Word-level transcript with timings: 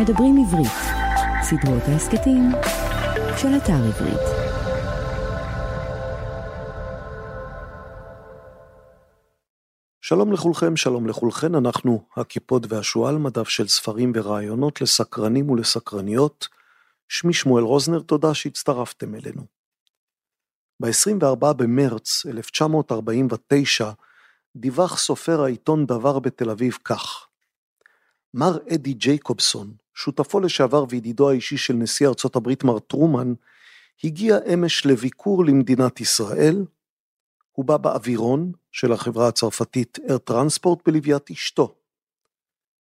מדברים 0.00 0.36
עברית, 0.46 0.72
סדרות 1.42 1.82
ההסכתים 1.82 2.42
של 3.36 3.48
אתר 3.56 3.72
עברית. 3.72 4.20
שלום 10.00 10.32
לכולכם, 10.32 10.76
שלום 10.76 11.06
לכולכן, 11.06 11.54
אנחנו 11.54 12.04
הקיפוד 12.16 12.66
והשועל, 12.72 13.18
מדף 13.18 13.48
של 13.48 13.68
ספרים 13.68 14.12
ורעיונות 14.14 14.80
לסקרנים 14.80 15.50
ולסקרניות. 15.50 16.48
שמי 17.08 17.32
שמואל 17.32 17.64
רוזנר, 17.64 18.00
תודה 18.00 18.34
שהצטרפתם 18.34 19.14
אלינו. 19.14 19.42
ב-24 20.80 21.52
במרץ 21.52 22.26
1949 22.26 23.90
דיווח 24.56 24.98
סופר 24.98 25.42
העיתון 25.42 25.86
דבר 25.86 26.18
בתל 26.18 26.50
אביב 26.50 26.78
כך: 26.84 27.26
מר 28.34 28.58
אדי 28.74 28.92
ג'ייקובסון, 28.92 29.79
שותפו 29.94 30.40
לשעבר 30.40 30.84
וידידו 30.88 31.30
האישי 31.30 31.56
של 31.56 31.74
נשיא 31.74 32.08
ארצות 32.08 32.36
הברית 32.36 32.64
מר 32.64 32.78
טרומן, 32.78 33.32
הגיע 34.04 34.38
אמש 34.54 34.86
לביקור 34.86 35.44
למדינת 35.44 36.00
ישראל. 36.00 36.64
הוא 37.52 37.64
בא 37.64 37.76
באווירון 37.76 38.52
של 38.72 38.92
החברה 38.92 39.28
הצרפתית 39.28 39.98
אר 40.10 40.18
טרנספורט 40.18 40.78
בלוויית 40.86 41.30
אשתו. 41.30 41.74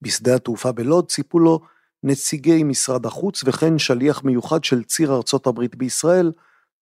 בשדה 0.02 0.34
התעופה 0.34 0.73
בלוד 0.73 1.11
ציפו 1.11 1.38
לו 1.38 1.61
נציגי 2.02 2.62
משרד 2.62 3.06
החוץ 3.06 3.42
וכן 3.45 3.78
שליח 3.78 4.25
מיוחד 4.25 4.64
של 4.64 4.84
ציר 4.84 5.14
ארצות 5.14 5.47
הברית 5.47 5.75
בישראל, 5.75 6.33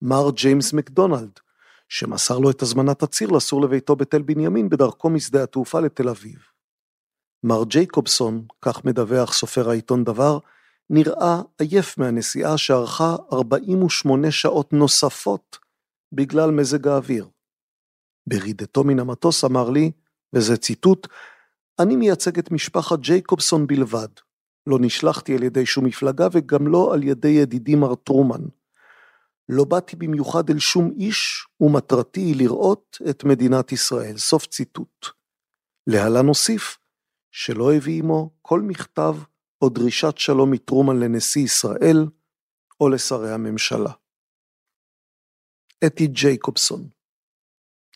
מר 0.03 0.31
ג'יימס 0.31 0.73
מקדונלד, 0.73 1.41
שמסר 1.89 2.39
לו 2.39 2.51
את 2.51 2.63
הזמנת 2.63 3.03
הציר 3.03 3.31
לסור 3.31 3.63
לביתו 3.63 3.97
בתל 3.97 4.23
בנימין 4.23 4.69
בדרכו 4.69 5.11
משדה 5.11 5.43
התעופה 5.43 5.81
לתל 5.81 6.09
אביב. 6.09 6.54
מר 7.47 7.65
ג'ייקובסון, 7.65 8.47
כך 8.63 8.85
מדווח 8.85 9.33
סופר 9.33 9.71
העיתון 9.71 10.05
דבר, 10.05 10.39
נראה 10.91 11.43
עייף 11.59 11.99
מהנסיעה 11.99 12.59
שארכה 12.59 13.17
48 13.33 14.31
שעות 14.31 14.73
נוספות 14.73 15.59
בגלל 16.13 16.51
מזג 16.51 16.89
האוויר. 16.89 17.29
ברידתו 18.27 18.85
מן 18.85 18.99
המטוס 18.99 19.45
אמר 19.45 19.71
לי, 19.71 19.91
וזה 20.33 20.57
ציטוט, 20.57 21.07
אני 21.79 21.97
מייצג 21.97 22.39
את 22.39 22.51
משפחת 22.51 22.99
ג'ייקובסון 22.99 23.67
בלבד. 23.67 24.09
לא 24.67 24.79
נשלחתי 24.81 25.35
על 25.35 25.43
ידי 25.43 25.67
שום 25.67 25.85
מפלגה 25.85 26.29
וגם 26.33 26.69
לא 26.69 26.95
על 26.95 27.03
ידי 27.03 27.29
ידידי 27.29 27.75
מר 27.75 27.95
טרומן. 27.95 28.43
לא 29.49 29.65
באתי 29.65 29.97
במיוחד 29.97 30.51
אל 30.51 30.59
שום 30.59 30.93
איש, 30.97 31.47
ומטרתי 31.61 32.21
היא 32.21 32.37
לראות 32.37 32.99
את 33.11 33.25
מדינת 33.25 33.73
ישראל. 33.73 34.17
סוף 34.17 34.47
ציטוט. 34.47 35.07
להלן 35.87 36.27
נוסיף, 36.27 36.79
שלא 37.37 37.75
הביא 37.75 37.99
עמו 37.99 38.31
כל 38.43 38.61
מכתב 38.61 39.15
או 39.63 39.69
דרישת 39.69 40.19
שלום 40.19 40.51
מטרומן 40.51 41.01
לנשיא 41.01 41.43
ישראל 41.43 42.07
או 42.81 42.89
לשרי 42.89 43.33
הממשלה. 43.33 43.93
אתי 45.87 46.07
ג'ייקובסון 46.07 46.89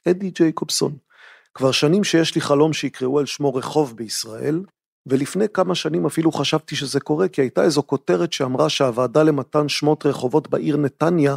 אדי 0.09 0.31
ג'ייקובסון. 0.31 0.97
כבר 1.55 1.73
שנים 1.73 2.05
שיש 2.05 2.35
לי 2.35 2.41
חלום 2.41 2.73
שיקראו 2.73 3.19
על 3.19 3.27
שמו 3.27 3.55
רחוב 3.55 3.97
בישראל, 3.97 4.65
ולפני 5.07 5.45
כמה 5.55 5.75
שנים 5.75 6.07
אפילו 6.07 6.33
חשבתי 6.33 6.77
שזה 6.77 7.01
קורה, 7.01 7.29
כי 7.29 7.41
הייתה 7.41 7.65
איזו 7.65 7.83
כותרת 7.83 8.33
שאמרה 8.33 8.69
שהוועדה 8.69 9.23
למתן 9.23 9.69
שמות 9.69 10.07
רחובות 10.07 10.51
בעיר 10.51 10.77
נתניה, 10.77 11.37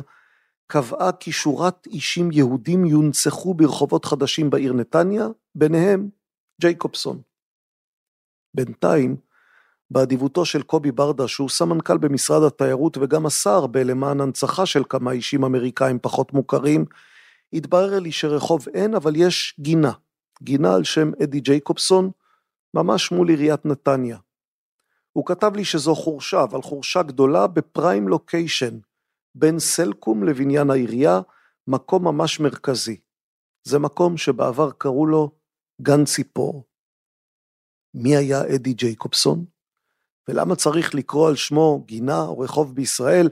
קבעה 0.67 1.11
כי 1.11 1.31
שורת 1.31 1.87
אישים 1.87 2.31
יהודים 2.31 2.85
יונצחו 2.85 3.53
ברחובות 3.53 4.05
חדשים 4.05 4.49
בעיר 4.49 4.73
נתניה, 4.73 5.27
ביניהם 5.55 6.09
ג'ייקובסון. 6.61 7.30
בינתיים, 8.53 9.15
באדיבותו 9.91 10.45
של 10.45 10.61
קובי 10.61 10.91
ברדה, 10.91 11.27
שהוא 11.27 11.49
סמנכ"ל 11.49 11.97
במשרד 11.97 12.43
התיירות 12.43 12.97
וגם 12.97 13.25
השר 13.25 13.67
בלמען 13.67 14.21
הנצחה 14.21 14.65
של 14.65 14.83
כמה 14.89 15.11
אישים 15.11 15.43
אמריקאים 15.43 15.99
פחות 16.01 16.33
מוכרים, 16.33 16.85
התברר 17.53 17.99
לי 17.99 18.11
שרחוב 18.11 18.65
אין, 18.73 18.95
אבל 18.95 19.15
יש 19.15 19.55
גינה. 19.59 19.91
גינה 20.43 20.75
על 20.75 20.83
שם 20.83 21.11
אדי 21.23 21.39
ג'ייקובסון, 21.39 22.11
ממש 22.73 23.11
מול 23.11 23.29
עיריית 23.29 23.65
נתניה. 23.65 24.17
הוא 25.13 25.25
כתב 25.25 25.51
לי 25.55 25.65
שזו 25.65 25.95
חורשה, 25.95 26.43
אבל 26.43 26.61
חורשה 26.61 27.03
גדולה 27.03 27.47
בפריים 27.47 28.07
לוקיישן, 28.07 28.79
בין 29.35 29.59
סלקום 29.59 30.23
לבניין 30.23 30.69
העירייה, 30.69 31.21
מקום 31.67 32.03
ממש 32.03 32.39
מרכזי. 32.39 32.99
זה 33.63 33.79
מקום 33.79 34.17
שבעבר 34.17 34.71
קראו 34.71 35.05
לו 35.05 35.31
גן 35.81 36.05
ציפור. 36.05 36.63
מי 37.93 38.15
היה 38.15 38.41
אדי 38.55 38.73
ג'ייקובסון? 38.73 39.45
ולמה 40.27 40.55
צריך 40.55 40.95
לקרוא 40.95 41.27
על 41.27 41.35
שמו 41.35 41.83
גינה 41.85 42.21
או 42.21 42.39
רחוב 42.39 42.75
בישראל? 42.75 43.29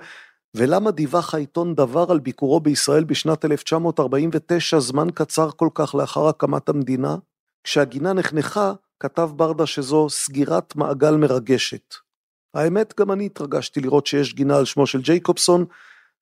ולמה 0.55 0.91
דיווח 0.91 1.33
העיתון 1.33 1.75
דבר 1.75 2.11
על 2.11 2.19
ביקורו 2.19 2.59
בישראל 2.59 3.03
בשנת 3.03 3.45
1949, 3.45 4.79
זמן 4.79 5.07
קצר 5.13 5.51
כל 5.51 5.69
כך 5.73 5.95
לאחר 5.95 6.27
הקמת 6.27 6.69
המדינה? 6.69 7.15
כשהגינה 7.63 8.13
נחנכה, 8.13 8.73
כתב 8.99 9.29
ברדה 9.35 9.65
שזו 9.65 10.09
סגירת 10.09 10.75
מעגל 10.75 11.15
מרגשת. 11.15 11.95
האמת, 12.53 12.93
גם 12.99 13.11
אני 13.11 13.25
התרגשתי 13.25 13.79
לראות 13.79 14.07
שיש 14.07 14.33
גינה 14.33 14.57
על 14.57 14.65
שמו 14.65 14.87
של 14.87 15.01
ג'ייקובסון, 15.01 15.65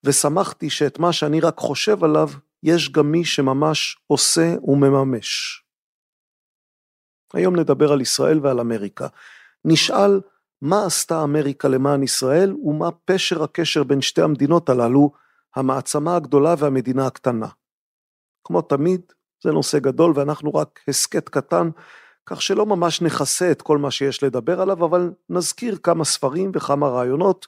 ושמחתי 0.04 0.70
שאת 0.70 1.00
מה 1.00 1.14
שאני 1.14 1.40
רק 1.40 1.58
חושב 1.58 2.04
עליו, 2.04 2.30
יש 2.64 2.92
גם 2.92 3.12
מי 3.12 3.26
שממש 3.26 3.98
עושה 4.08 4.56
ומממש. 4.64 5.64
היום 7.34 7.56
נדבר 7.56 7.92
על 7.92 8.02
ישראל 8.02 8.40
ועל 8.44 8.60
אמריקה. 8.60 9.08
נשאל 9.66 10.22
מה 10.62 10.86
עשתה 10.86 11.24
אמריקה 11.24 11.68
למען 11.68 12.04
ישראל 12.04 12.54
ומה 12.64 12.92
פשר 13.06 13.44
הקשר 13.44 13.84
בין 13.84 14.02
שתי 14.02 14.22
המדינות 14.22 14.70
הללו, 14.70 15.12
המעצמה 15.56 16.16
הגדולה 16.16 16.56
והמדינה 16.58 17.08
הקטנה. 17.08 17.48
כמו 18.44 18.62
תמיד, 18.62 19.02
זה 19.44 19.52
נושא 19.52 19.80
גדול 19.80 20.14
ואנחנו 20.16 20.54
רק 20.56 20.80
הסכת 20.88 21.30
קטן, 21.30 21.70
כך 22.26 22.42
שלא 22.42 22.66
ממש 22.66 23.02
נכסה 23.02 23.52
את 23.52 23.62
כל 23.62 23.78
מה 23.78 23.92
שיש 23.92 24.24
לדבר 24.24 24.62
עליו, 24.62 24.86
אבל 24.86 25.12
נזכיר 25.30 25.78
כמה 25.84 26.06
ספרים 26.06 26.52
וכמה 26.56 26.88
רעיונות, 26.88 27.48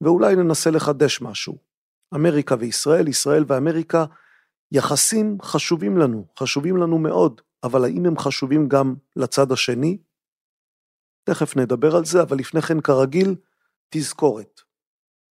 ואולי 0.00 0.36
ננסה 0.36 0.70
לחדש 0.70 1.20
משהו. 1.20 1.56
אמריקה 2.14 2.54
וישראל, 2.58 3.08
ישראל 3.08 3.44
ואמריקה, 3.46 4.04
יחסים 4.72 5.38
חשובים 5.42 5.98
לנו, 5.98 6.26
חשובים 6.38 6.76
לנו 6.76 6.98
מאוד, 6.98 7.40
אבל 7.64 7.84
האם 7.84 8.06
הם 8.06 8.18
חשובים 8.18 8.68
גם 8.68 8.94
לצד 9.16 9.52
השני? 9.52 9.98
תכף 11.24 11.56
נדבר 11.56 11.96
על 11.96 12.04
זה, 12.04 12.22
אבל 12.22 12.38
לפני 12.38 12.62
כן 12.62 12.80
כרגיל, 12.80 13.34
תזכורת. 13.88 14.60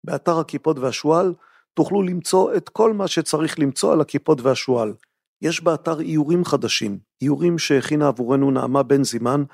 באתר 0.04 0.38
הכיפות 0.38 0.78
והשועל 0.78 1.34
תוכלו 1.74 2.02
למצוא 2.02 2.54
את 2.56 2.68
כל 2.68 2.92
מה 2.92 3.08
שצריך 3.08 3.58
למצוא 3.58 3.92
על 3.92 4.00
הכיפות 4.00 4.40
והשועל. 4.40 4.94
יש 5.42 5.60
באתר 5.60 6.00
איורים 6.00 6.44
חדשים, 6.44 6.98
איורים 7.22 7.58
שהכינה 7.58 8.08
עבורנו 8.08 8.50
נעמה 8.50 8.82
בן 8.82 9.04
זימן, 9.04 9.44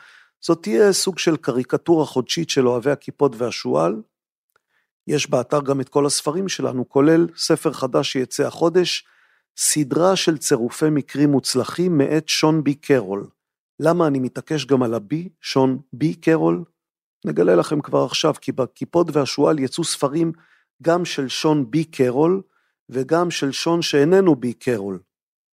זאת 0.40 0.62
תהיה 0.62 0.92
סוג 0.92 1.18
של 1.18 1.36
קריקטורה 1.36 2.06
חודשית 2.06 2.50
של 2.50 2.68
אוהבי 2.68 2.90
הכיפות 2.90 3.32
והשועל. 3.36 4.02
יש 5.06 5.30
באתר 5.30 5.60
גם 5.60 5.80
את 5.80 5.88
כל 5.88 6.06
הספרים 6.06 6.48
שלנו, 6.48 6.88
כולל 6.88 7.26
ספר 7.36 7.72
חדש 7.72 8.12
שיצא 8.12 8.46
החודש, 8.46 9.06
סדרה 9.60 10.16
של 10.16 10.38
צירופי 10.38 10.90
מקרים 10.90 11.30
מוצלחים 11.30 11.98
מאת 11.98 12.28
שון 12.28 12.64
בי 12.64 12.74
קרול. 12.74 13.26
למה 13.80 14.06
אני 14.06 14.18
מתעקש 14.18 14.64
גם 14.64 14.82
על 14.82 14.94
הבי, 14.94 15.28
שון 15.40 15.78
בי 15.92 16.14
קרול? 16.14 16.64
נגלה 17.24 17.54
לכם 17.54 17.80
כבר 17.80 18.04
עכשיו, 18.04 18.34
כי 18.40 18.52
בכיפות 18.52 19.06
והשועל 19.12 19.58
יצאו 19.58 19.84
ספרים 19.84 20.32
גם 20.82 21.04
של 21.04 21.28
שון 21.28 21.70
בי 21.70 21.84
קרול 21.84 22.42
וגם 22.88 23.30
של 23.30 23.52
שון 23.52 23.82
שאיננו 23.82 24.36
בי 24.36 24.52
קרול. 24.52 24.98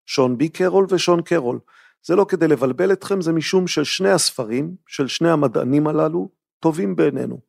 שון 0.07 0.39
בי 0.39 0.49
קרול 0.49 0.87
ושון 0.89 1.23
קרול. 1.23 1.59
זה 2.03 2.17
לא 2.17 2.27
כדי 2.29 2.49
לבלבל 2.49 2.93
אתכם, 2.93 3.21
זה 3.21 3.33
משום 3.33 3.67
ששני 3.67 4.11
הספרים, 4.11 4.77
של 4.87 5.09
שני 5.09 5.31
המדענים 5.31 5.87
הללו, 5.87 6.29
טובים 6.61 6.97
בעינינו. 6.97 7.41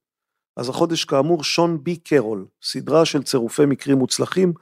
אז 0.57 0.69
החודש 0.69 1.05
כאמור 1.05 1.43
שון 1.43 1.83
בי 1.83 1.95
קרול, 1.95 2.45
סדרה 2.63 3.05
של 3.05 3.23
צירופי 3.23 3.65
מקרים 3.65 3.97
מוצלחים, 3.97 4.53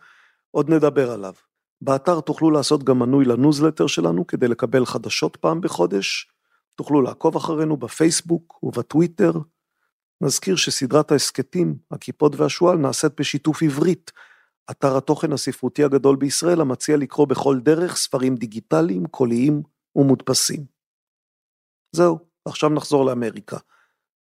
עוד 0.52 0.70
נדבר 0.70 1.12
עליו. 1.12 1.34
באתר 1.82 2.22
תוכלו 2.22 2.52
לעשות 2.52 2.84
גם 2.84 3.00
מנוי 3.00 3.26
לניוזלטר 3.26 3.88
שלנו 3.88 4.28
כדי 4.28 4.48
לקבל 4.48 4.86
חדשות 4.86 5.36
פעם 5.36 5.62
בחודש. 5.62 6.32
תוכלו 6.76 7.02
לעקוב 7.02 7.36
אחרינו 7.36 7.78
בפייסבוק 7.78 8.64
ובטוויטר. 8.64 9.32
נזכיר 10.22 10.56
שסדרת 10.56 11.12
ההסכתים, 11.12 11.78
הקיפוד 11.92 12.36
והשועל, 12.36 12.78
נעשית 12.78 13.12
בשיתוף 13.20 13.64
עברית, 13.64 14.12
אתר 14.72 14.98
התוכן 14.98 15.34
הספרותי 15.34 15.84
הגדול 15.84 16.16
בישראל 16.16 16.62
המציע 16.62 16.98
לקרוא 16.98 17.28
בכל 17.28 17.60
דרך 17.60 17.96
ספרים 17.96 18.36
דיגיטליים, 18.36 19.06
קוליים 19.06 19.64
ומודפסים. 19.96 20.66
זהו, 21.96 22.20
עכשיו 22.46 22.70
נחזור 22.70 23.06
לאמריקה. 23.06 23.58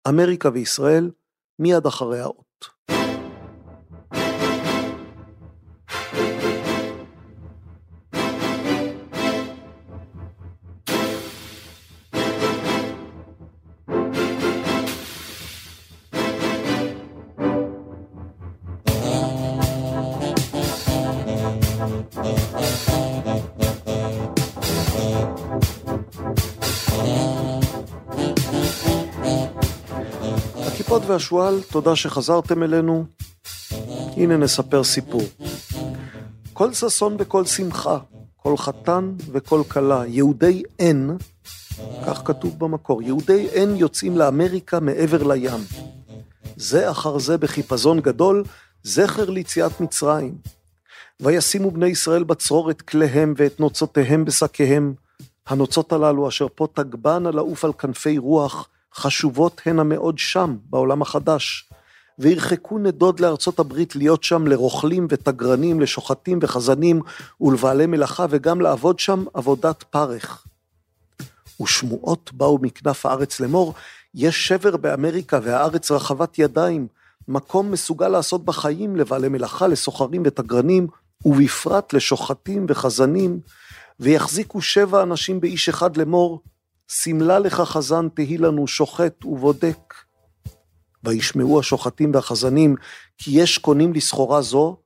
אמריקה 0.10 0.50
וישראל, 0.54 1.12
מיד 1.60 1.86
אחרי 1.86 2.20
האות. 2.20 2.47
והשועל, 31.18 31.62
תודה 31.72 31.96
שחזרתם 31.96 32.64
אלינו. 32.64 33.06
הנה 34.18 34.38
נספר 34.38 34.84
סיפור. 34.84 35.22
כל 36.54 36.74
ששון 36.74 37.16
וכל 37.20 37.46
שמחה, 37.46 37.98
כל 38.36 38.58
חתן 38.58 39.14
וכל 39.32 39.62
כלה, 39.68 40.04
יהודי 40.08 40.64
N, 40.82 41.24
כך 42.08 42.22
כתוב 42.26 42.60
במקור, 42.60 43.02
יהודי 43.02 43.48
N 43.54 43.70
יוצאים 43.76 44.18
לאמריקה 44.18 44.80
מעבר 44.80 45.24
לים. 45.24 45.62
זה 46.56 46.92
אחר 46.92 47.20
זה 47.20 47.38
בחיפזון 47.38 48.00
גדול, 48.00 48.44
זכר 48.84 49.30
ליציאת 49.30 49.82
מצרים. 49.82 50.36
וישימו 51.20 51.72
בני 51.72 51.88
ישראל 51.88 52.24
בצרור 52.24 52.72
את 52.72 52.82
כליהם 52.82 53.34
ואת 53.38 53.60
נוצותיהם 53.60 54.26
בשקיהם. 54.26 54.94
הנוצות 55.48 55.94
הללו 55.94 56.28
אשר 56.28 56.48
פה 56.56 56.68
תגבנה 56.74 57.32
לעוף 57.32 57.66
על 57.66 57.74
כנפי 57.74 58.18
רוח, 58.18 58.68
חשובות 58.98 59.62
הנה 59.66 59.84
מאוד 59.84 60.18
שם, 60.18 60.58
בעולם 60.70 61.02
החדש. 61.02 61.70
וירחקו 62.20 62.80
נדוד 62.80 63.20
לארצות 63.20 63.60
הברית 63.60 63.96
להיות 63.96 64.24
שם 64.24 64.48
לרוכלים 64.48 65.08
ותגרנים, 65.10 65.82
לשוחטים 65.82 66.40
וחזנים 66.42 67.02
ולבעלי 67.42 67.86
מלאכה, 67.86 68.26
וגם 68.30 68.62
לעבוד 68.62 69.00
שם 69.00 69.26
עבודת 69.34 69.84
פרך. 69.84 70.46
ושמועות 71.62 72.32
באו 72.34 72.60
מכנף 72.62 73.06
הארץ 73.06 73.40
לאמור, 73.40 73.74
יש 74.16 74.48
שבר 74.48 74.78
באמריקה 74.78 75.40
והארץ 75.44 75.92
רחבת 75.92 76.40
ידיים, 76.40 76.88
מקום 77.28 77.72
מסוגל 77.72 78.08
לעשות 78.08 78.46
בחיים 78.46 78.96
לבעלי 78.96 79.30
מלאכה, 79.30 79.68
לסוחרים 79.68 80.24
ותגרנים, 80.26 80.88
ובפרט 81.26 81.94
לשוחטים 81.94 82.66
וחזנים, 82.70 83.40
ויחזיקו 84.00 84.62
שבע 84.62 85.04
אנשים 85.04 85.40
באיש 85.40 85.70
אחד 85.70 85.98
לאמור, 85.98 86.42
שמלה 86.88 87.40
לך 87.40 87.62
חזן 87.62 88.10
תהי 88.10 88.38
לנו 88.38 88.68
שוחט 88.68 89.26
ובודק. 89.26 89.94
וישמעו 91.04 91.60
השוחטים 91.60 92.12
והחזנים, 92.14 92.76
כי 93.18 93.32
יש 93.42 93.58
קונים 93.58 93.94
לסחורה 93.94 94.42
זו, 94.42 94.78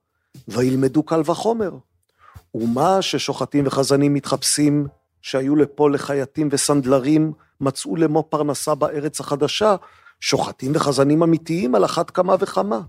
וילמדו 0.48 1.02
קל 1.02 1.22
וחומר. 1.24 1.72
ומה 2.54 3.02
ששוחטים 3.02 3.66
וחזנים 3.66 4.14
מתחפשים, 4.14 4.86
שהיו 5.22 5.56
לפה 5.56 5.90
לחייטים 5.90 6.48
וסנדלרים, 6.52 7.32
מצאו 7.60 7.96
למו 7.96 8.22
פרנסה 8.22 8.74
בארץ 8.74 9.20
החדשה, 9.20 9.76
שוחטים 10.20 10.72
וחזנים 10.74 11.22
אמיתיים 11.22 11.74
על 11.74 11.84
אחת 11.84 12.10
כמה 12.10 12.34
וכמה. 12.40 12.80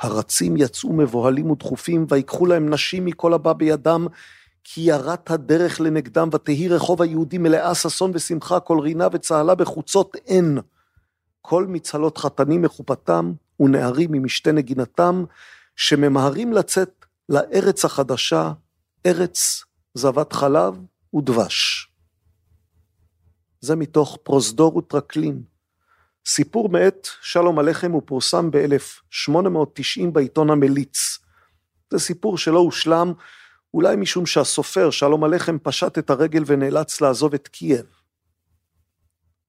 הרצים 0.00 0.56
יצאו 0.56 0.92
מבוהלים 0.92 1.50
ודחופים, 1.50 2.06
ויקחו 2.08 2.46
להם 2.46 2.74
נשים 2.74 3.04
מכל 3.04 3.34
הבא 3.34 3.52
בידם, 3.52 4.06
כי 4.64 4.80
ירת 4.80 5.30
הדרך 5.30 5.80
לנגדם, 5.80 6.28
ותהי 6.32 6.68
רחוב 6.68 7.02
היהודי 7.02 7.38
מלאה 7.38 7.74
ששון 7.74 8.10
ושמחה, 8.14 8.60
כל 8.60 8.78
רינה 8.78 9.08
וצהלה 9.12 9.54
בחוצות 9.54 10.16
אין. 10.26 10.58
כל 11.40 11.66
מצהלות 11.66 12.18
חתנים 12.18 12.62
מחופתם, 12.62 13.32
ונערים 13.60 14.12
ממשתה 14.12 14.52
נגינתם, 14.52 15.24
שממהרים 15.76 16.52
לצאת 16.52 17.04
לארץ 17.28 17.84
החדשה, 17.84 18.52
ארץ 19.06 19.64
זבת 19.94 20.32
חלב 20.32 20.78
ודבש. 21.14 21.88
זה 23.60 23.76
מתוך 23.76 24.18
פרוזדור 24.22 24.76
וטרקלין. 24.76 25.42
סיפור 26.26 26.68
מאת 26.68 27.08
שלום 27.20 27.58
הלחם 27.58 27.92
הוא 27.92 28.02
פורסם 28.04 28.50
ב-1890 28.50 30.10
בעיתון 30.12 30.50
המליץ. 30.50 31.18
זה 31.90 31.98
סיפור 31.98 32.38
שלא 32.38 32.58
הושלם, 32.58 33.12
אולי 33.74 33.96
משום 33.96 34.26
שהסופר 34.26 34.90
שלום 34.90 35.24
הלחם 35.24 35.58
פשט 35.62 35.98
את 35.98 36.10
הרגל 36.10 36.42
ונאלץ 36.46 37.00
לעזוב 37.00 37.34
את 37.34 37.48
קייב. 37.48 37.86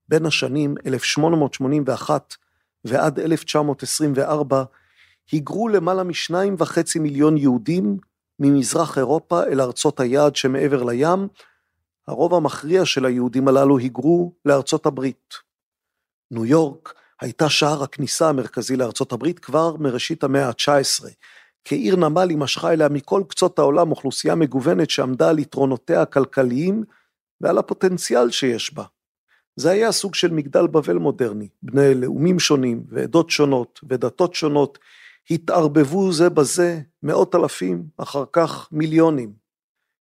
בין 0.09 0.25
השנים 0.25 0.75
1881 0.85 2.35
ועד 2.85 3.19
1924 3.19 4.63
היגרו 5.31 5.67
למעלה 5.67 6.03
משניים 6.03 6.55
וחצי 6.57 6.99
מיליון 6.99 7.37
יהודים 7.37 7.97
ממזרח 8.39 8.97
אירופה 8.97 9.43
אל 9.43 9.61
ארצות 9.61 9.99
היעד 9.99 10.35
שמעבר 10.35 10.83
לים, 10.83 11.27
הרוב 12.07 12.33
המכריע 12.33 12.85
של 12.85 13.05
היהודים 13.05 13.47
הללו 13.47 13.77
היגרו 13.77 14.33
לארצות 14.45 14.85
הברית. 14.85 15.33
ניו 16.31 16.45
יורק 16.45 16.93
הייתה 17.21 17.49
שער 17.49 17.83
הכניסה 17.83 18.29
המרכזי 18.29 18.75
לארצות 18.75 19.11
הברית 19.11 19.39
כבר 19.39 19.75
מראשית 19.77 20.23
המאה 20.23 20.47
ה-19. 20.47 21.05
כעיר 21.65 21.95
נמל 21.95 22.29
היא 22.29 22.37
משכה 22.37 22.73
אליה 22.73 22.89
מכל 22.89 23.23
קצות 23.27 23.59
העולם 23.59 23.91
אוכלוסייה 23.91 24.35
מגוונת 24.35 24.89
שעמדה 24.89 25.29
על 25.29 25.39
יתרונותיה 25.39 26.01
הכלכליים 26.01 26.83
ועל 27.41 27.57
הפוטנציאל 27.57 28.31
שיש 28.31 28.73
בה. 28.73 28.83
זה 29.55 29.71
היה 29.71 29.91
סוג 29.91 30.15
של 30.15 30.33
מגדל 30.33 30.67
בבל 30.67 30.97
מודרני, 30.97 31.47
בני 31.63 31.95
לאומים 31.95 32.39
שונים 32.39 32.83
ועדות 32.89 33.29
שונות 33.29 33.79
ודתות 33.89 34.33
שונות 34.33 34.79
התערבבו 35.31 36.11
זה 36.11 36.29
בזה 36.29 36.81
מאות 37.03 37.35
אלפים, 37.35 37.83
אחר 37.97 38.23
כך 38.31 38.69
מיליונים. 38.71 39.33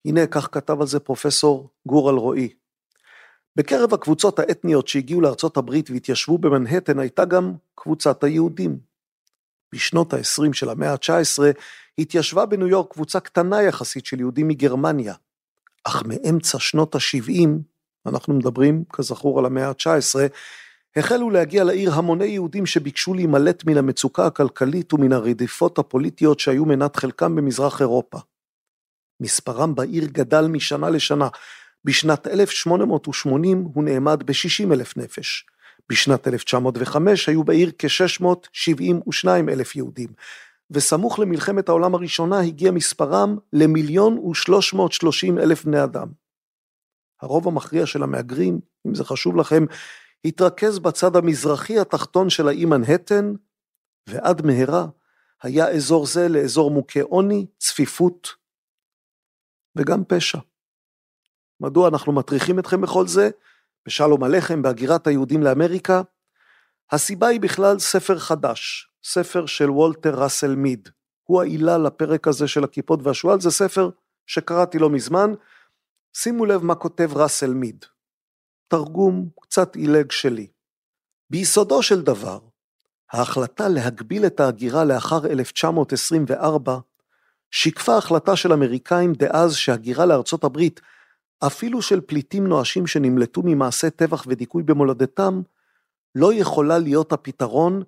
הנה 0.06 0.28
כך 0.28 0.50
כתב 0.52 0.82
על 0.82 0.88
זה 0.88 1.00
פרופסור 1.00 1.70
גור 1.86 2.10
אלרועי. 2.10 2.50
בקרב 3.56 3.94
הקבוצות 3.94 4.40
האתניות 4.40 4.88
שהגיעו 4.88 5.22
לארצות 5.22 5.58
הברית 5.58 5.90
והתיישבו 5.90 6.38
במנהטן 6.38 7.00
הייתה 7.00 7.26
גם 7.26 7.54
קבוצת 7.76 8.24
היהודים. 8.24 8.89
בשנות 9.74 10.14
ה-20 10.14 10.54
של 10.54 10.70
המאה 10.70 10.92
ה-19 10.92 11.44
התיישבה 11.98 12.46
בניו 12.46 12.68
יורק 12.68 12.94
קבוצה 12.94 13.20
קטנה 13.20 13.62
יחסית 13.62 14.06
של 14.06 14.20
יהודים 14.20 14.48
מגרמניה, 14.48 15.14
אך 15.84 16.04
מאמצע 16.06 16.60
שנות 16.60 16.96
ה-70, 16.96 17.48
אנחנו 18.06 18.34
מדברים 18.34 18.84
כזכור 18.94 19.40
על 19.40 19.46
המאה 19.46 19.68
ה-19, 19.68 20.20
החלו 20.96 21.30
להגיע 21.30 21.64
לעיר 21.64 21.94
המוני 21.94 22.26
יהודים 22.26 22.66
שביקשו 22.66 23.14
להימלט 23.14 23.66
מן 23.66 23.78
המצוקה 23.78 24.26
הכלכלית 24.26 24.94
ומן 24.94 25.14
הרדיפות 25.14 25.80
הפוליטיות 25.80 26.40
שהיו 26.40 26.66
מנת 26.66 26.96
חלקם 26.96 27.36
במזרח 27.36 27.82
אירופה. 27.82 28.18
מספרם 29.20 29.76
בעיר 29.76 30.06
גדל 30.06 30.48
משנה 30.48 30.90
לשנה. 30.90 31.28
בשנת 31.86 32.28
1880 32.28 33.68
הוא 33.74 33.84
נאמד 33.84 34.24
ב-60 34.24 34.74
אלף 34.74 34.98
נפש. 34.98 35.46
בשנת 35.90 36.28
1905 36.28 37.30
היו 37.30 37.44
בעיר 37.44 37.72
כ-672 37.80 39.28
אלף 39.50 39.76
יהודים, 39.76 40.10
וסמוך 40.72 41.20
למלחמת 41.20 41.70
העולם 41.70 41.96
הראשונה 41.96 42.40
הגיע 42.40 42.72
מספרם 42.72 43.38
למיליון 43.54 44.18
ושלוש 44.18 44.74
מאות 44.74 44.92
שלושים 44.92 45.40
אלף 45.40 45.66
בני 45.66 45.84
אדם. 45.84 46.08
הרוב 47.22 47.48
המכריע 47.48 47.86
של 47.86 48.04
המהגרים, 48.04 48.60
אם 48.88 48.96
זה 48.96 49.04
חשוב 49.04 49.36
לכם, 49.36 49.66
התרכז 50.26 50.80
בצד 50.80 51.16
המזרחי 51.16 51.80
התחתון 51.80 52.30
של 52.30 52.48
האי 52.48 52.66
מנהטן, 52.66 53.34
ועד 54.08 54.46
מהרה 54.46 54.86
היה 55.44 55.70
אזור 55.70 56.06
זה 56.06 56.30
לאזור 56.30 56.72
מוכה 56.72 57.02
עוני, 57.02 57.46
צפיפות 57.58 58.28
וגם 59.76 60.04
פשע. 60.08 60.40
מדוע 61.60 61.88
אנחנו 61.88 62.14
מטריחים 62.14 62.60
אתכם 62.60 62.82
בכל 62.82 63.08
זה? 63.08 63.30
בשלום 63.86 64.24
הלחם, 64.24 64.62
בהגירת 64.62 65.08
היהודים 65.08 65.44
לאמריקה? 65.44 66.02
הסיבה 66.92 67.28
היא 67.28 67.40
בכלל 67.40 67.80
ספר 67.80 68.20
חדש, 68.20 68.92
ספר 69.04 69.46
של 69.46 69.70
וולטר 69.70 70.24
ראסל 70.24 70.56
מיד. 70.56 70.90
הוא 71.24 71.42
העילה 71.42 71.78
לפרק 71.78 72.28
הזה 72.28 72.48
של 72.48 72.64
הכיפות 72.64 73.00
והשועל, 73.04 73.42
זה 73.42 73.52
ספר 73.52 73.90
שקראתי 74.28 74.80
לא 74.80 74.90
מזמן. 74.90 75.34
שימו 76.14 76.46
לב 76.46 76.64
מה 76.64 76.76
כותב 76.76 77.10
ראסל 77.14 77.54
מיד. 77.54 77.86
תרגום 78.68 79.30
קצת 79.42 79.76
עילג 79.76 80.12
שלי. 80.12 80.48
ביסודו 81.30 81.84
של 81.84 82.02
דבר, 82.02 82.40
ההחלטה 83.12 83.68
להגביל 83.68 84.26
את 84.26 84.40
ההגירה 84.40 84.84
לאחר 84.84 85.26
1924 85.28 86.78
שיקפה 87.52 87.98
החלטה 87.98 88.36
של 88.36 88.54
אמריקאים 88.54 89.14
דאז 89.14 89.56
שהגירה 89.56 90.06
לארצות 90.06 90.44
הברית, 90.44 90.82
אפילו 91.48 91.82
של 91.82 92.02
פליטים 92.02 92.48
נואשים 92.48 92.88
שנמלטו 92.88 93.42
ממעשי 93.46 93.90
טבח 93.90 94.24
ודיכוי 94.28 94.64
במולדתם, 94.64 95.42
לא 96.16 96.34
יכולה 96.34 96.78
להיות 96.78 97.14
הפתרון 97.14 97.84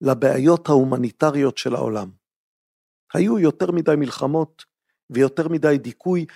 לבעיות 0.00 0.68
ההומניטריות 0.68 1.58
של 1.58 1.74
העולם. 1.74 2.10
היו 3.14 3.38
יותר 3.38 3.70
מדי 3.70 3.94
מלחמות 3.96 4.64
ויותר 5.10 5.48
מדי 5.48 5.78
דיכוי, 5.78 6.26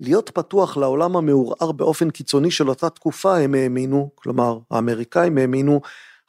להיות 0.00 0.30
פתוח 0.30 0.76
לעולם 0.76 1.16
המעורער 1.16 1.72
באופן 1.72 2.10
קיצוני 2.10 2.50
של 2.50 2.68
אותה 2.68 2.90
תקופה 2.90 3.38
הם 3.38 3.54
האמינו, 3.54 4.10
כלומר 4.14 4.58
האמריקאים 4.70 5.38
האמינו, 5.38 5.80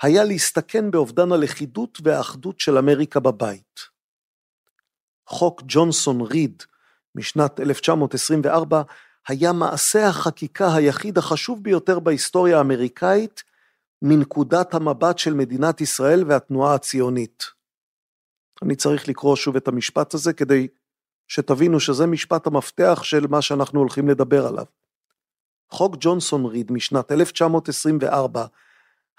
היה 0.01 0.24
להסתכן 0.24 0.91
באובדן 0.91 1.32
הלכידות 1.32 1.98
והאחדות 2.03 2.60
של 2.60 2.77
אמריקה 2.77 3.20
בבית. 3.20 3.79
חוק 5.27 5.62
ג'ונסון 5.68 6.22
ריד 6.22 6.63
משנת 7.15 7.60
1924 7.60 8.82
היה 9.27 9.53
מעשה 9.53 10.07
החקיקה 10.07 10.75
היחיד 10.75 11.17
החשוב 11.17 11.63
ביותר 11.63 11.99
בהיסטוריה 11.99 12.57
האמריקאית 12.57 13.43
מנקודת 14.01 14.73
המבט 14.73 15.17
של 15.17 15.33
מדינת 15.33 15.81
ישראל 15.81 16.23
והתנועה 16.27 16.75
הציונית. 16.75 17.43
אני 18.61 18.75
צריך 18.75 19.07
לקרוא 19.07 19.35
שוב 19.35 19.55
את 19.55 19.67
המשפט 19.67 20.13
הזה 20.13 20.33
כדי 20.33 20.67
שתבינו 21.27 21.79
שזה 21.79 22.07
משפט 22.07 22.47
המפתח 22.47 22.99
של 23.03 23.27
מה 23.27 23.41
שאנחנו 23.41 23.79
הולכים 23.79 24.09
לדבר 24.09 24.47
עליו. 24.47 24.65
חוק 25.71 25.95
ג'ונסון 25.99 26.45
ריד 26.45 26.71
משנת 26.71 27.11
1924 27.11 28.45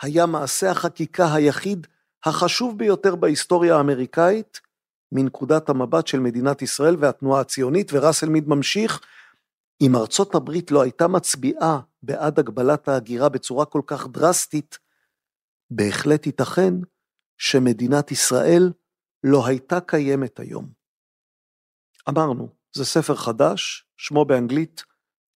היה 0.02 0.26
מעשה 0.26 0.70
החקיקה 0.70 1.34
היחיד 1.34 1.86
החשוב 2.24 2.78
ביותר 2.78 3.16
בהיסטוריה 3.16 3.76
האמריקאית, 3.76 4.60
מנקודת 5.12 5.68
המבט 5.68 6.06
של 6.06 6.20
מדינת 6.20 6.62
ישראל 6.62 6.96
והתנועה 6.98 7.40
הציונית, 7.40 7.92
וראסל 7.92 8.28
מיד 8.28 8.48
ממשיך, 8.48 9.00
אם 9.80 9.96
ארצות 9.96 10.34
הברית 10.34 10.70
לא 10.70 10.82
הייתה 10.82 11.08
מצביעה 11.08 11.80
בעד 12.02 12.38
הגבלת 12.38 12.88
ההגירה 12.88 13.28
בצורה 13.28 13.66
כל 13.66 13.82
כך 13.86 14.06
דרסטית, 14.06 14.78
בהחלט 15.70 16.26
ייתכן 16.26 16.74
שמדינת 17.38 18.10
ישראל 18.10 18.72
לא 19.24 19.46
הייתה 19.46 19.80
קיימת 19.80 20.40
היום. 20.40 20.68
אמרנו, 22.08 22.48
זה 22.72 22.84
ספר 22.84 23.16
חדש, 23.16 23.86
שמו 23.96 24.24
באנגלית 24.24 24.82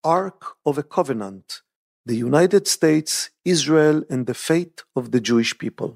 Ark 0.07 0.45
of 0.69 0.77
a 0.77 0.97
Covenant, 0.97 1.61
The 2.09 2.13
United 2.13 2.67
States, 2.67 3.29
Israel 3.49 4.03
and 4.11 4.25
the 4.27 4.33
Fate 4.33 4.83
of 4.99 5.11
the 5.11 5.19
Jewish 5.19 5.53
People. 5.63 5.91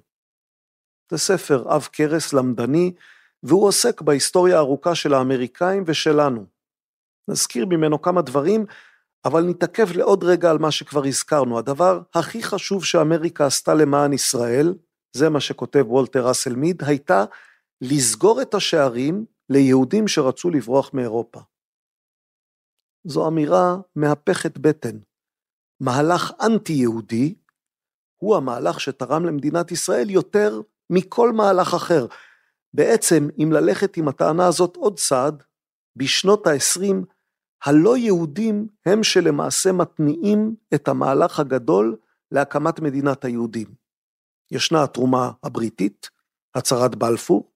זה 1.12 1.18
ספר 1.18 1.70
עב 1.70 1.88
כרס 1.94 2.34
למדני, 2.34 2.94
והוא 3.44 3.68
עוסק 3.68 4.02
בהיסטוריה 4.02 4.56
הארוכה 4.56 4.96
של 4.96 5.14
האמריקאים 5.14 5.84
ושלנו. 5.86 6.46
נזכיר 7.30 7.66
ממנו 7.66 8.02
כמה 8.02 8.22
דברים, 8.22 8.66
אבל 9.26 9.44
נתעכב 9.44 9.92
לעוד 9.98 10.24
רגע 10.24 10.50
על 10.50 10.58
מה 10.58 10.72
שכבר 10.72 11.06
הזכרנו. 11.06 11.58
הדבר 11.60 12.02
הכי 12.14 12.44
חשוב 12.44 12.86
שאמריקה 12.86 13.46
עשתה 13.46 13.74
למען 13.74 14.14
ישראל, 14.14 14.74
זה 15.14 15.30
מה 15.30 15.40
שכותב 15.40 15.86
וולטר 15.88 16.28
ראסל 16.28 16.56
מיד, 16.56 16.84
הייתה 16.84 17.26
לסגור 17.82 18.42
את 18.42 18.54
השערים 18.54 19.26
ליהודים 19.50 20.08
שרצו 20.08 20.50
לברוח 20.50 20.94
מאירופה. 20.94 21.40
זו 23.08 23.28
אמירה 23.28 23.78
מהפכת 23.96 24.58
בטן. 24.58 24.98
מהלך 25.80 26.32
אנטי-יהודי 26.42 27.36
הוא 28.16 28.36
המהלך 28.36 28.80
שתרם 28.80 29.26
למדינת 29.26 29.72
ישראל 29.72 30.10
יותר 30.10 30.62
מכל 30.90 31.34
מהלך 31.34 31.74
אחר. 31.74 32.06
בעצם, 32.74 33.28
אם 33.44 33.52
ללכת 33.52 33.98
עם 33.98 34.08
הטענה 34.08 34.48
הזאת 34.48 34.76
עוד 34.76 35.00
צעד, 35.00 35.44
בשנות 35.96 36.48
ה-20, 36.48 37.06
הלא 37.66 37.98
יהודים 37.98 38.68
הם 38.86 39.04
שלמעשה 39.04 39.72
מתניעים 39.72 40.56
את 40.74 40.88
המהלך 40.88 41.40
הגדול 41.40 41.96
להקמת 42.32 42.80
מדינת 42.80 43.26
היהודים. 43.26 43.68
ישנה 44.52 44.84
התרומה 44.84 45.32
הבריטית, 45.44 46.10
הצהרת 46.56 46.96
בלפור, 46.96 47.52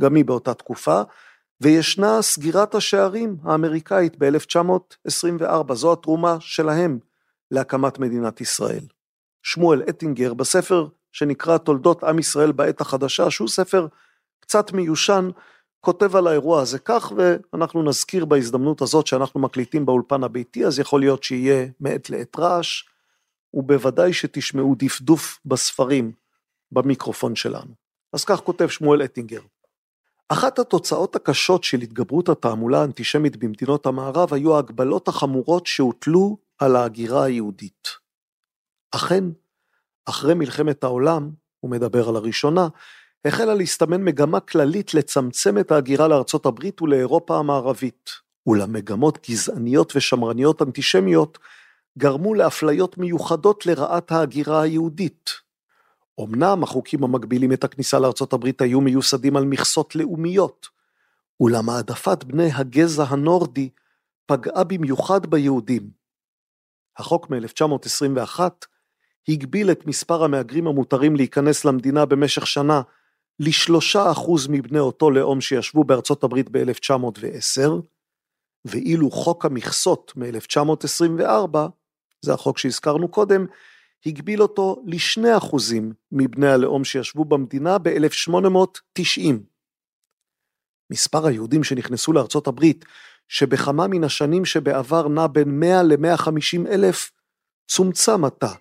גם 0.00 0.14
היא 0.14 0.24
באותה 0.24 0.54
תקופה, 0.54 1.02
וישנה 1.60 2.22
סגירת 2.22 2.74
השערים 2.74 3.36
האמריקאית 3.42 4.16
ב-1924, 4.18 5.74
זו 5.74 5.92
התרומה 5.92 6.36
שלהם 6.40 6.98
להקמת 7.50 7.98
מדינת 7.98 8.40
ישראל. 8.40 8.84
שמואל 9.42 9.82
אטינגר 9.88 10.34
בספר 10.34 10.86
שנקרא 11.12 11.58
תולדות 11.58 12.04
עם 12.04 12.18
ישראל 12.18 12.52
בעת 12.52 12.80
החדשה, 12.80 13.30
שהוא 13.30 13.48
ספר 13.48 13.86
קצת 14.40 14.72
מיושן, 14.72 15.30
כותב 15.80 16.16
על 16.16 16.26
האירוע 16.26 16.60
הזה 16.60 16.78
כך, 16.78 17.12
ואנחנו 17.16 17.82
נזכיר 17.82 18.24
בהזדמנות 18.24 18.82
הזאת 18.82 19.06
שאנחנו 19.06 19.40
מקליטים 19.40 19.86
באולפן 19.86 20.24
הביתי, 20.24 20.66
אז 20.66 20.78
יכול 20.78 21.00
להיות 21.00 21.22
שיהיה 21.22 21.66
מעת 21.80 22.10
לעת 22.10 22.38
רעש, 22.38 22.84
ובוודאי 23.54 24.12
שתשמעו 24.12 24.74
דפדוף 24.78 25.38
בספרים 25.44 26.12
במיקרופון 26.72 27.36
שלנו. 27.36 27.74
אז 28.12 28.24
כך 28.24 28.40
כותב 28.40 28.68
שמואל 28.68 29.04
אטינגר. 29.04 29.40
אחת 30.28 30.58
התוצאות 30.58 31.16
הקשות 31.16 31.64
של 31.64 31.80
התגברות 31.80 32.28
התעמולה 32.28 32.80
האנטישמית 32.80 33.36
במדינות 33.36 33.86
המערב 33.86 34.34
היו 34.34 34.56
ההגבלות 34.56 35.08
החמורות 35.08 35.66
שהוטלו 35.66 36.38
על 36.58 36.76
ההגירה 36.76 37.24
היהודית. 37.24 37.88
אכן, 38.90 39.24
אחרי 40.06 40.34
מלחמת 40.34 40.84
העולם, 40.84 41.30
הוא 41.60 41.70
מדבר 41.70 42.08
על 42.08 42.16
הראשונה, 42.16 42.68
החלה 43.24 43.54
להסתמן 43.54 44.04
מגמה 44.04 44.40
כללית 44.40 44.94
לצמצם 44.94 45.58
את 45.58 45.72
ההגירה 45.72 46.08
לארצות 46.08 46.46
הברית 46.46 46.82
ולאירופה 46.82 47.38
המערבית, 47.38 48.10
אולם 48.46 48.72
מגמות 48.72 49.18
גזעניות 49.30 49.96
ושמרניות 49.96 50.62
אנטישמיות 50.62 51.38
גרמו 51.98 52.34
לאפליות 52.34 52.98
מיוחדות 52.98 53.66
לרעת 53.66 54.12
ההגירה 54.12 54.62
היהודית. 54.62 55.30
אמנם 56.20 56.62
החוקים 56.62 57.04
המגבילים 57.04 57.52
את 57.52 57.64
הכניסה 57.64 57.98
לארצות 57.98 58.32
הברית 58.32 58.60
היו 58.60 58.80
מיוסדים 58.80 59.36
על 59.36 59.44
מכסות 59.44 59.96
לאומיות, 59.96 60.66
אולם 61.40 61.70
העדפת 61.70 62.24
בני 62.24 62.50
הגזע 62.52 63.04
הנורדי 63.04 63.68
פגעה 64.26 64.64
במיוחד 64.64 65.26
ביהודים. 65.26 65.90
החוק 66.98 67.30
מ-1921 67.30 68.40
הגביל 69.28 69.70
את 69.70 69.86
מספר 69.86 70.24
המהגרים 70.24 70.66
המותרים 70.66 71.16
להיכנס 71.16 71.64
למדינה 71.64 72.06
במשך 72.06 72.46
שנה 72.46 72.82
לשלושה 73.42 74.12
אחוז 74.12 74.48
מבני 74.48 74.78
אותו 74.78 75.10
לאום 75.10 75.40
שישבו 75.40 75.84
בארצות 75.84 76.24
הברית 76.24 76.46
ב-1910, 76.50 77.70
ואילו 78.64 79.10
חוק 79.10 79.44
המכסות 79.44 80.12
מ-1924, 80.16 81.56
זה 82.24 82.34
החוק 82.34 82.58
שהזכרנו 82.58 83.08
קודם, 83.08 83.46
הגביל 84.06 84.42
אותו 84.42 84.82
לשני 84.86 85.36
אחוזים 85.36 85.92
מבני 86.12 86.48
הלאום 86.48 86.84
שישבו 86.84 87.24
במדינה 87.24 87.78
ב-1890. 87.78 89.32
מספר 90.92 91.26
היהודים 91.26 91.64
שנכנסו 91.64 92.12
לארצות 92.12 92.46
הברית, 92.46 92.84
שבכמה 93.28 93.86
מן 93.86 94.04
השנים 94.04 94.44
שבעבר 94.44 95.08
נע 95.08 95.26
בין 95.26 95.60
100 95.60 95.82
ל-150 95.82 96.68
אלף, 96.68 97.10
צומצם 97.68 98.24
עתה, 98.24 98.52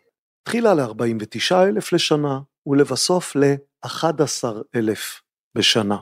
תחילה 0.43 0.73
ל-49 0.73 1.55
אלף 1.55 1.93
לשנה, 1.93 2.39
ולבסוף 2.67 3.35
ל-50 3.35 3.68
11,000 3.85 5.21
בשנה. 5.55 5.97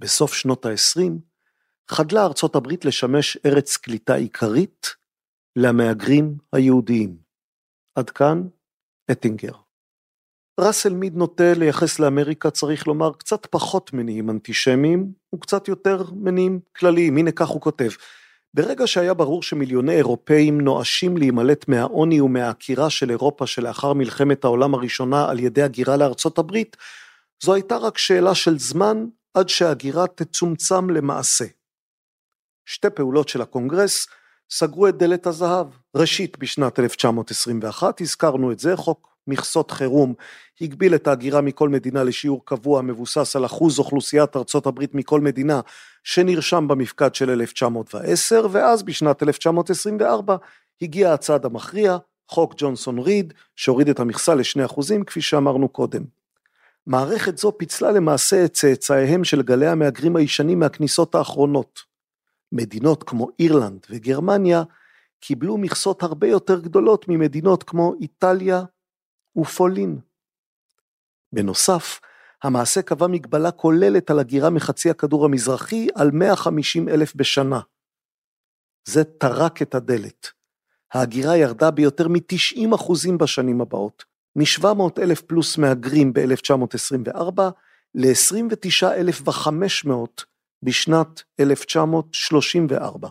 בסוף 0.00 0.34
שנות 0.34 0.66
ה-20 0.66 1.12
חדלה 1.90 2.24
ארצות 2.24 2.56
הברית 2.56 2.84
לשמש 2.84 3.36
ארץ 3.46 3.76
קליטה 3.76 4.14
עיקרית 4.14 4.86
למהגרים 5.56 6.38
היהודיים. 6.52 7.16
עד 7.94 8.10
כאן 8.10 8.42
אטינגר. 9.12 9.52
ראסל 10.60 10.94
מיד 10.94 11.14
נוטה 11.14 11.54
לייחס 11.56 11.98
לאמריקה, 11.98 12.50
צריך 12.50 12.86
לומר, 12.86 13.12
קצת 13.12 13.46
פחות 13.46 13.92
מניעים 13.92 14.30
אנטישמיים 14.30 15.12
וקצת 15.34 15.68
יותר 15.68 16.02
מניעים 16.12 16.60
כלליים. 16.76 17.16
הנה 17.16 17.32
כך 17.32 17.48
הוא 17.48 17.60
כותב. 17.60 17.90
ברגע 18.54 18.86
שהיה 18.86 19.14
ברור 19.14 19.42
שמיליוני 19.42 19.92
אירופאים 19.92 20.60
נואשים 20.60 21.16
להימלט 21.16 21.68
מהעוני 21.68 22.20
ומהעקירה 22.20 22.90
של 22.90 23.10
אירופה 23.10 23.46
שלאחר 23.46 23.92
מלחמת 23.92 24.44
העולם 24.44 24.74
הראשונה 24.74 25.30
על 25.30 25.38
ידי 25.38 25.62
הגירה 25.62 25.96
לארצות 25.96 26.38
הברית, 26.38 26.76
זו 27.42 27.54
הייתה 27.54 27.76
רק 27.76 27.98
שאלה 27.98 28.34
של 28.34 28.58
זמן 28.58 29.06
עד 29.34 29.48
שההגירה 29.48 30.06
תצומצם 30.06 30.90
למעשה. 30.90 31.44
שתי 32.66 32.90
פעולות 32.90 33.28
של 33.28 33.42
הקונגרס 33.42 34.06
סגרו 34.50 34.88
את 34.88 34.96
דלת 34.96 35.26
הזהב. 35.26 35.66
ראשית, 35.96 36.38
בשנת 36.38 36.78
1921, 36.78 38.00
הזכרנו 38.00 38.52
את 38.52 38.58
זה, 38.58 38.76
חוק 38.76 39.11
מכסות 39.26 39.70
חירום 39.70 40.14
הגביל 40.60 40.94
את 40.94 41.06
ההגירה 41.06 41.40
מכל 41.40 41.68
מדינה 41.68 42.04
לשיעור 42.04 42.44
קבוע 42.44 42.82
מבוסס 42.82 43.36
על 43.36 43.46
אחוז 43.46 43.78
אוכלוסיית 43.78 44.36
ארצות 44.36 44.66
הברית 44.66 44.94
מכל 44.94 45.20
מדינה 45.20 45.60
שנרשם 46.04 46.68
במפקד 46.68 47.14
של 47.14 47.30
1910, 47.30 48.46
ואז 48.50 48.82
בשנת 48.82 49.22
1924 49.22 50.36
הגיע 50.82 51.12
הצעד 51.12 51.44
המכריע, 51.44 51.96
חוק 52.28 52.54
ג'ונסון 52.56 52.98
ריד, 52.98 53.32
שהוריד 53.56 53.88
את 53.88 54.00
המכסה 54.00 54.34
לשני 54.34 54.64
אחוזים, 54.64 55.04
כפי 55.04 55.20
שאמרנו 55.22 55.68
קודם. 55.68 56.02
מערכת 56.86 57.38
זו 57.38 57.58
פיצלה 57.58 57.90
למעשה 57.90 58.44
את 58.44 58.52
צאצאיהם 58.52 59.24
של 59.24 59.42
גלי 59.42 59.66
המהגרים 59.66 60.16
הישנים 60.16 60.58
מהכניסות 60.58 61.14
האחרונות. 61.14 61.80
מדינות 62.52 63.02
כמו 63.02 63.28
אירלנד 63.38 63.86
וגרמניה 63.90 64.62
קיבלו 65.20 65.58
מכסות 65.58 66.02
הרבה 66.02 66.26
יותר 66.26 66.60
גדולות 66.60 67.08
ממדינות 67.08 67.62
כמו 67.62 67.94
איטליה 68.00 68.62
ופולין. 69.36 70.00
בנוסף, 71.32 72.00
המעשה 72.42 72.82
קבע 72.82 73.06
מגבלה 73.06 73.50
כוללת 73.50 74.10
על 74.10 74.18
הגירה 74.18 74.50
מחצי 74.50 74.90
הכדור 74.90 75.24
המזרחי 75.24 75.88
על 75.94 76.10
150 76.10 76.88
אלף 76.88 77.14
בשנה. 77.16 77.60
זה 78.84 79.04
טרק 79.04 79.62
את 79.62 79.74
הדלת. 79.74 80.30
ההגירה 80.92 81.36
ירדה 81.36 81.70
ביותר 81.70 82.08
מ-90 82.08 82.74
אחוזים 82.74 83.18
בשנים 83.18 83.60
הבאות, 83.60 84.04
מ-700 84.36 85.02
אלף 85.02 85.22
פלוס 85.22 85.58
מהגרים 85.58 86.12
ב-1924 86.12 87.40
ל-29,500 87.94 89.92
בשנת 90.62 91.22
1934. 91.40 93.08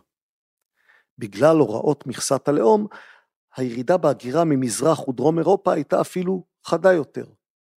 בגלל 1.18 1.58
הוראות 1.58 2.08
מכסת 2.08 2.48
הלאום, 2.48 2.88
הירידה 3.56 3.98
בהגירה 3.98 4.44
ממזרח 4.44 5.08
ודרום 5.08 5.40
אירופה 5.40 5.74
הייתה 5.74 6.02
אפילו 6.02 6.44
חדה 6.66 6.94
יותר. 6.94 7.26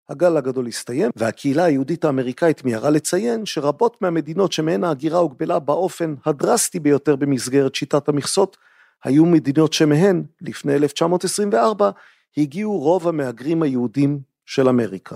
הגל 0.10 0.38
הגדול 0.38 0.68
הסתיים, 0.68 1.12
והקהילה 1.16 1.64
היהודית 1.64 2.06
האמריקאית 2.06 2.64
מיהרה 2.64 2.90
לציין 2.90 3.46
שרבות 3.46 4.02
מהמדינות 4.02 4.52
שמהן 4.52 4.84
ההגירה 4.84 5.20
הוגבלה 5.20 5.60
באופן 5.60 6.16
הדרסטי 6.26 6.80
ביותר 6.80 7.16
במסגרת 7.16 7.76
שיטת 7.76 8.10
המכסות, 8.10 8.58
היו 9.04 9.26
מדינות 9.26 9.74
שמהן, 9.74 10.24
לפני 10.42 10.76
1924, 10.76 11.90
הגיעו 12.38 12.80
רוב 12.80 13.08
המהגרים 13.08 13.64
היהודים 13.64 14.20
של 14.46 14.70
אמריקה. 14.70 15.16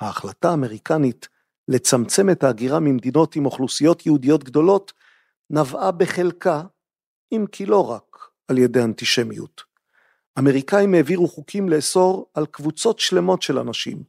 ההחלטה 0.00 0.50
האמריקנית 0.50 1.28
לצמצם 1.68 2.30
את 2.30 2.44
ההגירה 2.44 2.80
ממדינות 2.80 3.36
עם 3.36 3.46
אוכלוסיות 3.46 4.06
יהודיות 4.06 4.44
גדולות 4.44 4.92
נבעה 5.50 5.90
בחלקה, 5.90 6.62
אם 7.32 7.44
כי 7.52 7.66
לא 7.66 7.90
רק, 7.90 8.09
על 8.50 8.58
ידי 8.58 8.82
אנטישמיות. 8.82 9.62
אמריקאים 10.38 10.94
העבירו 10.94 11.28
חוקים 11.28 11.68
לאסור 11.68 12.30
על 12.34 12.46
קבוצות 12.46 12.98
שלמות 12.98 13.42
של 13.42 13.58
אנשים. 13.58 14.02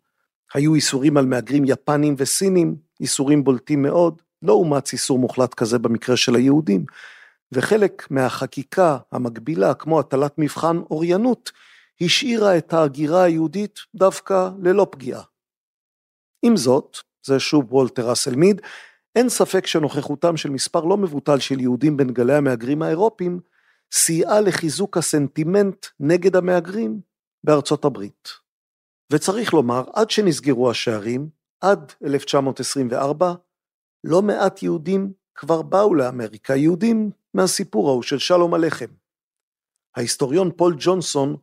היו 0.54 0.76
איסורים 0.76 1.18
על 1.18 1.26
מהגרים 1.26 1.64
יפנים 1.68 2.16
וסינים, 2.18 2.76
איסורים 3.00 3.44
בולטים 3.44 3.82
מאוד, 3.82 4.22
לא 4.42 4.54
אומץ 4.54 4.94
איסור 4.94 5.20
מוחלט 5.20 5.54
כזה 5.54 5.80
במקרה 5.80 6.18
של 6.18 6.36
היהודים, 6.36 6.86
וחלק 7.52 8.08
מהחקיקה 8.12 8.98
המקבילה, 9.12 9.74
כמו 9.74 10.00
הטלת 10.00 10.34
מבחן 10.38 10.78
אוריינות, 10.78 11.52
השאירה 12.02 12.58
את 12.58 12.74
ההגירה 12.74 13.24
היהודית 13.24 13.80
דווקא 13.96 14.50
ללא 14.60 14.88
פגיעה. 14.92 15.22
עם 16.42 16.58
זאת, 16.58 16.98
זה 17.26 17.40
שוב 17.40 17.74
וולטר 17.74 18.10
ראסל 18.10 18.36
מיד, 18.36 18.62
אין 19.16 19.30
ספק 19.30 19.68
שנוכחותם 19.68 20.38
של 20.38 20.50
מספר 20.50 20.86
לא 20.86 20.98
מבוטל 20.98 21.40
של 21.40 21.60
יהודים 21.60 21.98
בין 21.98 22.14
גלי 22.14 22.36
המהגרים 22.36 22.82
האירופים, 22.82 23.40
סייעה 23.94 24.42
לחיזוק 24.42 24.98
הסנטימנט 24.98 25.86
נגד 26.00 26.36
המהגרים 26.36 27.02
בארצות 27.44 27.86
הברית. 27.86 28.30
וצריך 29.12 29.54
לומר, 29.54 29.84
עד 29.94 30.10
שנסגרו 30.10 30.72
השערים, 30.72 31.30
עד 31.62 31.94
1924, 32.06 33.34
לא 34.04 34.22
מעט 34.22 34.64
יהודים 34.64 35.14
כבר 35.36 35.62
באו 35.62 35.96
לאמריקה, 35.96 36.56
יהודים 36.56 37.12
מהסיפור 37.34 37.90
ההוא 37.90 38.04
של 38.04 38.20
שלום 38.20 38.54
עליכם. 38.54 38.86
ההיסטוריון 39.96 40.52
פול 40.58 40.76
ג'ונסון 40.80 41.36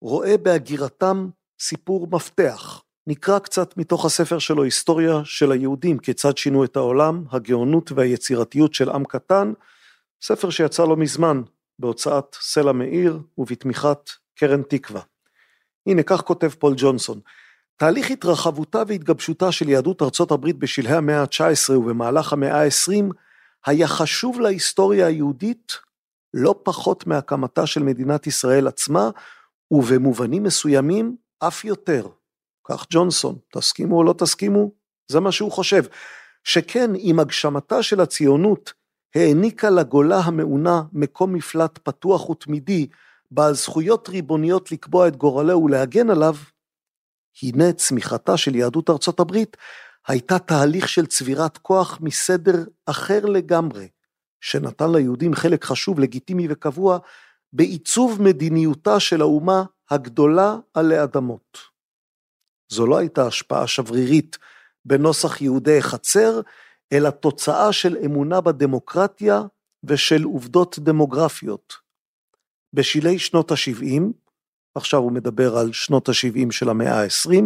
רואה 0.00 0.36
בהגירתם 0.38 1.28
סיפור 1.60 2.06
מפתח. 2.10 2.82
נקרא 3.06 3.38
קצת 3.38 3.76
מתוך 3.76 4.04
הספר 4.04 4.38
שלו, 4.38 4.62
היסטוריה 4.62 5.20
של 5.24 5.52
היהודים, 5.52 5.98
כיצד 5.98 6.36
שינו 6.36 6.64
את 6.64 6.76
העולם, 6.76 7.24
הגאונות 7.30 7.92
והיצירתיות 7.92 8.74
של 8.74 8.90
עם 8.90 9.04
קטן, 9.04 9.52
ספר 10.22 10.50
שיצא 10.50 10.84
לא 10.84 10.96
מזמן 10.96 11.42
בהוצאת 11.80 12.36
סלע 12.40 12.72
מאיר 12.72 13.18
ובתמיכת 13.38 14.10
קרן 14.34 14.62
תקווה. 14.62 15.00
הנה, 15.86 16.02
כך 16.02 16.20
כותב 16.20 16.48
פול 16.48 16.74
ג'ונסון, 16.76 17.20
תהליך 17.76 18.10
התרחבותה 18.10 18.82
והתגבשותה 18.86 19.52
של 19.52 19.68
יהדות 19.68 20.02
ארצות 20.02 20.30
הברית 20.30 20.56
בשלהי 20.56 20.96
המאה 20.96 21.20
ה-19 21.20 21.72
ובמהלך 21.72 22.32
המאה 22.32 22.64
ה-20 22.64 23.14
היה 23.66 23.88
חשוב 23.88 24.40
להיסטוריה 24.40 25.06
היהודית 25.06 25.72
לא 26.34 26.54
פחות 26.62 27.06
מהקמתה 27.06 27.66
של 27.66 27.82
מדינת 27.82 28.26
ישראל 28.26 28.66
עצמה, 28.66 29.10
ובמובנים 29.70 30.42
מסוימים 30.42 31.16
אף 31.38 31.64
יותר. 31.64 32.06
כך 32.68 32.86
ג'ונסון, 32.90 33.38
תסכימו 33.52 33.96
או 33.98 34.04
לא 34.04 34.14
תסכימו, 34.18 34.70
זה 35.08 35.20
מה 35.20 35.32
שהוא 35.32 35.52
חושב. 35.52 35.82
שכן 36.44 36.90
עם 36.98 37.20
הגשמתה 37.20 37.82
של 37.82 38.00
הציונות 38.00 38.72
העניקה 39.14 39.70
לגולה 39.70 40.18
המעונה 40.18 40.82
מקום 40.92 41.32
מפלט 41.32 41.78
פתוח 41.82 42.30
ותמידי, 42.30 42.86
בעל 43.30 43.54
זכויות 43.54 44.08
ריבוניות 44.08 44.72
לקבוע 44.72 45.08
את 45.08 45.16
גורלו 45.16 45.62
ולהגן 45.62 46.10
עליו, 46.10 46.34
הנה 47.42 47.72
צמיחתה 47.72 48.36
של 48.36 48.54
יהדות 48.54 48.90
ארצות 48.90 49.20
הברית 49.20 49.56
הייתה 50.06 50.38
תהליך 50.38 50.88
של 50.88 51.06
צבירת 51.06 51.58
כוח 51.58 51.98
מסדר 52.00 52.64
אחר 52.86 53.24
לגמרי, 53.26 53.88
שנתן 54.40 54.92
ליהודים 54.92 55.34
חלק 55.34 55.64
חשוב, 55.64 56.00
לגיטימי 56.00 56.46
וקבוע, 56.50 56.98
בעיצוב 57.52 58.22
מדיניותה 58.22 59.00
של 59.00 59.20
האומה 59.20 59.64
הגדולה 59.90 60.56
עלי 60.74 61.02
אדמות. 61.02 61.58
זו 62.68 62.86
לא 62.86 62.98
הייתה 62.98 63.26
השפעה 63.26 63.66
שברירית 63.66 64.38
בנוסח 64.84 65.40
יהודי 65.40 65.82
חצר, 65.82 66.40
אלא 66.92 67.10
תוצאה 67.10 67.72
של 67.72 67.96
אמונה 68.04 68.40
בדמוקרטיה 68.40 69.42
ושל 69.84 70.22
עובדות 70.22 70.78
דמוגרפיות. 70.78 71.74
בשלהי 72.72 73.18
שנות 73.18 73.50
ה-70, 73.50 74.02
עכשיו 74.74 75.00
הוא 75.00 75.12
מדבר 75.12 75.56
על 75.56 75.72
שנות 75.72 76.08
ה-70 76.08 76.50
של 76.50 76.68
המאה 76.68 77.02
ה-20, 77.02 77.44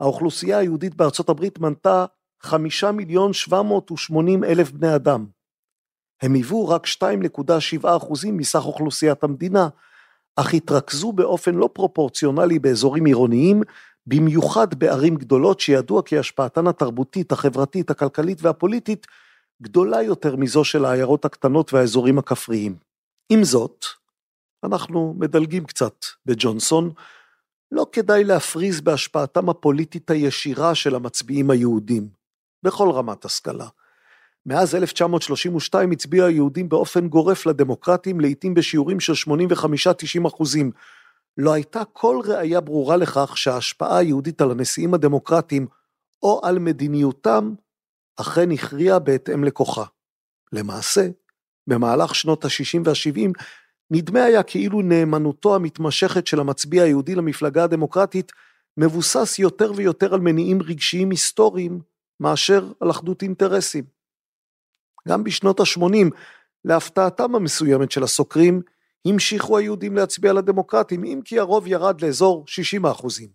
האוכלוסייה 0.00 0.58
היהודית 0.58 0.94
בארצות 0.94 1.28
הברית 1.28 1.58
מנתה 1.58 2.04
5 2.40 2.84
מיליון 2.84 3.32
780 3.32 4.44
אלף 4.44 4.70
בני 4.70 4.94
אדם. 4.94 5.26
הם 6.22 6.34
היוו 6.34 6.68
רק 6.68 6.86
2.7 6.86 7.96
אחוזים 7.96 8.36
מסך 8.36 8.62
אוכלוסיית 8.64 9.24
המדינה, 9.24 9.68
אך 10.36 10.54
התרכזו 10.54 11.12
באופן 11.12 11.54
לא 11.54 11.70
פרופורציונלי 11.72 12.58
באזורים 12.58 13.04
עירוניים, 13.04 13.62
במיוחד 14.08 14.74
בערים 14.74 15.16
גדולות 15.16 15.60
שידוע 15.60 16.02
כי 16.02 16.18
השפעתן 16.18 16.66
התרבותית, 16.66 17.32
החברתית, 17.32 17.90
הכלכלית 17.90 18.42
והפוליטית 18.42 19.06
גדולה 19.62 20.02
יותר 20.02 20.36
מזו 20.36 20.64
של 20.64 20.84
העיירות 20.84 21.24
הקטנות 21.24 21.72
והאזורים 21.72 22.18
הכפריים. 22.18 22.76
עם 23.28 23.44
זאת, 23.44 23.84
אנחנו 24.64 25.14
מדלגים 25.18 25.64
קצת 25.64 26.04
בג'ונסון, 26.26 26.90
לא 27.72 27.86
כדאי 27.92 28.24
להפריז 28.24 28.80
בהשפעתם 28.80 29.48
הפוליטית 29.48 30.10
הישירה 30.10 30.74
של 30.74 30.94
המצביעים 30.94 31.50
היהודים, 31.50 32.08
בכל 32.62 32.90
רמת 32.90 33.24
השכלה. 33.24 33.68
מאז 34.46 34.74
1932 34.74 35.90
הצביעו 35.90 36.26
היהודים 36.26 36.68
באופן 36.68 37.08
גורף 37.08 37.46
לדמוקרטים, 37.46 38.20
לעיתים 38.20 38.54
בשיעורים 38.54 39.00
של 39.00 39.12
85-90 40.24 40.28
אחוזים. 40.28 40.70
לא 41.38 41.52
הייתה 41.52 41.84
כל 41.84 42.20
ראיה 42.24 42.60
ברורה 42.60 42.96
לכך 42.96 43.36
שההשפעה 43.36 43.98
היהודית 43.98 44.40
על 44.40 44.50
הנשיאים 44.50 44.94
הדמוקרטיים 44.94 45.66
או 46.22 46.40
על 46.44 46.58
מדיניותם 46.58 47.54
אכן 48.16 48.50
הכריעה 48.50 48.98
בהתאם 48.98 49.44
לכוחה. 49.44 49.84
למעשה, 50.52 51.08
במהלך 51.66 52.14
שנות 52.14 52.44
ה-60 52.44 52.80
וה-70 52.84 53.30
נדמה 53.90 54.24
היה 54.24 54.42
כאילו 54.42 54.82
נאמנותו 54.82 55.54
המתמשכת 55.54 56.26
של 56.26 56.40
המצביע 56.40 56.82
היהודי 56.82 57.14
למפלגה 57.14 57.64
הדמוקרטית 57.64 58.32
מבוסס 58.76 59.38
יותר 59.38 59.72
ויותר 59.76 60.14
על 60.14 60.20
מניעים 60.20 60.62
רגשיים 60.62 61.10
היסטוריים 61.10 61.80
מאשר 62.20 62.72
על 62.80 62.90
אחדות 62.90 63.22
אינטרסים. 63.22 63.84
גם 65.08 65.24
בשנות 65.24 65.60
ה-80, 65.60 66.10
להפתעתם 66.64 67.34
המסוימת 67.34 67.90
של 67.90 68.02
הסוקרים, 68.02 68.62
המשיכו 69.06 69.58
היהודים 69.58 69.96
להצביע 69.96 70.32
לדמוקרטים, 70.32 71.04
אם 71.04 71.20
כי 71.24 71.38
הרוב 71.38 71.66
ירד 71.66 72.00
לאזור 72.00 72.44
60 72.46 72.84
האחוזים. 72.84 73.28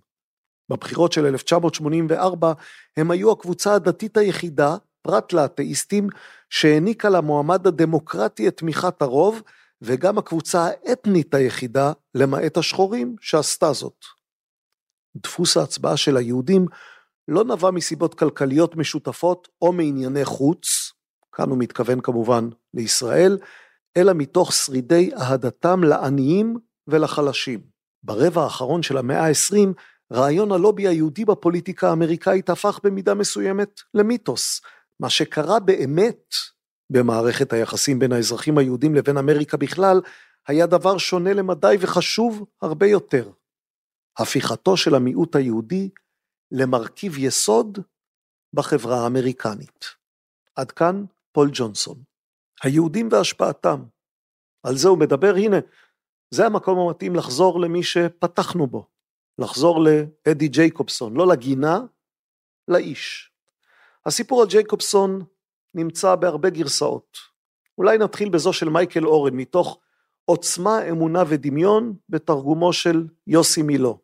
בבחירות 0.70 1.12
של 1.12 1.26
1984 1.26 2.54
הם 2.98 3.12
היו 3.12 3.32
הקבוצה 3.32 3.74
הדתית 3.74 4.18
היחידה, 4.18 4.76
פרט 5.02 5.34
לאתאיסטים, 5.34 6.08
שהעניקה 6.50 7.10
למועמד 7.10 7.68
הדמוקרטי 7.68 8.48
את 8.48 8.58
תמיכת 8.58 9.02
הרוב, 9.02 9.42
וגם 9.82 10.18
הקבוצה 10.18 10.66
האתנית 10.66 11.34
היחידה, 11.34 11.92
למעט 12.16 12.58
השחורים, 12.58 13.16
שעשתה 13.22 13.74
זאת. 13.74 14.06
דפוס 15.16 15.58
ההצבעה 15.58 15.98
של 15.98 16.18
היהודים 16.18 16.66
לא 17.28 17.44
נבע 17.44 17.72
מסיבות 17.72 18.14
כלכליות 18.14 18.76
משותפות 18.76 19.48
או 19.62 19.72
מענייני 19.72 20.26
חוץ, 20.26 20.92
כאן 21.32 21.50
הוא 21.50 21.58
מתכוון 21.58 22.02
כמובן 22.02 22.50
לישראל, 22.74 23.38
אלא 23.98 24.14
מתוך 24.16 24.54
שרידי 24.54 25.12
אהדתם 25.16 25.84
לעניים 25.84 26.58
ולחלשים. 26.88 27.60
ברבע 28.04 28.44
האחרון 28.44 28.84
של 28.84 28.98
המאה 28.98 29.28
ה-20, 29.28 29.68
רעיון 30.14 30.52
הלובי 30.52 30.88
היהודי 30.88 31.26
בפוליטיקה 31.26 31.90
האמריקאית 31.90 32.50
הפך 32.50 32.80
במידה 32.84 33.14
מסוימת 33.14 33.82
למיתוס. 33.94 34.62
מה 35.00 35.10
שקרה 35.10 35.60
באמת 35.60 36.34
במערכת 36.90 37.54
היחסים 37.54 38.00
בין 38.00 38.12
האזרחים 38.12 38.58
היהודים 38.58 38.96
לבין 38.96 39.18
אמריקה 39.18 39.58
בכלל, 39.58 40.02
היה 40.48 40.66
דבר 40.66 40.98
שונה 40.98 41.34
למדי 41.34 41.76
וחשוב 41.80 42.46
הרבה 42.62 42.88
יותר. 42.88 43.32
הפיכתו 44.18 44.78
של 44.78 44.96
המיעוט 44.96 45.36
היהודי 45.36 45.90
למרכיב 46.52 47.18
יסוד 47.18 47.80
בחברה 48.54 49.04
האמריקנית. 49.04 49.86
עד 50.56 50.72
כאן 50.72 51.06
פול 51.32 51.50
ג'ונסון. 51.54 52.13
היהודים 52.64 53.10
והשפעתם. 53.12 53.84
על 54.64 54.78
זה 54.78 54.88
הוא 54.88 54.98
מדבר, 54.98 55.36
הנה, 55.36 55.58
זה 56.32 56.46
המקום 56.46 56.80
המתאים 56.80 57.16
לחזור 57.16 57.60
למי 57.60 57.84
שפתחנו 57.84 58.68
בו, 58.68 58.88
לחזור 59.40 59.80
לאדי 59.80 60.48
ג'ייקובסון, 60.48 61.18
לא 61.18 61.28
לגינה, 61.28 61.80
לאיש. 62.68 63.32
הסיפור 64.06 64.42
על 64.42 64.48
ג'ייקובסון 64.48 65.26
נמצא 65.74 66.16
בהרבה 66.16 66.50
גרסאות. 66.50 67.18
אולי 67.78 67.98
נתחיל 67.98 68.30
בזו 68.30 68.54
של 68.54 68.70
מייקל 68.70 69.06
אורן, 69.06 69.34
מתוך 69.34 69.80
עוצמה, 70.26 70.90
אמונה 70.90 71.24
ודמיון, 71.28 71.94
בתרגומו 72.10 72.74
של 72.74 73.08
יוסי 73.28 73.62
מילו. 73.62 74.00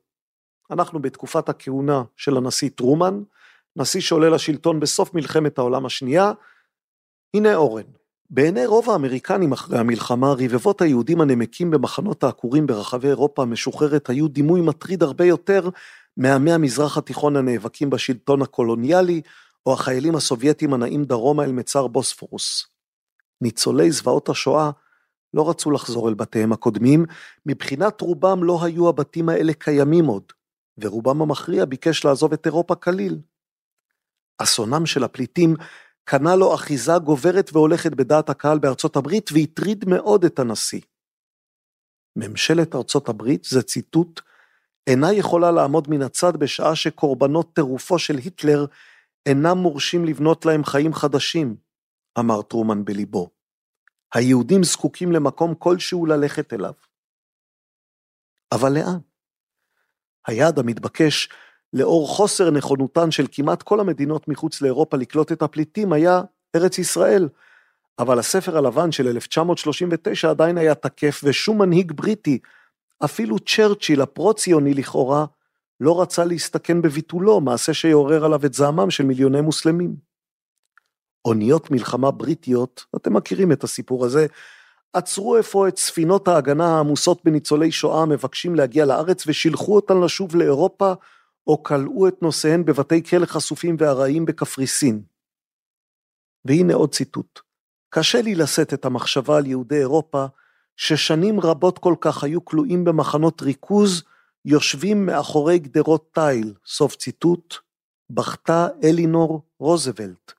אנחנו 0.72 1.02
בתקופת 1.02 1.50
הכהונה 1.50 2.04
של 2.16 2.38
הנשיא 2.38 2.70
טרומן, 2.76 3.24
נשיא 3.76 4.02
שעולה 4.02 4.30
לשלטון 4.30 4.80
בסוף 4.80 5.14
מלחמת 5.14 5.58
העולם 5.58 5.86
השנייה. 5.86 6.32
הנה 7.34 7.56
אורן. 7.56 7.99
בעיני 8.32 8.66
רוב 8.66 8.90
האמריקנים 8.90 9.52
אחרי 9.52 9.80
המלחמה, 9.80 10.34
רבבות 10.38 10.82
היהודים 10.82 11.22
הנמקים 11.22 11.72
במחנות 11.72 12.24
העקורים 12.24 12.68
ברחבי 12.68 13.08
אירופה 13.08 13.42
המשוחררת 13.42 14.10
היו 14.10 14.28
דימוי 14.28 14.62
מטריד 14.62 15.04
הרבה 15.04 15.26
יותר 15.26 15.70
מעמי 16.18 16.52
המזרח 16.52 16.98
התיכון 16.98 17.36
הנאבקים 17.36 17.90
בשלטון 17.90 18.42
הקולוניאלי, 18.42 19.22
או 19.66 19.74
החיילים 19.74 20.16
הסובייטים 20.16 20.74
הנעים 20.74 21.04
דרומה 21.04 21.44
אל 21.44 21.52
מצר 21.52 21.88
בוספורוס. 21.88 22.68
ניצולי 23.42 23.92
זוועות 23.92 24.30
השואה 24.30 24.72
לא 25.34 25.50
רצו 25.50 25.72
לחזור 25.72 26.10
אל 26.10 26.14
בתיהם 26.14 26.54
הקודמים, 26.54 27.06
מבחינת 27.46 28.02
רובם 28.02 28.44
לא 28.44 28.64
היו 28.64 28.90
הבתים 28.90 29.30
האלה 29.30 29.54
קיימים 29.54 30.06
עוד, 30.06 30.24
ורובם 30.78 31.22
המכריע 31.22 31.66
ביקש 31.66 32.06
לעזוב 32.06 32.34
את 32.34 32.46
אירופה 32.46 32.76
כליל. 32.76 33.20
אסונם 34.38 34.86
של 34.86 35.04
הפליטים 35.04 35.56
קנה 36.10 36.36
לו 36.36 36.56
אחיזה 36.56 36.92
גוברת 37.04 37.50
והולכת 37.54 37.92
בדעת 37.92 38.30
הקהל 38.30 38.60
בארצות 38.60 38.96
הברית 38.96 39.30
והטריד 39.34 39.86
מאוד 39.88 40.26
את 40.26 40.40
הנשיא. 40.40 40.82
ממשלת 42.16 42.76
ארצות 42.76 43.10
הברית, 43.10 43.44
זה 43.44 43.62
ציטוט, 43.62 44.22
אינה 44.88 45.14
יכולה 45.14 45.52
לעמוד 45.52 45.88
מן 45.90 46.02
הצד 46.02 46.38
בשעה 46.38 46.76
שקורבנות 46.76 47.56
טירופו 47.56 48.00
של 48.00 48.18
היטלר 48.18 48.66
אינם 49.26 49.58
מורשים 49.58 50.06
לבנות 50.06 50.46
להם 50.46 50.64
חיים 50.64 50.94
חדשים, 50.94 51.56
אמר 52.20 52.42
טרומן 52.42 52.86
בליבו. 52.86 53.30
היהודים 54.14 54.64
זקוקים 54.64 55.12
למקום 55.12 55.56
כלשהו 55.56 56.06
ללכת 56.06 56.54
אליו. 56.54 56.74
אבל 58.52 58.74
לאן? 58.74 59.00
היעד 60.28 60.60
המתבקש, 60.60 61.30
לאור 61.74 62.08
חוסר 62.08 62.52
נכונותן 62.52 63.12
של 63.12 63.26
כמעט 63.32 63.64
כל 63.64 63.80
המדינות 63.80 64.28
מחוץ 64.28 64.62
לאירופה 64.62 64.98
לקלוט 64.98 65.32
את 65.32 65.42
הפליטים, 65.42 65.94
היה 65.94 66.22
ארץ 66.56 66.78
ישראל. 66.78 67.30
אבל 68.00 68.20
הספר 68.20 68.58
הלבן 68.58 68.92
של 68.92 69.08
1939 69.08 70.30
עדיין 70.30 70.58
היה 70.58 70.76
תקף, 70.76 71.22
ושום 71.24 71.62
מנהיג 71.62 71.92
בריטי, 71.92 72.40
אפילו 73.06 73.40
צ'רצ'יל 73.40 74.02
הפרו-ציוני 74.02 74.74
לכאורה, 74.74 75.26
לא 75.80 76.02
רצה 76.02 76.26
להסתכן 76.26 76.82
בביטולו, 76.82 77.42
מעשה 77.42 77.74
שיעורר 77.74 78.26
עליו 78.26 78.46
את 78.46 78.54
זעמם 78.54 78.92
של 78.92 79.04
מיליוני 79.04 79.42
מוסלמים. 79.42 79.96
אוניות 81.26 81.72
מלחמה 81.72 82.12
בריטיות, 82.12 82.86
אתם 82.96 83.14
מכירים 83.14 83.52
את 83.52 83.64
הסיפור 83.64 84.06
הזה, 84.06 84.28
עצרו 84.94 85.40
אפוא 85.40 85.68
את 85.68 85.78
ספינות 85.78 86.28
ההגנה 86.28 86.76
העמוסות 86.76 87.22
בניצולי 87.26 87.72
שואה 87.72 88.02
המבקשים 88.02 88.56
להגיע 88.56 88.86
לארץ 88.86 89.24
ושילחו 89.28 89.76
אותן 89.76 90.02
לשוב 90.02 90.36
לאירופה, 90.36 90.94
או 91.50 91.64
כלאו 91.64 92.08
את 92.08 92.22
נושאיהן 92.22 92.66
בבתי 92.66 93.04
כלא 93.04 93.26
חשופים 93.26 93.76
וארעיים 93.80 94.26
בקפריסין. 94.26 95.04
והנה 96.46 96.74
עוד 96.74 96.94
ציטוט: 96.94 97.40
קשה 97.90 98.22
לי 98.22 98.36
לשאת 98.36 98.74
את 98.74 98.86
המחשבה 98.86 99.38
על 99.38 99.46
יהודי 99.46 99.78
אירופה, 99.78 100.26
ששנים 100.76 101.40
רבות 101.40 101.80
כל 101.80 101.96
כך 102.02 102.24
היו 102.24 102.46
כלואים 102.46 102.84
במחנות 102.84 103.42
ריכוז, 103.42 104.04
יושבים 104.46 105.06
מאחורי 105.06 105.60
גדרות 105.60 106.10
תיל, 106.14 106.54
סוף 106.66 106.96
ציטוט, 106.96 107.56
בכתה 108.10 108.68
אלינור 108.84 109.42
רוזוולט, 109.60 110.34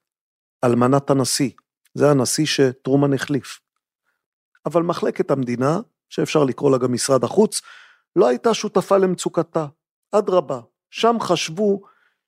אלמנת 0.65 1.11
הנשיא, 1.11 1.51
זה 1.95 2.11
הנשיא 2.11 2.47
שטרומן 2.47 3.13
החליף. 3.13 3.61
אבל 4.67 4.83
מחלקת 4.83 5.31
המדינה, 5.31 5.81
שאפשר 6.09 6.45
לקרוא 6.45 6.71
לה 6.71 6.79
גם 6.79 6.93
משרד 6.93 7.25
החוץ, 7.25 7.63
לא 8.17 8.29
הייתה 8.29 8.55
שותפה 8.55 8.97
למצוקתה. 8.97 9.67
אדרבה, 10.13 10.61
שם 10.91 11.17
חשבו 11.21 11.81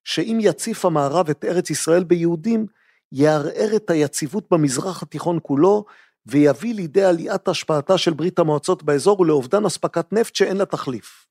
שאם 0.04 0.38
יציף 0.40 0.84
המערב 0.84 1.30
את 1.30 1.44
ארץ 1.44 1.70
ישראל 1.70 2.04
ביהודים, 2.04 2.66
יערער 3.12 3.76
את 3.76 3.90
היציבות 3.90 4.44
במזרח 4.50 5.02
התיכון 5.02 5.38
כולו, 5.42 5.84
ויביא 6.26 6.74
לידי 6.74 7.04
עליית 7.04 7.48
השפעתה 7.48 7.98
של 7.98 8.12
ברית 8.12 8.38
המועצות 8.38 8.82
באזור 8.82 9.20
ולאובדן 9.20 9.64
אספקת 9.64 10.12
נפט 10.12 10.34
שאין 10.34 10.56
לה 10.56 10.64
תחליף. 10.64 11.26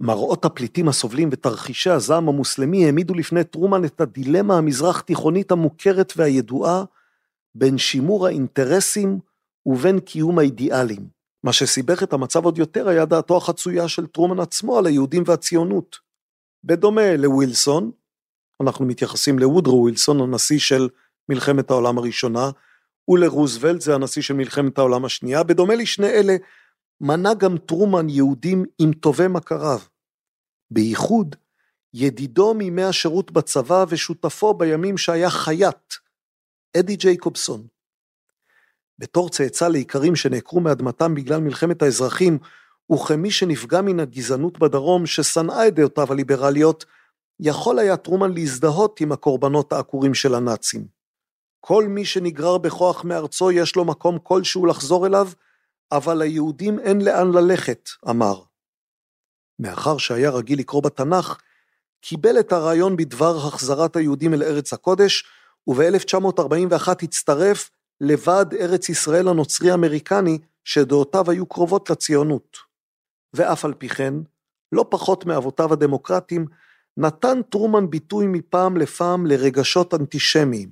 מראות 0.00 0.44
הפליטים 0.44 0.88
הסובלים 0.88 1.28
ותרחישי 1.32 1.90
הזעם 1.90 2.28
המוסלמי 2.28 2.86
העמידו 2.86 3.14
לפני 3.14 3.44
טרומן 3.44 3.84
את 3.84 4.00
הדילמה 4.00 4.58
המזרח 4.58 5.00
תיכונית 5.00 5.52
המוכרת 5.52 6.12
והידועה 6.16 6.84
בין 7.54 7.78
שימור 7.78 8.26
האינטרסים 8.26 9.18
ובין 9.66 10.00
קיום 10.00 10.38
האידיאלים. 10.38 11.06
מה 11.44 11.52
שסיבך 11.52 12.02
את 12.02 12.12
המצב 12.12 12.44
עוד 12.44 12.58
יותר 12.58 12.88
היה 12.88 13.04
דעתו 13.04 13.36
החצויה 13.36 13.88
של 13.88 14.06
טרומן 14.06 14.40
עצמו 14.40 14.78
על 14.78 14.86
היהודים 14.86 15.22
והציונות. 15.26 16.03
בדומה 16.66 17.16
לווילסון, 17.16 17.90
אנחנו 18.62 18.84
מתייחסים 18.84 19.38
לוודרו 19.38 19.82
ווילסון, 19.82 20.20
הנשיא 20.20 20.58
של 20.58 20.88
מלחמת 21.28 21.70
העולם 21.70 21.98
הראשונה, 21.98 22.50
ולרוזוולט, 23.08 23.80
זה 23.80 23.94
הנשיא 23.94 24.22
של 24.22 24.34
מלחמת 24.34 24.78
העולם 24.78 25.04
השנייה, 25.04 25.42
בדומה 25.42 25.74
לשני 25.74 26.06
אלה, 26.06 26.36
מנה 27.00 27.34
גם 27.34 27.58
טרומן 27.58 28.08
יהודים 28.08 28.64
עם 28.78 28.92
טובי 28.92 29.28
מכריו. 29.28 29.78
בייחוד, 30.70 31.36
ידידו 31.94 32.54
מימי 32.54 32.82
השירות 32.82 33.30
בצבא 33.30 33.84
ושותפו 33.88 34.54
בימים 34.54 34.98
שהיה 34.98 35.30
חייט, 35.30 35.94
אדי 36.76 36.96
ג'ייקובסון. 36.96 37.66
בתור 38.98 39.28
צאצא 39.28 39.68
לאיכרים 39.68 40.16
שנעקרו 40.16 40.60
מאדמתם 40.60 41.14
בגלל 41.14 41.40
מלחמת 41.40 41.82
האזרחים, 41.82 42.38
וכמי 42.92 43.30
שנפגע 43.30 43.80
מן 43.80 44.00
הגזענות 44.00 44.58
בדרום 44.58 45.06
ששנאה 45.06 45.68
את 45.68 45.74
דעותיו 45.74 46.12
הליברליות, 46.12 46.84
יכול 47.40 47.78
היה 47.78 47.96
טרומן 47.96 48.32
להזדהות 48.34 49.00
עם 49.00 49.12
הקורבנות 49.12 49.72
העקורים 49.72 50.14
של 50.14 50.34
הנאצים. 50.34 50.86
כל 51.60 51.84
מי 51.88 52.04
שנגרר 52.04 52.58
בכוח 52.58 53.04
מארצו 53.04 53.50
יש 53.50 53.76
לו 53.76 53.84
מקום 53.84 54.18
כלשהו 54.22 54.66
לחזור 54.66 55.06
אליו, 55.06 55.28
אבל 55.92 56.18
ליהודים 56.18 56.78
אין 56.78 57.00
לאן 57.00 57.32
ללכת, 57.32 57.88
אמר. 58.10 58.42
מאחר 59.58 59.98
שהיה 59.98 60.30
רגיל 60.30 60.58
לקרוא 60.58 60.82
בתנ"ך, 60.82 61.36
קיבל 62.00 62.40
את 62.40 62.52
הרעיון 62.52 62.96
בדבר 62.96 63.36
החזרת 63.36 63.96
היהודים 63.96 64.34
אל 64.34 64.42
ארץ 64.42 64.72
הקודש, 64.72 65.24
וב-1941 65.68 66.88
הצטרף 67.02 67.70
לוועד 68.00 68.54
ארץ 68.54 68.88
ישראל 68.88 69.28
הנוצרי-אמריקני, 69.28 70.38
שדעותיו 70.64 71.30
היו 71.30 71.46
קרובות 71.46 71.90
לציונות. 71.90 72.73
ואף 73.34 73.64
על 73.64 73.74
פי 73.74 73.88
כן, 73.88 74.14
לא 74.72 74.86
פחות 74.90 75.26
מאבותיו 75.26 75.72
הדמוקרטיים, 75.72 76.46
נתן 76.96 77.42
טרומן 77.42 77.90
ביטוי 77.90 78.26
מפעם 78.26 78.76
לפעם 78.76 79.26
לרגשות 79.26 79.94
אנטישמיים. 79.94 80.70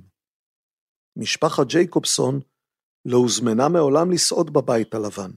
משפחת 1.16 1.66
ג'ייקובסון 1.66 2.40
לא 3.04 3.16
הוזמנה 3.16 3.68
מעולם 3.68 4.10
לסעוד 4.10 4.52
בבית 4.52 4.94
הלבן. 4.94 5.30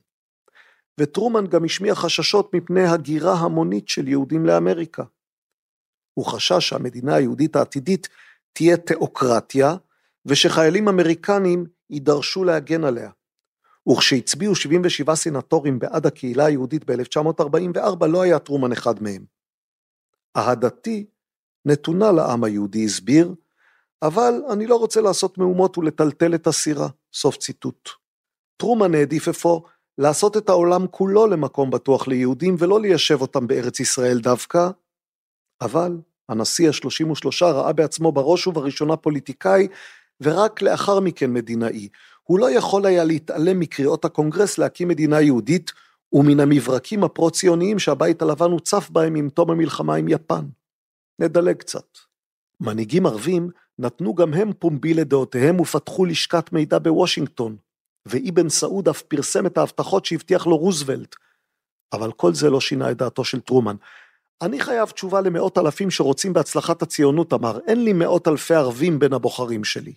וטרומן 0.99 1.47
גם 1.47 1.65
השמיע 1.65 1.95
חששות 1.95 2.53
מפני 2.55 2.87
הגירה 2.87 3.33
המונית 3.33 3.87
של 3.87 4.07
יהודים 4.07 4.45
לאמריקה. 4.45 5.03
הוא 6.13 6.25
חשש 6.25 6.69
שהמדינה 6.69 7.15
היהודית 7.15 7.55
העתידית 7.55 8.07
תהיה 8.53 8.77
תיאוקרטיה, 8.77 9.75
ושחיילים 10.25 10.87
אמריקנים 10.87 11.65
יידרשו 11.89 12.43
להגן 12.43 12.83
עליה. 12.83 13.09
וכשהצביעו 13.89 14.55
77 14.55 15.15
סנטורים 15.15 15.79
בעד 15.79 16.05
הקהילה 16.05 16.45
היהודית 16.45 16.91
ב-1944 16.91 18.05
לא 18.05 18.21
היה 18.21 18.39
טרומן 18.39 18.71
אחד 18.71 19.03
מהם. 19.03 19.25
אהדתי 20.37 21.05
נתונה 21.65 22.11
לעם 22.11 22.43
היהודי, 22.43 22.85
הסביר, 22.85 23.33
אבל 24.01 24.33
אני 24.51 24.67
לא 24.67 24.75
רוצה 24.75 25.01
לעשות 25.01 25.37
מהומות 25.37 25.77
ולטלטל 25.77 26.35
את 26.35 26.47
הסירה, 26.47 26.87
סוף 27.13 27.37
ציטוט. 27.37 27.89
טרומן 28.57 28.95
העדיף 28.95 29.27
אפוא 29.27 29.61
לעשות 29.97 30.37
את 30.37 30.49
העולם 30.49 30.87
כולו 30.87 31.27
למקום 31.27 31.71
בטוח 31.71 32.07
ליהודים 32.07 32.55
ולא 32.59 32.81
ליישב 32.81 33.21
אותם 33.21 33.47
בארץ 33.47 33.79
ישראל 33.79 34.19
דווקא, 34.19 34.69
אבל 35.61 35.97
הנשיא 36.29 36.69
ה-33 36.69 37.45
ראה 37.45 37.73
בעצמו 37.73 38.11
בראש 38.11 38.47
ובראשונה 38.47 38.97
פוליטיקאי, 38.97 39.67
ורק 40.21 40.61
לאחר 40.61 40.99
מכן 40.99 41.33
מדינאי. 41.33 41.89
הוא 42.25 42.39
לא 42.39 42.51
יכול 42.51 42.85
היה 42.85 43.03
להתעלם 43.03 43.59
מקריאות 43.59 44.05
הקונגרס 44.05 44.57
להקים 44.57 44.87
מדינה 44.87 45.21
יהודית, 45.21 45.71
ומן 46.13 46.39
המברקים 46.39 47.03
הפרו-ציוניים 47.03 47.79
שהבית 47.79 48.21
הלבן 48.21 48.51
הוצף 48.51 48.89
בהם 48.89 49.15
עם 49.15 49.29
תום 49.29 49.51
המלחמה 49.51 49.95
עם 49.95 50.07
יפן. 50.07 50.45
נדלג 51.19 51.55
קצת. 51.55 51.97
מנהיגים 52.59 53.05
ערבים 53.05 53.49
נתנו 53.79 54.13
גם 54.13 54.33
הם 54.33 54.53
פומבי 54.59 54.93
לדעותיהם 54.93 55.59
ופתחו 55.59 56.05
לשכת 56.05 56.53
מידע 56.53 56.79
בוושינגטון, 56.79 57.55
ואיבן 58.05 58.49
סעוד 58.49 58.89
אף 58.89 59.01
פרסם 59.01 59.45
את 59.45 59.57
ההבטחות 59.57 60.05
שהבטיח 60.05 60.47
לו 60.47 60.57
רוזוולט. 60.57 61.15
אבל 61.93 62.11
כל 62.11 62.33
זה 62.33 62.49
לא 62.49 62.61
שינה 62.61 62.91
את 62.91 62.97
דעתו 62.97 63.23
של 63.23 63.39
טרומן. 63.39 63.75
אני 64.41 64.59
חייב 64.59 64.89
תשובה 64.89 65.21
למאות 65.21 65.57
אלפים 65.57 65.91
שרוצים 65.91 66.33
בהצלחת 66.33 66.81
הציונות, 66.81 67.33
אמר, 67.33 67.59
אין 67.67 67.83
לי 67.83 67.93
מאות 67.93 68.27
אלפי 68.27 68.53
ערבים 68.53 68.99
בין 68.99 69.13
הבוחרים 69.13 69.63
שלי. 69.63 69.93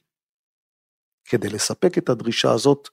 כדי 1.28 1.48
לספק 1.48 1.98
את 1.98 2.08
הדרישה 2.08 2.52
הזאת, 2.52 2.88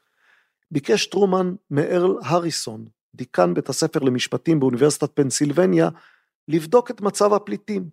ביקש 0.71 1.06
טרומן 1.06 1.56
מארל 1.71 2.15
הריסון, 2.24 2.86
דיקן 3.15 3.54
בית 3.54 3.69
הספר 3.69 4.00
למשפטים 4.00 4.60
באוניברסיטת 4.60 5.15
פנסילבניה, 5.15 5.89
לבדוק 6.48 6.91
את 6.91 7.02
מצב 7.02 7.34
הפליטים. 7.34 7.89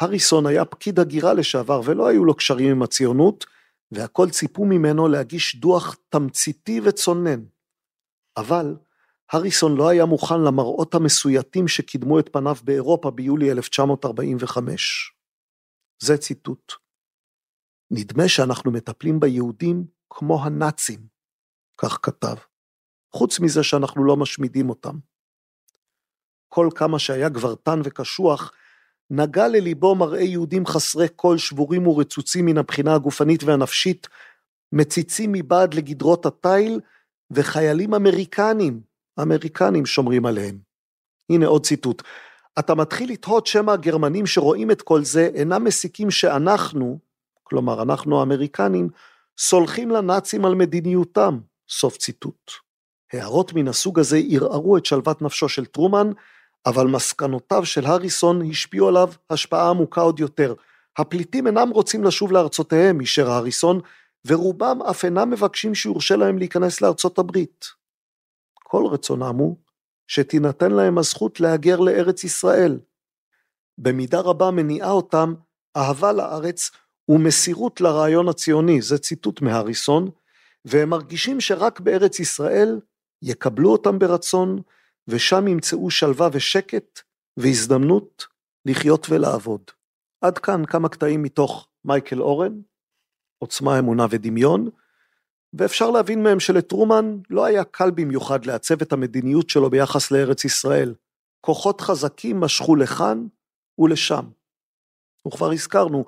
הריסון 0.00 0.46
היה 0.46 0.64
פקיד 0.64 1.00
הגירה 1.00 1.34
לשעבר 1.34 1.80
ולא 1.84 2.06
היו 2.06 2.24
לו 2.24 2.34
קשרים 2.34 2.70
עם 2.70 2.82
הציונות, 2.82 3.46
והכל 3.92 4.30
ציפו 4.30 4.64
ממנו 4.64 5.08
להגיש 5.08 5.56
דוח 5.56 5.96
תמציתי 6.08 6.80
וצונן. 6.84 7.40
אבל 8.36 8.76
הריסון 9.32 9.76
לא 9.76 9.88
היה 9.88 10.04
מוכן 10.04 10.40
למראות 10.40 10.94
המסויטים 10.94 11.68
שקידמו 11.68 12.18
את 12.18 12.28
פניו 12.32 12.56
באירופה 12.64 13.10
ביולי 13.10 13.50
1945. 13.50 15.14
זה 16.02 16.18
ציטוט. 16.18 16.72
נדמה 17.90 18.28
שאנחנו 18.28 18.70
מטפלים 18.70 19.20
ביהודים 19.20 19.84
כמו 20.10 20.44
הנאצים, 20.44 21.00
כך 21.78 21.98
כתב. 22.02 22.36
חוץ 23.12 23.40
מזה 23.40 23.62
שאנחנו 23.62 24.04
לא 24.04 24.16
משמידים 24.16 24.70
אותם. 24.70 24.98
כל 26.48 26.68
כמה 26.74 26.98
שהיה 26.98 27.28
גברתן 27.28 27.80
וקשוח, 27.84 28.52
נגע 29.10 29.48
לליבו 29.48 29.94
מראה 29.94 30.20
יהודים 30.20 30.66
חסרי 30.66 31.08
קול, 31.08 31.38
שבורים 31.38 31.86
ורצוצים 31.86 32.46
מן 32.46 32.58
הבחינה 32.58 32.94
הגופנית 32.94 33.44
והנפשית, 33.44 34.08
מציצים 34.72 35.32
מבעד 35.32 35.74
לגדרות 35.74 36.26
התיל, 36.26 36.80
וחיילים 37.30 37.94
אמריקנים, 37.94 38.80
אמריקנים 39.20 39.86
שומרים 39.86 40.26
עליהם. 40.26 40.58
הנה 41.30 41.46
עוד 41.46 41.66
ציטוט. 41.66 42.02
אתה 42.58 42.74
מתחיל 42.74 43.12
לתהות 43.12 43.46
שמא 43.46 43.70
הגרמנים 43.70 44.26
שרואים 44.26 44.70
את 44.70 44.82
כל 44.82 45.04
זה 45.04 45.30
אינם 45.34 45.64
מסיקים 45.64 46.10
שאנחנו, 46.10 46.98
כלומר 47.50 47.82
אנחנו 47.82 48.20
האמריקנים, 48.20 48.88
סולחים 49.38 49.90
לנאצים 49.90 50.44
על 50.44 50.54
מדיניותם. 50.54 51.38
סוף 51.68 51.96
ציטוט. 51.96 52.50
הערות 53.12 53.52
מן 53.52 53.68
הסוג 53.68 53.98
הזה 53.98 54.20
ערערו 54.30 54.76
את 54.76 54.86
שלוות 54.86 55.22
נפשו 55.22 55.48
של 55.48 55.66
טרומן, 55.66 56.10
אבל 56.66 56.86
מסקנותיו 56.86 57.66
של 57.66 57.86
הריסון 57.86 58.50
השפיעו 58.50 58.88
עליו 58.88 59.08
השפעה 59.30 59.70
עמוקה 59.70 60.00
עוד 60.00 60.20
יותר. 60.20 60.54
הפליטים 60.98 61.46
אינם 61.46 61.70
רוצים 61.70 62.04
לשוב 62.04 62.32
לארצותיהם, 62.32 63.00
אישר 63.00 63.30
הריסון, 63.30 63.80
ורובם 64.26 64.78
אף 64.90 65.04
אינם 65.04 65.30
מבקשים 65.30 65.74
שיורשה 65.74 66.16
להם 66.16 66.38
להיכנס 66.38 66.80
לארצות 66.80 67.18
הברית. 67.18 67.66
כל 68.54 68.86
רצונם 68.86 69.36
הוא 69.38 69.56
שתינתן 70.06 70.70
להם 70.70 70.98
הזכות 70.98 71.40
להגר 71.40 71.80
לארץ 71.80 72.24
ישראל. 72.24 72.78
במידה 73.78 74.20
רבה 74.20 74.50
מניעה 74.50 74.90
אותם 74.90 75.34
אהבה 75.76 76.12
לארץ 76.12 76.70
ומסירות 77.10 77.80
לרעיון 77.80 78.28
הציוני, 78.28 78.82
זה 78.82 78.98
ציטוט 78.98 79.42
מהריסון, 79.42 80.10
והם 80.64 80.90
מרגישים 80.90 81.40
שרק 81.40 81.80
בארץ 81.80 82.20
ישראל 82.20 82.80
יקבלו 83.22 83.72
אותם 83.72 83.98
ברצון, 83.98 84.62
ושם 85.08 85.48
ימצאו 85.48 85.90
שלווה 85.90 86.28
ושקט 86.32 87.00
והזדמנות 87.36 88.26
לחיות 88.66 89.06
ולעבוד. 89.10 89.60
עד 90.20 90.38
כאן 90.38 90.64
כמה 90.66 90.88
קטעים 90.88 91.22
מתוך 91.22 91.68
מייקל 91.84 92.20
אורן, 92.20 92.60
עוצמה, 93.38 93.78
אמונה 93.78 94.06
ודמיון, 94.10 94.68
ואפשר 95.52 95.90
להבין 95.90 96.22
מהם 96.22 96.40
שלטרומן 96.40 97.16
לא 97.30 97.44
היה 97.44 97.64
קל 97.64 97.90
במיוחד 97.90 98.44
לעצב 98.44 98.82
את 98.82 98.92
המדיניות 98.92 99.50
שלו 99.50 99.70
ביחס 99.70 100.10
לארץ 100.10 100.44
ישראל. 100.44 100.94
כוחות 101.40 101.80
חזקים 101.80 102.40
משכו 102.40 102.76
לכאן 102.76 103.26
ולשם. 103.78 104.24
וכבר 105.26 105.52
הזכרנו 105.52 106.04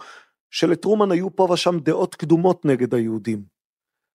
שלטרומן 0.55 1.13
היו 1.13 1.37
פה 1.37 1.49
ושם 1.53 1.79
דעות 1.79 2.15
קדומות 2.15 2.65
נגד 2.65 2.95
היהודים. 2.95 3.45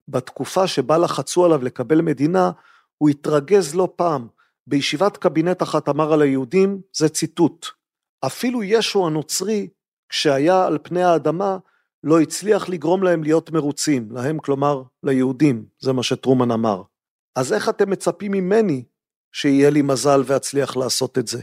בתקופה 0.08 0.67
שבה 0.67 0.97
לחצו 0.97 1.45
עליו 1.45 1.63
לקבל 1.63 2.02
מדינה, 2.02 2.52
הוא 2.97 3.10
התרגז 3.10 3.76
לא 3.76 3.93
פעם. 3.95 4.28
בישיבת 4.67 5.17
קבינט 5.17 5.63
אחת 5.63 5.89
אמר 5.89 6.13
על 6.13 6.21
היהודים, 6.21 6.82
זה 6.97 7.10
ציטוט, 7.10 7.65
אפילו 8.26 8.63
ישו 8.63 9.08
הנוצרי, 9.08 9.69
כשהיה 10.10 10.65
על 10.65 10.78
פני 10.84 11.04
האדמה, 11.04 11.58
לא 12.04 12.19
הצליח 12.19 12.69
לגרום 12.69 13.04
להם 13.04 13.23
להיות 13.23 13.52
מרוצים, 13.52 14.12
להם 14.12 14.38
כלומר 14.39 14.84
ליהודים, 15.04 15.65
זה 15.80 15.93
מה 15.93 16.04
שטרומן 16.04 16.52
אמר. 16.52 16.84
אז 17.36 17.54
איך 17.54 17.69
אתם 17.69 17.89
מצפים 17.89 18.32
ממני 18.32 18.84
שיהיה 19.32 19.69
לי 19.69 19.82
מזל 19.82 20.21
ואצליח 20.26 20.78
לעשות 20.78 21.17
את 21.17 21.28
זה? 21.28 21.41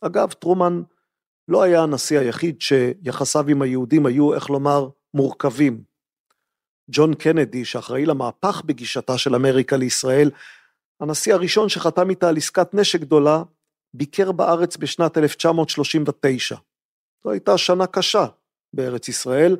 אגב, 0.00 0.32
טרומן 0.32 0.82
לא 1.48 1.62
היה 1.62 1.82
הנשיא 1.82 2.18
היחיד 2.18 2.60
שיחסיו 2.60 3.48
עם 3.48 3.62
היהודים 3.62 4.06
היו, 4.06 4.34
איך 4.34 4.50
לומר, 4.50 4.88
מורכבים. 5.14 5.82
ג'ון 6.90 7.14
קנדי, 7.14 7.64
שאחראי 7.64 8.06
למהפך 8.06 8.62
בגישתה 8.66 9.18
של 9.18 9.34
אמריקה 9.34 9.76
לישראל, 9.76 10.30
הנשיא 11.00 11.34
הראשון 11.34 11.68
שחתם 11.68 12.10
איתה 12.10 12.28
על 12.28 12.36
עסקת 12.36 12.74
נשק 12.74 13.00
גדולה, 13.00 13.42
ביקר 13.94 14.32
בארץ 14.32 14.76
בשנת 14.76 15.18
1939. 15.18 16.56
זו 17.24 17.30
הייתה 17.30 17.58
שנה 17.58 17.86
קשה 17.86 18.26
בארץ 18.72 19.08
ישראל. 19.08 19.56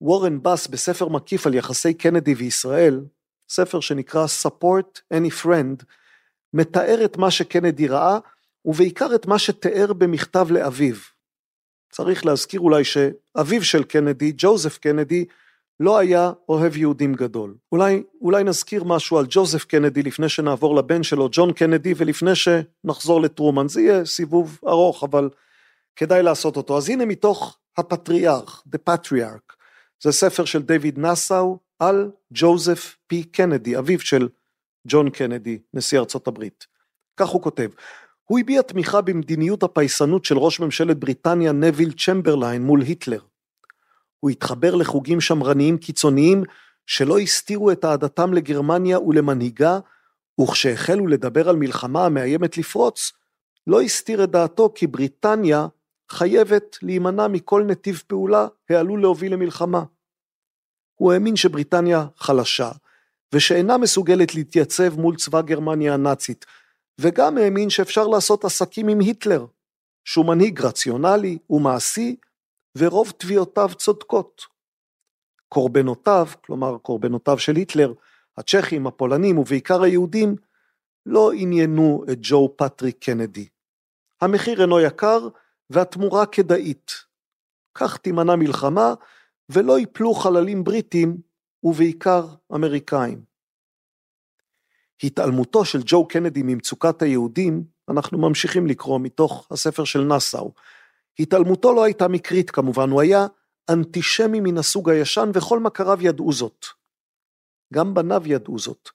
וורן 0.00 0.42
בס 0.42 0.66
בספר 0.66 1.08
מקיף 1.08 1.46
על 1.46 1.54
יחסי 1.54 1.94
קנדי 1.94 2.34
וישראל, 2.34 3.00
ספר 3.48 3.80
שנקרא 3.80 4.26
Support 4.42 5.00
Any 5.14 5.44
Friend, 5.44 5.84
מתאר 6.54 7.04
את 7.04 7.16
מה 7.16 7.30
שקנדי 7.30 7.88
ראה, 7.88 8.18
ובעיקר 8.64 9.14
את 9.14 9.26
מה 9.26 9.38
שתיאר 9.38 9.92
במכתב 9.92 10.46
לאביו. 10.50 10.94
צריך 11.92 12.26
להזכיר 12.26 12.60
אולי 12.60 12.84
שאביו 12.84 13.64
של 13.64 13.84
קנדי, 13.84 14.32
ג'וזף 14.36 14.78
קנדי, 14.78 15.24
לא 15.80 15.98
היה 15.98 16.32
אוהב 16.48 16.76
יהודים 16.76 17.14
גדול. 17.14 17.54
אולי, 17.72 18.02
אולי 18.20 18.44
נזכיר 18.44 18.84
משהו 18.84 19.18
על 19.18 19.26
ג'וזף 19.28 19.64
קנדי 19.64 20.02
לפני 20.02 20.28
שנעבור 20.28 20.76
לבן 20.76 21.02
שלו, 21.02 21.28
ג'ון 21.32 21.52
קנדי, 21.52 21.94
ולפני 21.96 22.32
שנחזור 22.34 23.20
לטרומן. 23.20 23.68
זה 23.68 23.80
יהיה 23.80 24.04
סיבוב 24.04 24.58
ארוך, 24.66 25.04
אבל 25.04 25.30
כדאי 25.96 26.22
לעשות 26.22 26.56
אותו. 26.56 26.76
אז 26.76 26.88
הנה 26.88 27.04
מתוך 27.04 27.58
הפטריארך, 27.76 28.62
The 28.74 28.78
Patriarch, 28.90 29.54
זה 30.02 30.12
ספר 30.12 30.44
של 30.44 30.62
דיוויד 30.62 30.98
נאסאו 30.98 31.58
על 31.78 32.10
ג'וזף 32.32 32.96
פי 33.06 33.24
קנדי, 33.24 33.78
אביו 33.78 34.00
של 34.00 34.28
ג'ון 34.88 35.10
קנדי, 35.10 35.58
נשיא 35.74 35.98
ארצות 35.98 36.26
הברית. 36.26 36.66
כך 37.16 37.28
הוא 37.28 37.42
כותב, 37.42 37.68
הוא 38.30 38.38
הביע 38.38 38.62
תמיכה 38.62 39.00
במדיניות 39.00 39.62
הפייסנות 39.62 40.24
של 40.24 40.38
ראש 40.38 40.60
ממשלת 40.60 40.98
בריטניה 40.98 41.52
נביל 41.52 41.92
צ'מברליין 41.92 42.62
מול 42.62 42.82
היטלר. 42.82 43.20
הוא 44.20 44.30
התחבר 44.30 44.74
לחוגים 44.74 45.20
שמרניים 45.20 45.78
קיצוניים 45.78 46.42
שלא 46.86 47.18
הסתירו 47.18 47.70
את 47.70 47.84
אהדתם 47.84 48.32
לגרמניה 48.32 49.00
ולמנהיגה, 49.00 49.78
וכשהחלו 50.40 51.06
לדבר 51.06 51.48
על 51.48 51.56
מלחמה 51.56 52.06
המאיימת 52.06 52.58
לפרוץ, 52.58 53.12
לא 53.66 53.80
הסתיר 53.80 54.24
את 54.24 54.30
דעתו 54.30 54.72
כי 54.74 54.86
בריטניה 54.86 55.66
חייבת 56.10 56.76
להימנע 56.82 57.28
מכל 57.28 57.64
נתיב 57.66 58.02
פעולה 58.06 58.46
העלול 58.70 59.00
להוביל 59.00 59.32
למלחמה. 59.32 59.82
הוא 60.94 61.12
האמין 61.12 61.36
שבריטניה 61.36 62.06
חלשה, 62.16 62.70
ושאינה 63.34 63.78
מסוגלת 63.78 64.34
להתייצב 64.34 65.00
מול 65.00 65.16
צבא 65.16 65.40
גרמניה 65.40 65.94
הנאצית, 65.94 66.46
וגם 67.00 67.38
האמין 67.38 67.70
שאפשר 67.70 68.06
לעשות 68.06 68.44
עסקים 68.44 68.88
עם 68.88 69.00
היטלר, 69.00 69.46
שהוא 70.04 70.26
מנהיג 70.26 70.60
רציונלי 70.60 71.38
ומעשי, 71.50 72.16
ורוב 72.78 73.10
תביעותיו 73.10 73.68
צודקות. 73.78 74.42
קורבנותיו, 75.48 76.26
כלומר 76.44 76.78
קורבנותיו 76.78 77.38
של 77.38 77.56
היטלר, 77.56 77.92
הצ'כים, 78.36 78.86
הפולנים 78.86 79.38
ובעיקר 79.38 79.82
היהודים, 79.82 80.36
לא 81.06 81.32
עניינו 81.32 82.04
את 82.12 82.18
ג'ו 82.22 82.54
פטריק 82.56 83.04
קנדי. 83.04 83.48
המחיר 84.20 84.62
אינו 84.62 84.80
יקר 84.80 85.28
והתמורה 85.70 86.26
כדאית. 86.26 86.92
כך 87.74 87.96
תימנע 87.96 88.36
מלחמה 88.36 88.94
ולא 89.48 89.80
יפלו 89.80 90.14
חללים 90.14 90.64
בריטים 90.64 91.16
ובעיקר 91.62 92.26
אמריקאים. 92.54 93.29
התעלמותו 95.02 95.64
של 95.64 95.78
ג'ו 95.86 96.08
קנדי 96.08 96.42
ממצוקת 96.42 97.02
היהודים, 97.02 97.64
אנחנו 97.90 98.18
ממשיכים 98.18 98.66
לקרוא 98.66 99.00
מתוך 99.00 99.48
הספר 99.50 99.84
של 99.84 100.00
נאסאו. 100.00 100.52
התעלמותו 101.18 101.74
לא 101.74 101.84
הייתה 101.84 102.08
מקרית 102.08 102.50
כמובן, 102.50 102.90
הוא 102.90 103.00
היה 103.00 103.26
אנטישמי 103.70 104.40
מן 104.40 104.58
הסוג 104.58 104.90
הישן 104.90 105.30
וכל 105.34 105.60
מכריו 105.60 105.98
ידעו 106.02 106.32
זאת. 106.32 106.66
גם 107.74 107.94
בניו 107.94 108.22
ידעו 108.26 108.58
זאת, 108.58 108.88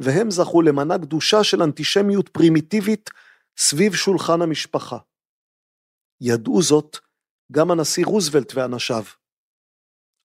והם 0.00 0.30
זכו 0.30 0.62
למנה 0.62 0.96
גדושה 0.96 1.44
של 1.44 1.62
אנטישמיות 1.62 2.28
פרימיטיבית 2.28 3.10
סביב 3.56 3.94
שולחן 3.94 4.42
המשפחה. 4.42 4.98
ידעו 6.20 6.62
זאת 6.62 6.98
גם 7.52 7.70
הנשיא 7.70 8.06
רוזוולט 8.06 8.52
ואנשיו. 8.54 9.04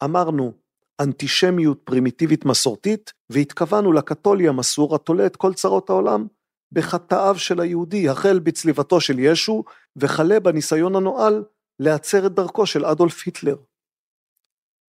אמרנו, 0.04 0.54
אנטישמיות 1.01 1.82
פרימיטיבית 1.84 2.45
מסורתית, 2.45 3.13
והתכוונו 3.29 3.91
לקתולי 3.91 4.47
המסור 4.47 4.95
התולה 4.95 5.25
את 5.25 5.36
כל 5.36 5.53
צרות 5.53 5.89
העולם 5.89 6.27
בחטאיו 6.71 7.36
של 7.38 7.60
היהודי, 7.60 8.10
החל 8.10 8.39
בצליבתו 8.39 9.01
של 9.01 9.19
ישו, 9.19 9.63
וכלה 9.95 10.39
בניסיון 10.39 10.95
הנואל 10.95 11.43
להצר 11.79 12.25
את 12.25 12.32
דרכו 12.32 12.65
של 12.65 12.86
אדולף 12.86 13.23
היטלר. 13.25 13.56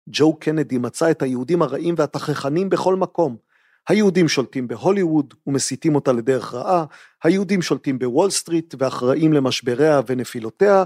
ג'ו 0.09 0.39
קנדי 0.39 0.77
מצא 0.77 1.11
את 1.11 1.21
היהודים 1.21 1.61
הרעים 1.61 1.95
והתככנים 1.97 2.69
בכל 2.69 2.95
מקום. 2.95 3.37
היהודים 3.89 4.27
שולטים 4.27 4.67
בהוליווד 4.67 5.33
ומסיתים 5.47 5.95
אותה 5.95 6.11
לדרך 6.11 6.53
רעה, 6.53 6.85
היהודים 7.23 7.61
שולטים 7.61 7.99
בוול 7.99 8.29
סטריט 8.29 8.75
ואחראים 8.79 9.33
למשבריה 9.33 10.01
ונפילותיה, 10.07 10.83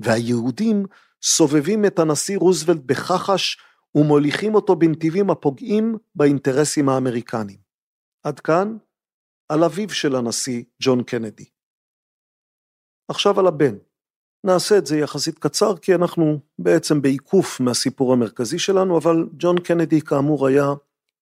והיהודים 0.00 0.86
סובבים 1.22 1.84
את 1.84 1.98
הנשיא 1.98 2.38
רוזוולט 2.38 2.80
בכחש 2.86 3.58
ומוליכים 3.94 4.54
אותו 4.54 4.76
בנתיבים 4.76 5.30
הפוגעים 5.30 5.98
באינטרסים 6.14 6.88
האמריקניים. 6.88 7.58
עד 8.24 8.40
כאן 8.40 8.76
על 9.48 9.64
אביו 9.64 9.90
של 9.90 10.16
הנשיא 10.16 10.64
ג'ון 10.82 11.02
קנדי. 11.02 11.44
עכשיו 13.08 13.40
על 13.40 13.46
הבן. 13.46 13.76
נעשה 14.44 14.78
את 14.78 14.86
זה 14.86 14.98
יחסית 14.98 15.38
קצר 15.38 15.76
כי 15.76 15.94
אנחנו 15.94 16.40
בעצם 16.58 17.02
בעיקוף 17.02 17.60
מהסיפור 17.60 18.12
המרכזי 18.12 18.58
שלנו, 18.58 18.98
אבל 18.98 19.28
ג'ון 19.38 19.60
קנדי 19.60 20.00
כאמור 20.00 20.46
היה 20.46 20.66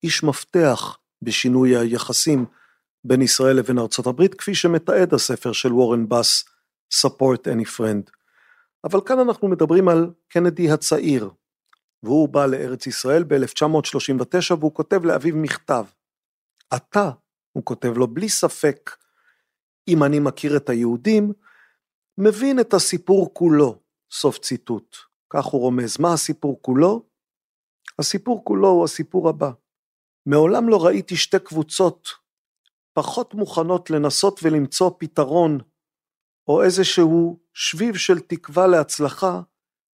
איש 0.02 0.22
מפתח 0.24 0.98
בשינוי 1.22 1.76
היחסים 1.76 2.46
בין 3.04 3.22
ישראל 3.22 3.56
לבין 3.56 3.78
ארצות 3.78 4.06
הברית, 4.06 4.34
כפי 4.34 4.54
שמתעד 4.54 5.14
הספר 5.14 5.52
של 5.52 5.72
וורן 5.72 6.08
באס, 6.08 6.44
Support 6.94 7.42
Any 7.46 7.68
Friend. 7.76 8.10
אבל 8.84 9.00
כאן 9.06 9.18
אנחנו 9.18 9.48
מדברים 9.48 9.88
על 9.88 10.10
קנדי 10.28 10.70
הצעיר, 10.70 11.30
והוא 12.02 12.28
בא 12.28 12.46
לארץ 12.46 12.86
ישראל 12.86 13.24
ב-1939 13.24 14.54
והוא 14.58 14.74
כותב 14.74 15.04
לאביו 15.04 15.36
מכתב. 15.36 15.84
אתה, 16.76 17.10
הוא 17.52 17.64
כותב 17.64 17.92
לו, 17.96 18.06
בלי 18.06 18.28
ספק, 18.28 18.90
אם 19.88 20.04
אני 20.04 20.20
מכיר 20.20 20.56
את 20.56 20.68
היהודים, 20.68 21.32
מבין 22.18 22.60
את 22.60 22.74
הסיפור 22.74 23.34
כולו, 23.34 23.78
סוף 24.10 24.38
ציטוט. 24.38 24.96
כך 25.30 25.44
הוא 25.44 25.60
רומז. 25.60 26.00
מה 26.00 26.12
הסיפור 26.12 26.58
כולו? 26.62 27.06
הסיפור 27.98 28.44
כולו 28.44 28.68
הוא 28.68 28.84
הסיפור 28.84 29.28
הבא. 29.28 29.50
מעולם 30.26 30.68
לא 30.68 30.86
ראיתי 30.86 31.16
שתי 31.16 31.38
קבוצות 31.38 32.08
פחות 32.92 33.34
מוכנות 33.34 33.90
לנסות 33.90 34.40
ולמצוא 34.42 34.90
פתרון 34.98 35.58
או 36.48 36.62
איזשהו 36.62 37.40
שביב 37.54 37.96
של 37.96 38.20
תקווה 38.20 38.66
להצלחה 38.66 39.40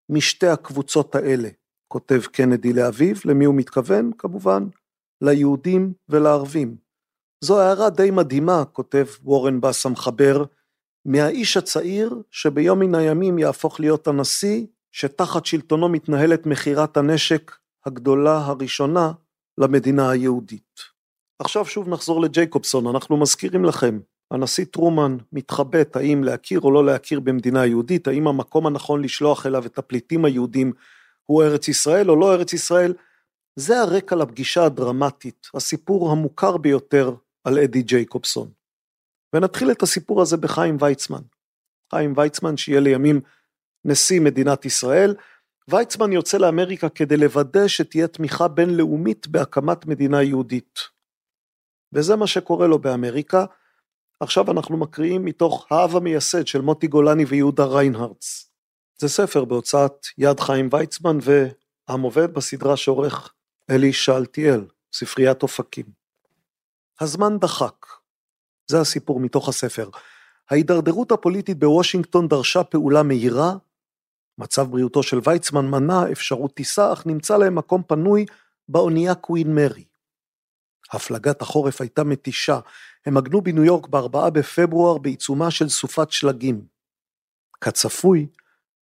משתי 0.08 0.46
הקבוצות 0.46 1.14
האלה, 1.14 1.48
כותב 1.94 2.20
קנדי 2.33 2.72
לאביו, 2.72 3.16
למי 3.24 3.44
הוא 3.44 3.54
מתכוון? 3.54 4.11
כמובן, 4.18 4.66
ליהודים 5.20 5.92
ולערבים. 6.09 6.76
זו 7.44 7.61
הערה 7.61 7.90
די 7.90 8.11
מדהימה, 8.11 8.64
כותב 8.64 9.07
וורן 9.22 9.61
באס 9.61 9.87
המחבר, 9.87 10.44
מהאיש 11.04 11.57
הצעיר 11.57 12.22
שביום 12.30 12.78
מן 12.78 12.94
הימים 12.94 13.38
יהפוך 13.38 13.80
להיות 13.80 14.09
הנשיא 14.09 14.66
שתחת 14.92 15.46
שלטונו 15.46 15.88
מתנהלת 15.88 16.46
מכירת 16.46 16.96
הנשק 16.96 17.57
הגדולה 17.87 18.38
הראשונה 18.38 19.12
למדינה 19.59 20.11
היהודית. 20.11 20.80
עכשיו 21.38 21.64
שוב 21.64 21.88
נחזור 21.88 22.20
לג'ייקובסון, 22.20 22.87
אנחנו 22.87 23.16
מזכירים 23.16 23.64
לכם, 23.64 23.98
הנשיא 24.30 24.64
טרומן 24.64 25.16
מתחבט 25.33 25.96
האם 25.96 26.24
להכיר 26.24 26.61
או 26.61 26.70
לא 26.70 26.87
להכיר 26.87 27.20
במדינה 27.20 27.66
יהודית, 27.66 28.09
האם 28.09 28.28
המקום 28.28 28.66
הנכון 28.66 29.02
לשלוח 29.02 29.46
אליו 29.46 29.66
את 29.66 29.78
הפליטים 29.78 30.24
היהודים 30.24 30.72
הוא 31.26 31.42
ארץ 31.42 31.68
ישראל 31.68 32.10
או 32.10 32.16
לא 32.16 32.34
ארץ 32.34 32.52
ישראל, 32.52 32.94
זה 33.56 33.80
הרקע 33.80 34.16
לפגישה 34.16 34.64
הדרמטית, 34.64 35.46
הסיפור 35.54 36.10
המוכר 36.10 36.56
ביותר 36.56 37.14
על 37.44 37.58
אדי 37.58 37.82
ג'ייקובסון. 37.82 38.50
ונתחיל 39.34 39.70
את 39.70 39.82
הסיפור 39.82 40.22
הזה 40.22 40.37
בחיים 40.37 40.76
ויצמן. 40.80 41.22
חיים 41.94 42.14
ויצמן 42.16 42.56
שיהיה 42.56 42.80
לימים 42.80 43.20
נשיא 43.84 44.20
מדינת 44.20 44.64
ישראל, 44.64 45.14
ויצמן 45.68 46.12
יוצא 46.12 46.38
לאמריקה 46.38 46.88
כדי 46.88 47.16
לוודא 47.16 47.68
שתהיה 47.68 48.08
תמיכה 48.08 48.48
בינלאומית 48.48 49.26
בהקמת 49.26 49.87
מדינה 49.87 50.22
יהודית. 50.22 50.78
וזה 51.92 52.16
מה 52.16 52.26
שקורה 52.26 52.66
לו 52.66 52.78
באמריקה. 52.78 53.44
עכשיו 54.20 54.50
אנחנו 54.50 54.76
מקריאים 54.76 55.24
מתוך 55.24 55.66
האב 55.70 55.96
המייסד 55.96 56.46
של 56.46 56.60
מוטי 56.60 56.87
גולני 56.87 57.24
ויהודה 57.24 57.64
ריינהרץ. 57.64 58.53
זה 58.98 59.09
ספר 59.09 59.44
בהוצאת 59.44 60.07
יד 60.18 60.40
חיים 60.40 60.68
ויצמן 60.72 61.18
ועם 61.22 62.00
עובד 62.00 62.35
בסדרה 62.35 62.76
שעורך 62.76 63.33
אלי 63.70 63.92
שאלתיאל, 63.92 64.66
ספריית 64.92 65.42
אופקים. 65.42 65.87
הזמן 67.00 67.38
דחק. 67.38 67.87
זה 68.66 68.80
הסיפור 68.80 69.20
מתוך 69.20 69.48
הספר. 69.48 69.90
ההידרדרות 70.50 71.12
הפוליטית 71.12 71.59
בוושינגטון 71.59 72.28
דרשה 72.28 72.64
פעולה 72.64 73.02
מהירה, 73.02 73.52
מצב 74.38 74.70
בריאותו 74.70 75.02
של 75.02 75.18
ויצמן 75.24 75.66
מנע 75.66 76.12
אפשרות 76.12 76.54
טיסה, 76.54 76.92
אך 76.92 77.07
נמצא 77.07 77.37
להם 77.37 77.54
מקום 77.54 77.83
פנוי 77.83 78.26
באונייה 78.68 79.14
קווין 79.14 79.54
מרי. 79.54 79.85
הפלגת 80.92 81.42
החורף 81.42 81.80
הייתה 81.80 82.04
מתישה, 82.04 82.59
הם 83.07 83.16
עגנו 83.16 83.40
בניו 83.40 83.64
יורק 83.64 83.88
ב-4 83.88 84.30
בפברואר 84.30 84.98
בעיצומה 84.98 85.50
של 85.50 85.68
סופת 85.68 86.11
שלגים. 86.11 86.66
כצפוי, 87.61 88.26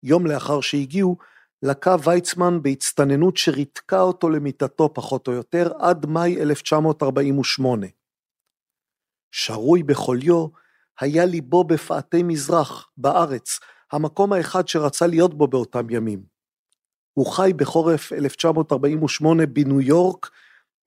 יום 0.05 0.27
לאחר 0.27 0.61
שהגיעו, 0.61 1.17
לקה 1.63 1.95
ויצמן 2.03 2.61
בהצטננות 2.61 3.37
שריתקה 3.37 4.01
אותו 4.01 4.29
למיטתו 4.29 4.93
פחות 4.93 5.27
או 5.27 5.33
יותר 5.33 5.71
עד 5.79 6.05
מאי 6.05 6.41
1948. 6.41 7.87
שרוי 9.31 9.83
בחוליו, 9.83 10.47
היה 10.99 11.25
ליבו 11.25 11.63
בפאתי 11.63 12.23
מזרח, 12.23 12.89
בארץ, 12.97 13.59
המקום 13.91 14.33
האחד 14.33 14.67
שרצה 14.67 15.07
להיות 15.07 15.33
בו 15.33 15.47
באותם 15.47 15.89
ימים. 15.89 16.23
הוא 17.13 17.31
חי 17.31 17.51
בחורף 17.55 18.13
1948 18.13 19.45
בניו 19.45 19.81
יורק, 19.81 20.29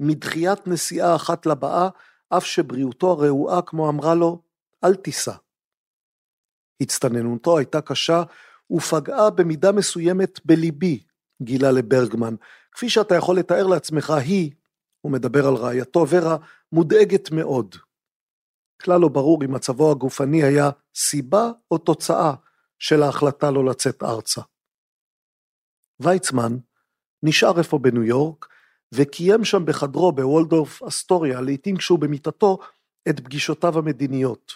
מדחיית 0.01 0.67
נסיעה 0.67 1.17
אחת 1.17 1.47
לבאה, 1.47 1.89
אף 2.29 2.47
שבריאותו 2.47 3.11
הרעועה, 3.11 3.63
כמו 3.63 3.89
אמרה 3.89 4.15
לו, 4.15 4.43
אל 4.85 4.95
תיסע. 4.95 5.35
הצטננותו 6.83 7.59
הייתה 7.59 7.81
קשה 7.81 8.23
ופגעה 8.71 9.31
במידה 9.31 9.73
מסוימת 9.73 10.41
בליבי, 10.45 11.03
גילה 11.43 11.71
לברגמן. 11.71 12.35
כפי 12.73 12.89
שאתה 12.89 13.15
יכול 13.15 13.39
לתאר 13.39 13.67
לעצמך, 13.67 14.11
היא, 14.11 14.53
הוא 15.01 15.13
מדבר 15.13 15.47
על 15.47 15.55
רעייתו 15.55 16.07
ורה, 16.09 16.37
מודאגת 16.73 17.31
מאוד. 17.31 17.75
כלל 18.83 19.01
לא 19.01 19.09
ברור 19.09 19.45
אם 19.45 19.55
מצבו 19.55 19.91
הגופני 19.91 20.43
היה 20.43 20.71
סיבה 20.95 21.51
או 21.71 21.79
תוצאה 21.79 22.35
של 22.79 23.03
ההחלטה 23.03 23.51
לא 23.51 23.65
לצאת 23.65 24.03
ארצה. 24.03 24.41
ויצמן 26.01 26.57
נשאר 27.23 27.61
אפוא 27.61 27.81
בניו 27.81 28.03
יורק, 28.03 28.47
וקיים 28.95 29.45
שם 29.45 29.65
בחדרו 29.65 30.13
בוולדורף 30.13 30.83
אסטוריה, 30.83 31.41
לעתים 31.41 31.77
כשהוא 31.77 31.99
במיטתו, 31.99 32.59
את 33.09 33.21
פגישותיו 33.21 33.79
המדיניות. 33.79 34.53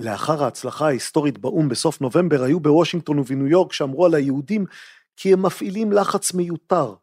לאחר 0.00 0.44
ההצלחה 0.44 0.86
ההיסטורית 0.86 1.38
באו"ם 1.38 1.68
בסוף 1.68 2.00
נובמבר, 2.00 2.42
היו 2.42 2.60
בוושינגטון 2.60 3.18
ובניו 3.18 3.46
יורק 3.46 3.72
שאמרו 3.72 4.06
על 4.06 4.14
היהודים 4.14 4.64
כי 5.16 5.32
הם 5.32 5.42
מפעילים 5.46 5.92
לחץ 5.92 6.34
מיותר. 6.34 6.94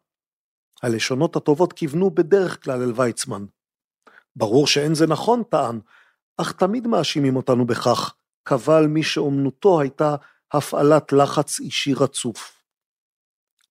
הלשונות 0.82 1.36
הטובות 1.36 1.72
כיוונו 1.72 2.10
בדרך 2.10 2.64
כלל 2.64 2.82
אל 2.82 2.92
ויצמן. 2.96 3.44
ברור 4.36 4.66
שאין 4.66 4.94
זה 4.94 5.06
נכון, 5.06 5.42
טען, 5.42 5.80
אך 6.36 6.52
תמיד 6.52 6.86
מאשימים 6.86 7.36
אותנו 7.36 7.66
בכך, 7.66 8.14
קבל 8.42 8.86
מי 8.86 9.02
שאומנותו 9.02 9.80
הייתה 9.80 10.16
הפעלת 10.52 11.12
לחץ 11.12 11.60
אישי 11.60 11.94
רצוף. 11.94 12.62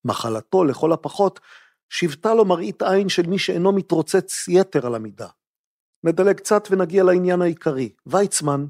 מחלתו, 0.05 0.63
לכל 0.63 0.93
הפחות, 0.93 1.39
שיוותה 1.89 2.33
לו 2.33 2.45
מראית 2.45 2.81
עין 2.81 3.09
של 3.09 3.27
מי 3.27 3.39
שאינו 3.39 3.71
מתרוצץ 3.71 4.47
יתר 4.47 4.85
על 4.85 4.95
המידה. 4.95 5.27
נדלג 6.03 6.35
קצת 6.37 6.67
ונגיע 6.71 7.03
לעניין 7.03 7.41
העיקרי. 7.41 7.89
ויצמן 8.05 8.65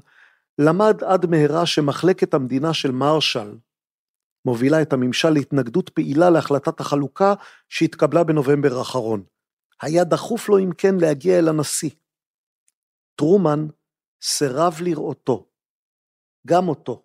למד 0.58 1.04
עד 1.04 1.26
מהרה 1.26 1.66
שמחלקת 1.66 2.34
המדינה 2.34 2.74
של 2.74 2.90
מרשל 2.90 3.56
מובילה 4.44 4.82
את 4.82 4.92
הממשל 4.92 5.30
להתנגדות 5.30 5.88
פעילה 5.88 6.30
להחלטת 6.30 6.80
החלוקה 6.80 7.34
שהתקבלה 7.68 8.24
בנובמבר 8.24 8.78
האחרון. 8.78 9.22
היה 9.82 10.04
דחוף 10.04 10.48
לו 10.48 10.58
אם 10.58 10.70
כן 10.78 10.94
להגיע 11.00 11.38
אל 11.38 11.48
הנשיא. 11.48 11.90
טרומן 13.16 13.66
סירב 14.22 14.76
לראותו. 14.80 15.46
גם 16.46 16.68
אותו. 16.68 17.02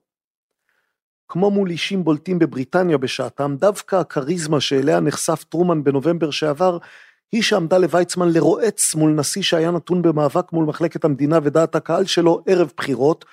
כמו 1.28 1.52
מול 1.52 1.70
אישים 1.70 2.04
בולטים 2.04 2.40
בבריטניה 2.40 2.98
בשעתם, 2.98 3.56
דווקא 3.60 3.96
הכריזמה 3.96 4.62
שאליה 4.62 5.00
נחשף 5.00 5.44
טרומן 5.44 5.84
בנובמבר 5.84 6.32
שעבר, 6.32 6.78
היא 7.32 7.42
שעמדה 7.42 7.78
לוויצמן 7.78 8.30
לרועץ 8.34 8.96
מול 8.96 9.12
נשיא 9.12 9.42
שהיה 9.42 9.72
נתון 9.72 10.02
במאבק 10.02 10.52
מול 10.54 10.66
מחלקת 10.66 11.06
המדינה 11.06 11.40
ודעת 11.44 11.76
הקהל 11.76 12.06
שלו 12.06 12.44
ערב 12.48 12.72
בחירות, 12.78 13.26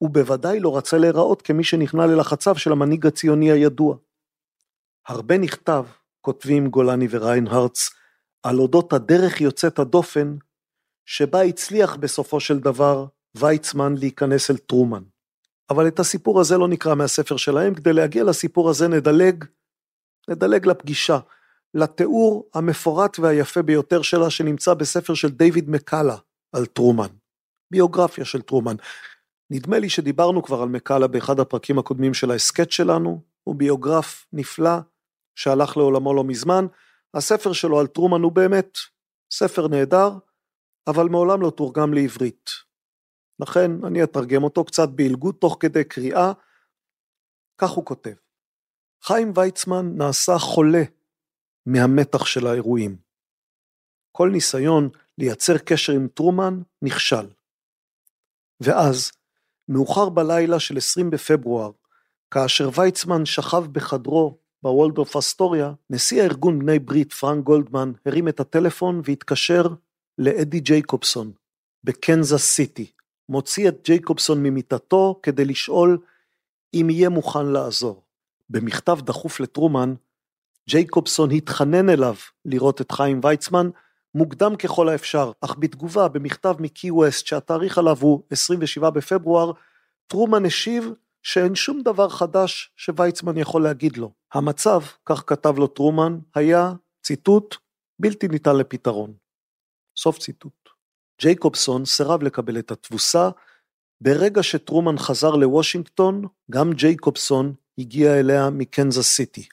ובוודאי 0.00 0.60
לא 0.60 0.76
רצה 0.76 0.98
להיראות 0.98 1.42
כמי 1.42 1.64
שנכנע 1.64 2.06
ללחציו 2.06 2.58
של 2.58 2.72
המנהיג 2.72 3.06
הציוני 3.06 3.52
הידוע. 3.52 3.96
הרבה 5.06 5.38
נכתב, 5.38 5.84
כותבים 6.20 6.68
גולני 6.68 7.06
וריינהרץ, 7.10 7.90
על 8.42 8.58
אודות 8.58 8.92
הדרך 8.92 9.40
יוצאת 9.40 9.78
הדופן, 9.78 10.36
שבה 11.06 11.42
הצליח 11.42 11.96
בסופו 11.96 12.40
של 12.40 12.58
דבר 12.58 13.06
ויצמן 13.34 13.94
להיכנס 13.98 14.50
אל 14.50 14.56
טרומן. 14.56 15.02
אבל 15.70 15.88
את 15.88 15.98
הסיפור 15.98 16.40
הזה 16.40 16.58
לא 16.58 16.68
נקרא 16.68 16.94
מהספר 16.94 17.36
שלהם, 17.36 17.74
כדי 17.74 17.92
להגיע 17.92 18.24
לסיפור 18.24 18.70
הזה 18.70 18.88
נדלג, 18.88 19.44
נדלג 20.30 20.66
לפגישה, 20.66 21.18
לתיאור 21.74 22.50
המפורט 22.54 23.18
והיפה 23.18 23.62
ביותר 23.62 24.02
שלה 24.02 24.30
שנמצא 24.30 24.74
בספר 24.74 25.14
של 25.14 25.28
דיוויד 25.28 25.70
מקאלה 25.70 26.16
על 26.52 26.66
טרומן, 26.66 27.08
ביוגרפיה 27.70 28.24
של 28.24 28.42
טרומן. 28.42 28.76
נדמה 29.50 29.78
לי 29.78 29.88
שדיברנו 29.88 30.42
כבר 30.42 30.62
על 30.62 30.68
מקאלה 30.68 31.06
באחד 31.06 31.40
הפרקים 31.40 31.78
הקודמים 31.78 32.14
של 32.14 32.30
ההסכת 32.30 32.72
שלנו, 32.72 33.22
הוא 33.44 33.54
ביוגרף 33.54 34.26
נפלא 34.32 34.76
שהלך 35.34 35.76
לעולמו 35.76 36.14
לא 36.14 36.24
מזמן, 36.24 36.66
הספר 37.14 37.52
שלו 37.52 37.80
על 37.80 37.86
טרומן 37.86 38.20
הוא 38.20 38.32
באמת 38.32 38.78
ספר 39.30 39.68
נהדר, 39.68 40.10
אבל 40.86 41.08
מעולם 41.08 41.42
לא 41.42 41.50
תורגם 41.50 41.94
לעברית. 41.94 42.50
לכן 43.40 43.84
אני 43.84 44.04
אתרגם 44.04 44.42
אותו 44.44 44.64
קצת 44.64 44.88
בעילגות 44.88 45.40
תוך 45.40 45.56
כדי 45.60 45.84
קריאה. 45.84 46.32
כך 47.58 47.70
הוא 47.70 47.84
כותב: 47.84 48.14
חיים 49.02 49.32
ויצמן 49.34 49.96
נעשה 49.96 50.38
חולה 50.38 50.82
מהמתח 51.66 52.26
של 52.26 52.46
האירועים. 52.46 52.96
כל 54.12 54.30
ניסיון 54.32 54.88
לייצר 55.18 55.58
קשר 55.58 55.92
עם 55.92 56.08
טרומן 56.08 56.62
נכשל. 56.82 57.26
ואז, 58.60 59.12
מאוחר 59.70 60.08
בלילה 60.08 60.60
של 60.60 60.76
20 60.76 61.10
בפברואר, 61.10 61.70
כאשר 62.30 62.70
ויצמן 62.74 63.24
שכב 63.26 63.66
בחדרו 63.72 64.38
בוולדורף 64.62 65.16
אסטוריה, 65.16 65.72
נשיא 65.90 66.22
הארגון 66.22 66.58
בני 66.58 66.78
ברית 66.78 67.12
פרנק 67.12 67.44
גולדמן 67.44 67.92
הרים 68.06 68.28
את 68.28 68.40
הטלפון 68.40 69.02
והתקשר 69.04 69.62
לאדי 70.18 70.60
ג'ייקובסון 70.60 71.32
בקנזס 71.84 72.42
סיטי, 72.42 72.90
מוציא 73.28 73.68
את 73.68 73.80
ג'ייקובסון 73.84 74.42
ממיטתו 74.42 75.20
כדי 75.22 75.44
לשאול 75.44 75.98
אם 76.74 76.90
יהיה 76.90 77.08
מוכן 77.08 77.46
לעזור. 77.46 78.02
במכתב 78.50 78.98
דחוף 79.00 79.40
לטרומן, 79.40 79.94
ג'ייקובסון 80.68 81.30
התחנן 81.30 81.88
אליו 81.88 82.14
לראות 82.44 82.80
את 82.80 82.92
חיים 82.92 83.20
ויצמן 83.22 83.70
מוקדם 84.14 84.56
ככל 84.56 84.88
האפשר, 84.88 85.32
אך 85.40 85.56
בתגובה 85.58 86.08
במכתב 86.08 86.54
מקי 86.58 86.90
ווסט 86.90 87.26
שהתאריך 87.26 87.78
עליו 87.78 87.96
הוא 88.00 88.22
27 88.30 88.90
בפברואר, 88.90 89.52
טרומן 90.06 90.46
השיב 90.46 90.92
שאין 91.22 91.54
שום 91.54 91.82
דבר 91.82 92.08
חדש 92.08 92.72
שוויצמן 92.76 93.38
יכול 93.38 93.62
להגיד 93.62 93.96
לו. 93.96 94.12
המצב, 94.32 94.80
כך 95.06 95.24
כתב 95.26 95.58
לו 95.58 95.66
טרומן, 95.66 96.18
היה, 96.34 96.72
ציטוט, 97.02 97.56
בלתי 97.98 98.28
ניתן 98.28 98.56
לפתרון. 98.56 99.14
סוף 99.98 100.18
ציטוט. 100.18 100.68
ג'ייקובסון 101.20 101.84
סירב 101.84 102.22
לקבל 102.22 102.58
את 102.58 102.70
התבוסה, 102.70 103.30
ברגע 104.00 104.42
שטרומן 104.42 104.98
חזר 104.98 105.30
לוושינגטון, 105.30 106.24
גם 106.50 106.72
ג'ייקובסון 106.72 107.54
הגיע 107.78 108.20
אליה 108.20 108.50
מקנזס 108.50 109.06
סיטי. 109.06 109.48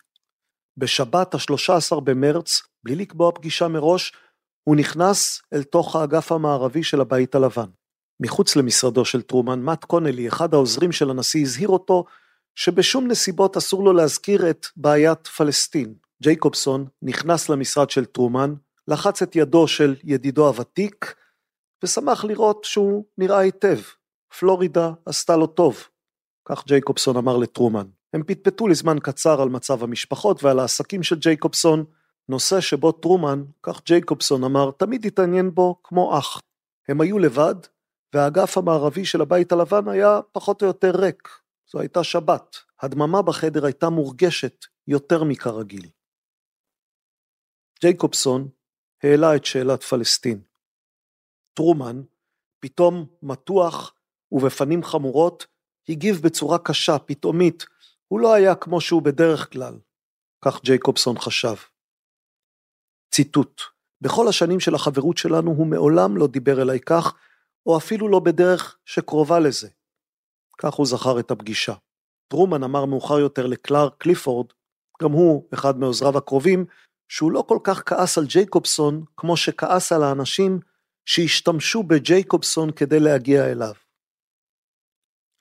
בשבת 0.78 1.36
ה-13 1.36 2.00
במרץ, 2.00 2.62
בלי 2.84 2.96
לקבוע 2.96 3.32
פגישה 3.32 3.68
מראש, 3.68 4.14
הוא 4.68 4.76
נכנס 4.76 5.42
אל 5.54 5.64
תוך 5.64 5.96
האגף 5.96 6.32
המערבי 6.32 6.84
של 6.84 7.02
הבית 7.02 7.36
הלבן. 7.36 7.70
מחוץ 8.20 8.56
למשרדו 8.56 9.06
של 9.06 9.22
טרומן, 9.22 9.60
מאט 9.60 9.86
קונלי, 9.86 10.28
אחד 10.28 10.54
העוזרים 10.54 10.92
של 10.92 11.10
הנשיא, 11.10 11.42
הזהיר 11.42 11.70
אותו 11.70 12.06
שבשום 12.56 13.08
נסיבות 13.08 13.58
אסור 13.58 13.84
לו 13.84 13.94
להזכיר 13.94 14.50
את 14.50 14.66
בעיית 14.76 15.28
פלסטין. 15.28 15.94
ג'ייקובסון 16.24 16.86
נכנס 17.02 17.50
למשרד 17.50 17.90
של 17.90 18.06
טרומן, 18.06 18.54
לחץ 18.88 19.22
את 19.22 19.36
ידו 19.36 19.68
של 19.68 19.96
ידידו 20.04 20.48
הוותיק, 20.48 21.16
ושמח 21.84 22.26
לראות 22.26 22.64
שהוא 22.64 23.06
נראה 23.18 23.40
היטב. 23.40 23.80
פלורידה 24.40 24.92
עשתה 25.06 25.38
לו 25.38 25.48
טוב, 25.48 25.84
כך 26.50 26.66
ג'ייקובסון 26.66 27.18
אמר 27.18 27.38
לטרומן. 27.38 27.88
הם 28.14 28.24
פטפטו 28.24 28.68
לזמן 28.68 28.98
קצר 29.00 29.42
על 29.42 29.50
מצב 29.50 29.84
המשפחות 29.84 30.44
ועל 30.44 30.60
העסקים 30.60 31.04
של 31.04 31.16
ג'ייקובסון, 31.16 31.86
נושא 32.30 32.62
שבו 32.62 32.92
טרומן, 32.92 33.44
כך 33.64 33.84
ג'ייקובסון 33.86 34.44
אמר, 34.44 34.72
תמיד 34.72 35.06
התעניין 35.06 35.52
בו 35.54 35.76
כמו 35.84 36.20
אח. 36.20 36.40
הם 36.88 37.02
היו 37.02 37.20
לבד, 37.20 37.56
והאגף 38.14 38.58
המערבי 38.58 39.06
של 39.06 39.22
הבית 39.22 39.52
הלבן 39.52 39.88
היה 39.88 40.20
פחות 40.32 40.62
או 40.62 40.68
יותר 40.68 40.92
ריק. 40.96 41.30
זו 41.72 41.80
הייתה 41.80 42.04
שבת. 42.04 42.56
הדממה 42.82 43.22
בחדר 43.22 43.66
הייתה 43.66 43.90
מורגשת 43.90 44.66
יותר 44.88 45.24
מכרגיל. 45.24 45.90
ג'ייקובסון 47.82 48.50
העלה 49.04 49.36
את 49.36 49.46
שאלת 49.46 49.84
פלסטין. 49.84 50.42
טרומן, 51.54 52.02
פתאום 52.60 53.06
מתוח 53.24 53.94
ובפנים 54.32 54.84
חמורות, 54.84 55.48
הגיב 55.90 56.22
בצורה 56.24 56.58
קשה, 56.60 57.00
פתאומית, 57.00 57.66
הוא 58.08 58.20
לא 58.20 58.34
היה 58.34 58.56
כמו 58.56 58.82
שהוא 58.82 59.02
בדרך 59.02 59.54
כלל, 59.54 59.80
כך 60.46 60.64
ג'ייקובסון 60.64 61.20
חשב. 61.20 61.56
ציטוט: 63.18 63.62
בכל 64.02 64.28
השנים 64.28 64.60
של 64.60 64.76
החברות 64.76 65.18
שלנו 65.18 65.52
הוא 65.52 65.68
מעולם 65.68 66.18
לא 66.18 66.28
דיבר 66.28 66.62
אליי 66.62 66.80
כך, 66.80 67.16
או 67.66 67.78
אפילו 67.78 68.10
לא 68.10 68.20
בדרך 68.20 68.78
שקרובה 68.86 69.40
לזה. 69.40 69.70
כך 70.58 70.74
הוא 70.74 70.86
זכר 70.86 71.20
את 71.20 71.32
הפגישה. 71.32 71.74
טרומן 72.28 72.64
אמר 72.64 72.86
מאוחר 72.86 73.20
יותר 73.20 73.48
לקלארק 73.48 73.94
קליפורד, 73.98 74.48
גם 75.02 75.12
הוא 75.12 75.48
אחד 75.54 75.80
מעוזריו 75.80 76.18
הקרובים, 76.18 76.66
שהוא 77.08 77.32
לא 77.32 77.44
כל 77.48 77.60
כך 77.64 77.84
כעס 77.86 78.18
על 78.18 78.26
ג'ייקובסון 78.26 79.04
כמו 79.18 79.38
שכעס 79.38 79.92
על 79.92 80.04
האנשים 80.04 80.60
שהשתמשו 81.06 81.84
בג'ייקובסון 81.84 82.72
כדי 82.72 83.00
להגיע 83.00 83.52
אליו. 83.52 83.74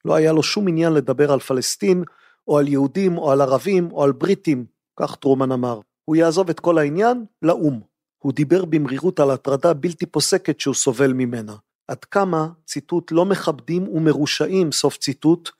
לא 0.04 0.14
היה 0.14 0.32
לו 0.32 0.42
שום 0.42 0.68
עניין 0.68 0.92
לדבר 0.92 1.32
על 1.32 1.40
פלסטין, 1.40 2.04
או 2.48 2.58
על 2.58 2.68
יהודים, 2.68 3.18
או 3.18 3.32
על 3.32 3.40
ערבים, 3.40 3.92
או 3.92 4.04
על 4.04 4.12
בריטים, 4.12 4.66
כך 5.00 5.16
טרומן 5.16 5.52
אמר. 5.52 5.80
הוא 6.08 6.16
יעזוב 6.16 6.50
את 6.50 6.60
כל 6.60 6.78
העניין 6.78 7.24
לאו"ם. 7.42 7.80
הוא 8.18 8.32
דיבר 8.32 8.64
במרירות 8.64 9.20
על 9.20 9.30
הטרדה 9.30 9.74
בלתי 9.74 10.06
פוסקת 10.06 10.60
שהוא 10.60 10.74
סובל 10.74 11.12
ממנה. 11.12 11.56
עד 11.88 12.04
כמה, 12.04 12.48
ציטוט, 12.64 13.12
לא 13.12 13.24
מכבדים 13.24 13.88
ומרושעים, 13.88 14.72
סוף 14.72 14.96
ציטוט, 14.98 15.50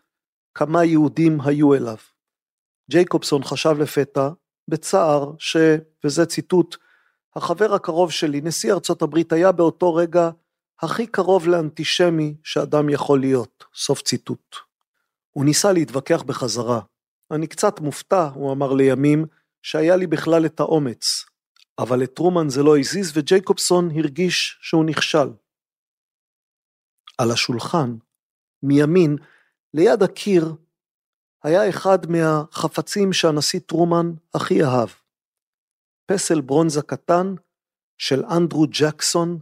כמה 0.55 0.85
יהודים 0.85 1.41
היו 1.41 1.75
אליו. 1.75 1.97
ג'ייקובסון 2.91 3.45
חשב 3.45 3.77
לפתע, 3.79 4.29
בצער, 4.69 5.33
ש, 5.39 5.57
וזה 6.05 6.27
ציטוט, 6.27 6.77
החבר 7.37 7.75
הקרוב 7.75 8.11
שלי, 8.11 8.41
נשיא 8.41 8.73
ארצות 8.73 9.03
הברית, 9.03 9.33
היה 9.33 9.53
באותו 9.53 9.95
רגע 9.95 10.31
הכי 10.81 11.07
קרוב 11.07 11.49
לאנטישמי 11.49 12.35
שאדם 12.43 12.89
יכול 12.89 13.21
להיות. 13.21 13.65
סוף 13.75 14.03
ציטוט. 14.03 14.57
הוא 15.33 15.45
ניסה 15.45 15.73
להתווכח 15.73 16.23
בחזרה. 16.23 16.81
אני 17.31 17.47
קצת 17.47 17.81
מופתע, 17.81 18.29
הוא 18.35 18.53
אמר 18.53 18.73
לימים, 18.73 19.27
שהיה 19.67 19.97
לי 19.97 20.07
בכלל 20.07 20.47
את 20.47 20.61
האומץ. 20.61 21.25
אבל 21.79 22.05
את 22.05 22.15
טרומן 22.15 22.49
זה 22.49 22.63
לא 22.63 22.79
הזיז 22.79 23.13
וג'ייקובסון 23.15 23.91
הרגיש 23.99 24.59
שהוא 24.63 24.85
נכשל. 24.85 25.29
על 27.19 27.31
השולחן, 27.31 27.97
מימין, 28.63 29.17
ליד 29.75 30.03
הקיר, 30.03 30.55
היה 31.43 31.69
אחד 31.69 31.99
מהחפצים 32.09 33.13
שהנשיא 33.13 33.61
טרומן 33.61 34.07
הכי 34.35 34.63
אהב. 34.65 34.89
פסל 36.07 36.41
ברונזה 36.41 36.83
קטן 36.83 37.35
של 37.99 38.25
אנדרו 38.25 38.67
ג'קסון 38.71 39.39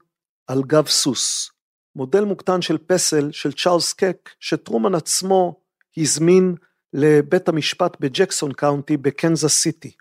על 0.47 0.62
גב 0.66 0.87
סוס. 0.87 1.51
מודל 1.97 2.25
מוקטן 2.25 2.62
של 2.62 2.79
פסל 2.87 3.33
של 3.33 3.53
צ'ארלס 3.53 3.93
קק 3.93 4.31
שטרומן 4.41 4.95
עצמו 4.95 5.61
הזמין 5.97 6.55
לבית 6.93 7.49
המשפט 7.49 7.97
בג'קסון 8.01 8.53
קאונטי 8.53 8.97
בקנזס 8.97 9.53
סיטי. 9.53 9.97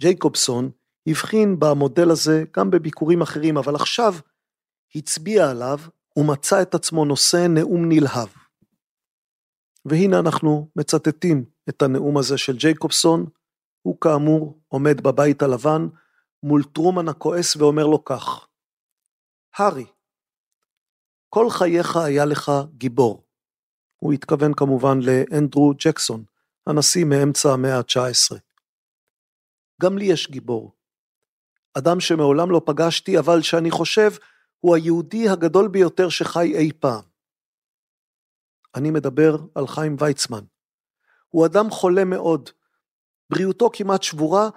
ג'ייקובסון 0.00 0.70
הבחין 1.06 1.58
במודל 1.58 2.10
הזה 2.10 2.44
גם 2.56 2.70
בביקורים 2.70 3.22
אחרים, 3.22 3.56
אבל 3.56 3.74
עכשיו 3.74 4.14
הצביע 4.94 5.50
עליו 5.50 5.78
ומצא 6.16 6.62
את 6.62 6.74
עצמו 6.74 7.04
נושא 7.04 7.46
נאום 7.48 7.88
נלהב. 7.88 8.28
והנה 9.84 10.18
אנחנו 10.18 10.68
מצטטים 10.76 11.44
את 11.68 11.82
הנאום 11.82 12.18
הזה 12.18 12.38
של 12.38 12.56
ג'ייקובסון, 12.56 13.26
הוא 13.82 14.00
כאמור 14.00 14.60
עומד 14.68 15.00
בבית 15.00 15.42
הלבן 15.42 15.88
מול 16.42 16.64
טרומן 16.64 17.08
הכועס 17.08 17.56
ואומר 17.56 17.86
לו 17.86 18.04
כך: 18.04 18.46
הארי, 19.56 19.86
כל 21.28 21.50
חייך 21.50 21.96
היה 21.96 22.24
לך 22.24 22.52
גיבור. 22.76 23.26
הוא 23.96 24.12
התכוון 24.12 24.54
כמובן 24.54 24.98
לאנדרו 25.00 25.72
ג'קסון, 25.78 26.24
הנשיא 26.66 27.04
מאמצע 27.04 27.52
המאה 27.52 27.78
ה-19. 27.78 28.45
גם 29.82 29.98
לי 29.98 30.04
יש 30.04 30.30
גיבור. 30.30 30.72
אדם 31.78 32.00
שמעולם 32.00 32.50
לא 32.50 32.60
פגשתי, 32.66 33.18
אבל 33.18 33.42
שאני 33.42 33.70
חושב 33.70 34.10
הוא 34.60 34.76
היהודי 34.76 35.28
הגדול 35.28 35.68
ביותר 35.68 36.08
שחי 36.08 36.54
אי 36.54 36.72
פעם. 36.80 37.02
אני 38.74 38.90
מדבר 38.90 39.36
על 39.54 39.66
חיים 39.66 39.96
ויצמן. 39.98 40.44
הוא 41.28 41.46
אדם 41.46 41.70
חולה 41.70 42.04
מאוד. 42.04 42.50
בריאותו 43.30 43.70
כמעט 43.72 44.02
שבורה, 44.02 44.48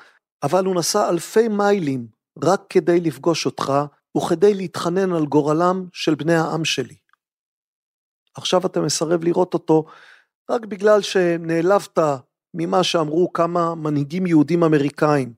אבל 0.43 0.65
הוא 0.65 0.75
נסע 0.75 1.09
אלפי 1.09 1.47
מיילים 1.47 2.07
רק 2.43 2.61
כדי 2.69 2.99
לפגוש 2.99 3.45
אותך 3.45 3.73
וכדי 4.17 4.53
להתחנן 4.53 5.13
על 5.13 5.25
גורלם 5.25 5.87
של 5.93 6.15
בני 6.15 6.35
העם 6.35 6.65
שלי. 6.65 6.97
עכשיו 8.35 8.65
אתה 8.65 8.79
מסרב 8.79 9.23
לראות 9.23 9.53
אותו 9.53 9.85
רק 10.49 10.65
בגלל 10.65 11.01
שנעלבת 11.01 11.99
ממה 12.53 12.83
שאמרו 12.83 13.33
כמה 13.33 13.75
מנהיגים 13.75 14.25
יהודים 14.25 14.63
אמריקאים. 14.63 15.33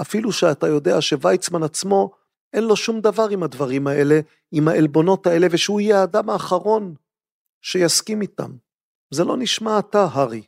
אפילו 0.00 0.32
שאתה 0.32 0.66
יודע 0.66 1.00
שוויצמן 1.00 1.62
עצמו 1.62 2.10
אין 2.52 2.64
לו 2.64 2.76
שום 2.76 3.00
דבר 3.00 3.28
עם 3.30 3.42
הדברים 3.42 3.86
האלה, 3.86 4.20
עם 4.52 4.68
העלבונות 4.68 5.26
האלה, 5.26 5.46
ושהוא 5.50 5.80
יהיה 5.80 6.00
האדם 6.00 6.30
האחרון 6.30 6.94
שיסכים 7.62 8.22
איתם. 8.22 8.50
זה 9.14 9.24
לא 9.24 9.36
נשמע 9.36 9.78
אתה, 9.78 10.04
הארי. 10.12 10.42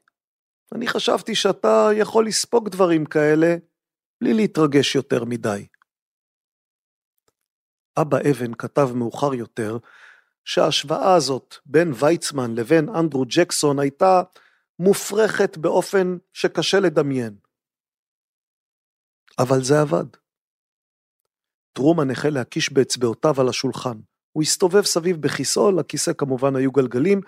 אני 0.75 0.87
חשבתי 0.87 1.35
שאתה 1.35 1.89
יכול 1.95 2.27
לספוג 2.27 2.69
דברים 2.69 3.05
כאלה 3.05 3.57
בלי 4.21 4.35
להתרגש 4.35 4.95
יותר 4.95 5.25
מדי. 5.25 5.67
אבא 8.01 8.19
אבן 8.31 8.55
כתב 8.55 8.91
מאוחר 8.95 9.35
יותר 9.35 9.79
שההשוואה 10.45 11.15
הזאת 11.15 11.55
בין 11.67 11.93
ויצמן 12.01 12.55
לבין 12.55 12.89
אנדרו 12.89 13.25
ג'קסון 13.29 13.79
הייתה 13.79 14.23
מופרכת 14.83 15.57
באופן 15.57 16.17
שקשה 16.33 16.81
לדמיין. 16.81 17.37
אבל 19.39 19.63
זה 19.63 19.81
עבד. 19.81 20.07
טרומן 21.73 22.11
החל 22.11 22.29
להקיש 22.29 22.73
באצבעותיו 22.73 23.41
על 23.41 23.49
השולחן. 23.49 24.01
הוא 24.33 24.43
הסתובב 24.43 24.83
סביב 24.83 25.17
בכיסאו, 25.17 25.71
לכיסא 25.71 26.13
כמובן 26.13 26.57
היו 26.57 26.73
גלגלים, 26.73 27.21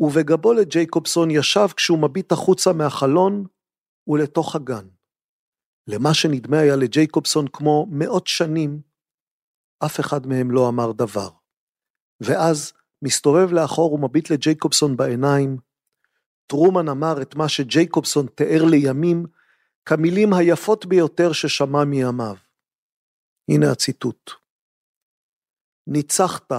ובגבו 0.00 0.52
לג'ייקובסון 0.52 1.30
ישב 1.30 1.66
כשהוא 1.76 1.98
מביט 1.98 2.32
החוצה 2.32 2.72
מהחלון 2.72 3.44
ולתוך 4.08 4.56
הגן. 4.56 4.88
למה 5.86 6.14
שנדמה 6.14 6.58
היה 6.58 6.76
לג'ייקובסון 6.76 7.46
כמו 7.52 7.86
מאות 7.90 8.26
שנים, 8.26 8.80
אף 9.84 10.00
אחד 10.00 10.26
מהם 10.26 10.50
לא 10.50 10.68
אמר 10.68 10.92
דבר. 10.92 11.28
ואז, 12.20 12.72
מסתובב 13.04 13.52
לאחור 13.52 13.92
ומביט 13.92 14.30
לג'ייקובסון 14.30 14.96
בעיניים, 14.96 15.67
טרומן 16.50 16.88
אמר 16.88 17.22
את 17.22 17.34
מה 17.34 17.48
שג'ייקובסון 17.48 18.26
תיאר 18.26 18.64
לימים 18.70 19.26
כמילים 19.84 20.32
היפות 20.32 20.86
ביותר 20.86 21.32
ששמע 21.32 21.84
מימיו. 21.84 22.36
הנה 23.50 23.72
הציטוט: 23.72 24.30
ניצחת, 25.86 26.52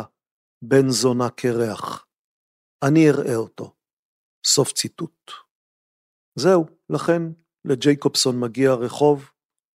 בן 0.61 0.89
זונה 0.89 1.29
קרח, 1.29 2.05
אני 2.83 3.09
אראה 3.09 3.35
אותו. 3.35 3.73
סוף 4.45 4.73
ציטוט. 4.73 5.31
זהו, 6.35 6.65
לכן 6.89 7.21
לג'ייקובסון 7.65 8.39
מגיע 8.39 8.73
רחוב, 8.73 9.31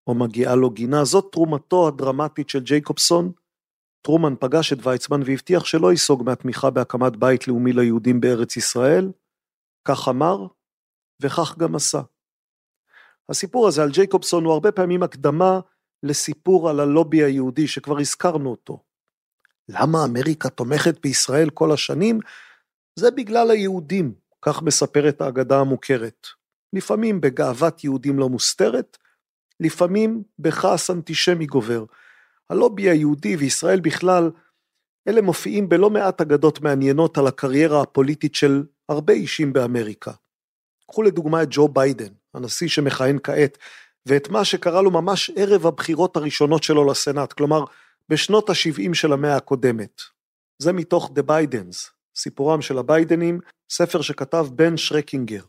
או 0.06 0.14
מגיעה 0.14 0.54
לו 0.54 0.70
גינה, 0.70 1.04
זאת 1.04 1.32
תרומתו 1.32 1.88
הדרמטית 1.88 2.48
של 2.48 2.60
ג'ייקובסון. 2.60 3.32
טרומן 4.02 4.34
פגש 4.40 4.72
את 4.72 4.86
ויצמן 4.86 5.20
והבטיח 5.26 5.64
שלא 5.64 5.90
ייסוג 5.90 6.22
מהתמיכה 6.22 6.70
בהקמת 6.70 7.16
בית 7.16 7.48
לאומי 7.48 7.72
ליהודים 7.72 8.20
בארץ 8.20 8.56
ישראל, 8.56 9.12
כך 9.85 10.09
אמר, 10.09 10.47
וכך 11.22 11.59
גם 11.59 11.74
עשה. 11.74 12.01
הסיפור 13.28 13.68
הזה 13.68 13.82
על 13.82 13.91
ג'ייקובסון 13.91 14.45
הוא 14.45 14.53
הרבה 14.53 14.72
פעמים 14.72 15.03
הקדמה 15.03 15.61
לסיפור 16.03 16.70
על 16.70 16.80
הלובי 16.80 17.24
היהודי 17.24 17.68
שכבר 17.68 17.99
הזכרנו 17.99 18.51
אותו. 18.51 18.82
למה 19.68 20.05
אמריקה 20.05 20.49
תומכת 20.49 21.01
בישראל 21.03 21.51
כל 21.51 21.72
השנים? 21.72 22.18
זה 22.99 23.11
בגלל 23.11 23.51
היהודים, 23.51 24.14
כך 24.43 24.62
מספרת 24.62 25.20
האגדה 25.20 25.61
המוכרת. 25.61 26.26
לפעמים 26.72 27.20
בגאוות 27.20 27.85
יהודים 27.85 28.18
לא 28.18 28.28
מוסתרת, 28.28 28.99
לפעמים 29.61 30.22
בכעס 30.39 30.91
אנטישמי 30.91 31.47
גובר. 31.47 31.85
הלובי 32.51 32.91
היהודי 32.91 33.37
וישראל 33.37 33.80
בכלל, 33.80 34.30
אלה 35.09 35.22
מופיעים 35.22 35.68
בלא 35.68 35.91
מעט 35.91 36.20
אגדות 36.20 36.61
מעניינות 36.61 37.18
על 37.18 37.26
הקריירה 37.26 37.82
הפוליטית 37.82 38.35
של 38.35 38.62
הרבה 38.89 39.12
אישים 39.12 39.53
באמריקה. 39.53 40.12
קחו 40.89 41.03
לדוגמה 41.03 41.43
את 41.43 41.49
ג'ו 41.51 41.68
ביידן, 41.68 42.12
הנשיא 42.35 42.68
שמכהן 42.68 43.18
כעת, 43.22 43.59
ואת 44.07 44.28
מה 44.28 44.45
שקרה 44.45 44.82
לו 44.82 44.91
ממש 44.91 45.30
ערב 45.37 45.66
הבחירות 45.66 46.16
הראשונות 46.16 46.62
שלו 46.62 46.91
לסנאט, 46.91 47.32
כלומר 47.32 47.64
בשנות 48.09 48.51
ה-70 48.51 48.95
של 48.95 49.12
המאה 49.12 49.37
הקודמת. 49.37 50.01
זה 50.59 50.72
מתוך 50.72 51.11
The 51.16 51.22
Bidens, 51.30 51.91
סיפורם 52.16 52.62
של 52.62 52.78
הביידנים, 52.78 53.41
ספר 53.70 54.03
שכתב 54.03 54.47
בן 54.53 54.76
שרקינגר. 54.76 55.43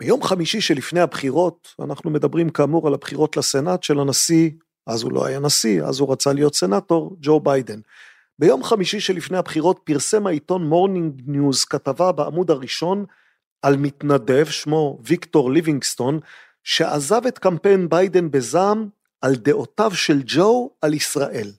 ביום 0.00 0.22
חמישי 0.22 0.60
שלפני 0.60 1.00
הבחירות, 1.00 1.74
אנחנו 1.84 2.10
מדברים 2.10 2.50
כאמור 2.50 2.86
על 2.86 2.94
הבחירות 2.94 3.36
לסנאט 3.36 3.82
של 3.82 4.00
הנשיא, 4.00 4.50
אז 4.86 5.02
הוא 5.02 5.12
לא 5.12 5.26
היה 5.26 5.40
נשיא, 5.40 5.82
אז 5.84 6.00
הוא 6.00 6.12
רצה 6.12 6.32
להיות 6.32 6.54
סנאטור, 6.54 7.16
ג'ו 7.20 7.40
ביידן. 7.40 7.80
ביום 8.38 8.64
חמישי 8.64 9.00
שלפני 9.00 9.38
הבחירות 9.38 9.80
פרסם 9.84 10.26
העיתון 10.26 10.66
מורנינג 10.66 11.22
ניוז 11.26 11.64
כתבה 11.64 12.12
בעמוד 12.12 12.50
הראשון 12.50 13.04
על 13.62 13.76
מתנדב, 13.76 14.44
שמו 14.44 14.98
ויקטור 15.02 15.50
ליבינגסטון, 15.50 16.20
שעזב 16.64 17.26
את 17.26 17.38
קמפיין 17.38 17.88
ביידן 17.88 18.30
בזעם 18.30 18.88
על 19.20 19.34
דעותיו 19.34 19.90
של 19.94 20.22
ג'ו 20.26 20.70
על 20.82 20.94
ישראל. 20.94 21.52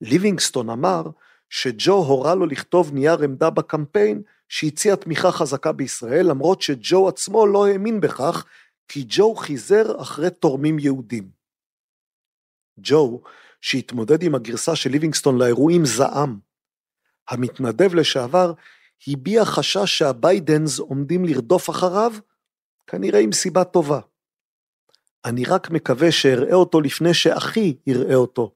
ליבינגסטון 0.00 0.70
אמר 0.70 1.02
שג'ו 1.50 1.94
הורה 1.94 2.34
לו 2.34 2.46
לכתוב 2.46 2.92
נייר 2.92 3.22
עמדה 3.22 3.50
בקמפיין 3.50 4.22
שהציע 4.48 4.96
תמיכה 4.96 5.32
חזקה 5.32 5.72
בישראל, 5.72 6.26
למרות 6.30 6.62
שג'ו 6.62 7.08
עצמו 7.08 7.46
לא 7.46 7.66
האמין 7.66 8.00
בכך, 8.00 8.44
כי 8.88 9.04
ג'ו 9.08 9.34
חיזר 9.34 10.00
אחרי 10.02 10.30
תורמים 10.30 10.78
יהודים. 10.78 11.30
ג'ו, 12.78 13.22
שהתמודד 13.62 14.22
עם 14.22 14.34
הגרסה 14.34 14.76
של 14.76 14.90
ליבינגסטון 14.90 15.38
לאירועים 15.38 15.84
זעם. 15.84 16.38
המתנדב 17.28 17.94
לשעבר 17.94 18.52
הביע 19.08 19.44
חשש 19.44 19.98
שהביידנס 19.98 20.78
עומדים 20.78 21.24
לרדוף 21.24 21.70
אחריו, 21.70 22.12
כנראה 22.86 23.20
עם 23.20 23.32
סיבה 23.32 23.64
טובה. 23.64 24.00
אני 25.24 25.44
רק 25.44 25.70
מקווה 25.70 26.12
שאראה 26.12 26.54
אותו 26.54 26.80
לפני 26.80 27.14
שאחי 27.14 27.74
יראה 27.86 28.14
אותו. 28.14 28.54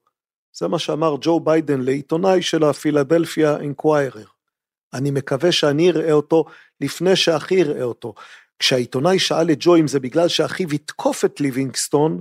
זה 0.53 0.69
מה 0.69 0.79
שאמר 0.79 1.17
ג'ו 1.21 1.41
ביידן 1.41 1.81
לעיתונאי 1.81 2.43
של 2.43 2.65
הפילדלפיה 2.65 3.57
אינקוויירר. 3.57 4.27
אני 4.95 5.11
מקווה 5.11 5.53
שאני 5.53 5.91
אראה 5.91 6.13
אותו 6.13 6.45
לפני 6.81 7.17
שאחי 7.17 7.55
יראה 7.55 7.83
אותו. 7.83 8.15
כשהעיתונאי 8.59 9.19
שאל 9.19 9.51
את 9.51 9.57
ג'ו 9.61 9.77
אם 9.77 9.89
זה 9.89 10.01
בגלל 10.01 10.29
שאחיו 10.29 10.75
יתקוף 10.75 11.25
את 11.25 11.41
ליבינגסטון, 11.41 12.21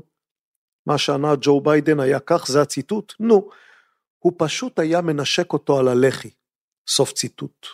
מה 0.86 0.98
שענה 0.98 1.34
ג'ו 1.42 1.62
ביידן 1.62 2.00
היה 2.00 2.20
כך, 2.20 2.48
זה 2.48 2.62
הציטוט, 2.62 3.14
נו, 3.20 3.50
הוא 4.20 4.34
פשוט 4.38 4.80
היה 4.80 5.02
מנשק 5.02 5.54
אותו 5.54 5.80
על 5.80 5.88
הלחי. 5.88 6.30
סוף 6.88 7.14
ציטוט. 7.14 7.68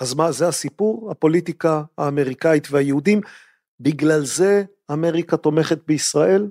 אז 0.00 0.14
מה, 0.14 0.32
זה 0.32 0.48
הסיפור? 0.48 1.10
הפוליטיקה 1.10 1.82
האמריקאית 1.98 2.68
והיהודים, 2.70 3.20
בגלל 3.80 4.24
זה 4.24 4.62
אמריקה 4.92 5.36
תומכת 5.36 5.78
בישראל? 5.86 6.50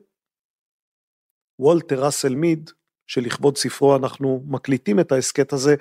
וולטר 1.59 2.05
ראסל 2.05 2.35
מיד, 2.35 2.71
שלכבוד 3.07 3.57
ספרו 3.57 3.95
אנחנו 3.95 4.43
מקליטים 4.47 4.99
את 4.99 5.11
ההסכת 5.11 5.53
הזה, 5.53 5.75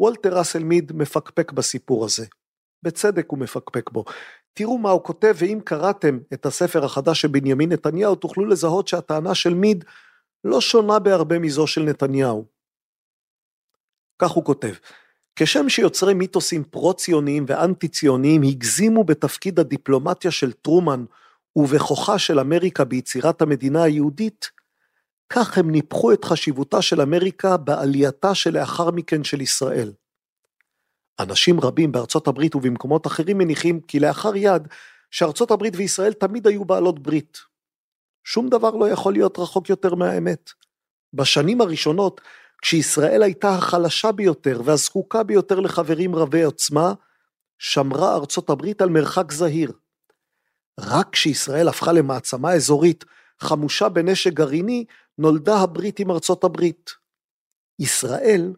וולטר 0.00 0.38
ראסל 0.38 0.64
מיד 0.64 0.92
מפקפק 0.92 1.52
בסיפור 1.52 2.04
הזה. 2.04 2.26
בצדק 2.82 3.26
הוא 3.28 3.38
מפקפק 3.38 3.90
בו. 3.90 4.04
תראו 4.58 4.78
מה 4.78 4.90
הוא 4.90 5.02
כותב, 5.02 5.34
ואם 5.38 5.60
קראתם 5.64 6.18
את 6.32 6.46
הספר 6.46 6.84
החדש 6.84 7.20
של 7.20 7.28
בנימין 7.28 7.72
נתניהו, 7.72 8.14
תוכלו 8.14 8.46
לזהות 8.46 8.88
שהטענה 8.88 9.34
של 9.34 9.54
מיד 9.54 9.84
לא 10.44 10.60
שונה 10.60 10.98
בהרבה 10.98 11.38
מזו 11.38 11.66
של 11.66 11.82
נתניהו. 11.82 12.44
כך 14.18 14.30
הוא 14.30 14.44
כותב, 14.44 14.72
כשם 15.36 15.68
שיוצרי 15.68 16.14
מיתוסים 16.14 16.64
פרו-ציוניים 16.64 17.44
ואנטי-ציוניים 17.48 18.42
הגזימו 18.42 19.04
בתפקיד 19.04 19.60
הדיפלומטיה 19.60 20.30
של 20.30 20.52
טרומן 20.52 21.04
ובכוחה 21.56 22.18
של 22.18 22.40
אמריקה 22.40 22.84
ביצירת 22.84 23.42
המדינה 23.42 23.82
היהודית, 23.82 24.50
כך 25.32 25.58
הם 25.58 25.70
ניפחו 25.70 26.12
את 26.12 26.24
חשיבותה 26.24 26.82
של 26.82 27.00
אמריקה 27.00 27.56
בעלייתה 27.56 28.34
שלאחר 28.34 28.90
מכן 28.90 29.24
של 29.24 29.40
ישראל. 29.40 29.92
אנשים 31.20 31.60
רבים 31.60 31.92
בארצות 31.92 32.28
הברית 32.28 32.54
ובמקומות 32.54 33.06
אחרים 33.06 33.38
מניחים 33.38 33.80
כי 33.80 34.00
לאחר 34.00 34.36
יד 34.36 34.68
שארצות 35.10 35.50
הברית 35.50 35.74
וישראל 35.76 36.12
תמיד 36.12 36.46
היו 36.46 36.64
בעלות 36.64 36.98
ברית. 36.98 37.38
שום 38.24 38.48
דבר 38.48 38.70
לא 38.70 38.88
יכול 38.88 39.12
להיות 39.12 39.38
רחוק 39.38 39.68
יותר 39.68 39.94
מהאמת. 39.94 40.50
בשנים 41.12 41.60
הראשונות, 41.60 42.20
כשישראל 42.62 43.22
הייתה 43.22 43.48
החלשה 43.48 44.12
ביותר 44.12 44.60
והזקוקה 44.64 45.22
ביותר 45.22 45.60
לחברים 45.60 46.14
רבי 46.14 46.42
עוצמה, 46.42 46.92
שמרה 47.58 48.14
ארצות 48.14 48.50
הברית 48.50 48.82
על 48.82 48.88
מרחק 48.88 49.32
זהיר. 49.32 49.72
רק 50.80 51.08
כשישראל 51.12 51.68
הפכה 51.68 51.92
למעצמה 51.92 52.52
אזורית 52.52 53.04
חמושה 53.40 53.88
בנשק 53.88 54.32
גרעיני, 54.32 54.84
נולדה 55.18 55.56
הברית 55.56 55.98
עם 55.98 56.10
ארצות 56.10 56.44
הברית. 56.44 56.90
ישראל, 57.78 58.52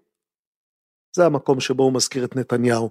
זה 1.18 1.26
המקום 1.26 1.60
שבו 1.60 1.82
הוא 1.82 1.92
מזכיר 1.92 2.24
את 2.24 2.36
נתניהו, 2.36 2.90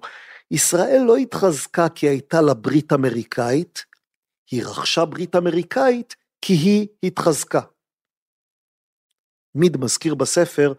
ישראל 0.50 1.02
לא 1.06 1.16
התחזקה 1.16 1.88
כי 1.88 2.08
הייתה 2.08 2.40
לה 2.40 2.54
ברית 2.54 2.92
אמריקאית, 2.92 3.84
היא 4.50 4.62
רכשה 4.64 5.04
ברית 5.04 5.36
אמריקאית 5.36 6.16
כי 6.40 6.52
היא 6.52 6.88
התחזקה. 7.02 7.60
מיד 9.54 9.76
מזכיר 9.76 10.14
בספר, 10.14 10.72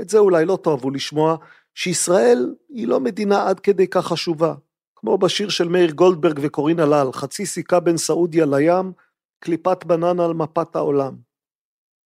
את 0.00 0.08
זה 0.08 0.18
אולי 0.18 0.44
לא 0.44 0.58
תאהבו 0.62 0.90
לשמוע, 0.90 1.36
שישראל 1.74 2.54
היא 2.68 2.88
לא 2.88 3.00
מדינה 3.00 3.48
עד 3.48 3.60
כדי 3.60 3.86
כך 3.88 4.06
חשובה. 4.06 4.54
כמו 4.96 5.18
בשיר 5.18 5.48
של 5.48 5.68
מאיר 5.68 5.90
גולדברג 5.90 6.38
וקורין 6.42 6.80
הלל, 6.80 7.12
חצי 7.12 7.46
סיכה 7.46 7.80
בין 7.80 7.96
סעודיה 7.96 8.46
לים, 8.46 8.92
קליפת 9.38 9.84
בננה 9.84 10.24
על 10.24 10.34
מפת 10.34 10.76
העולם. 10.76 11.16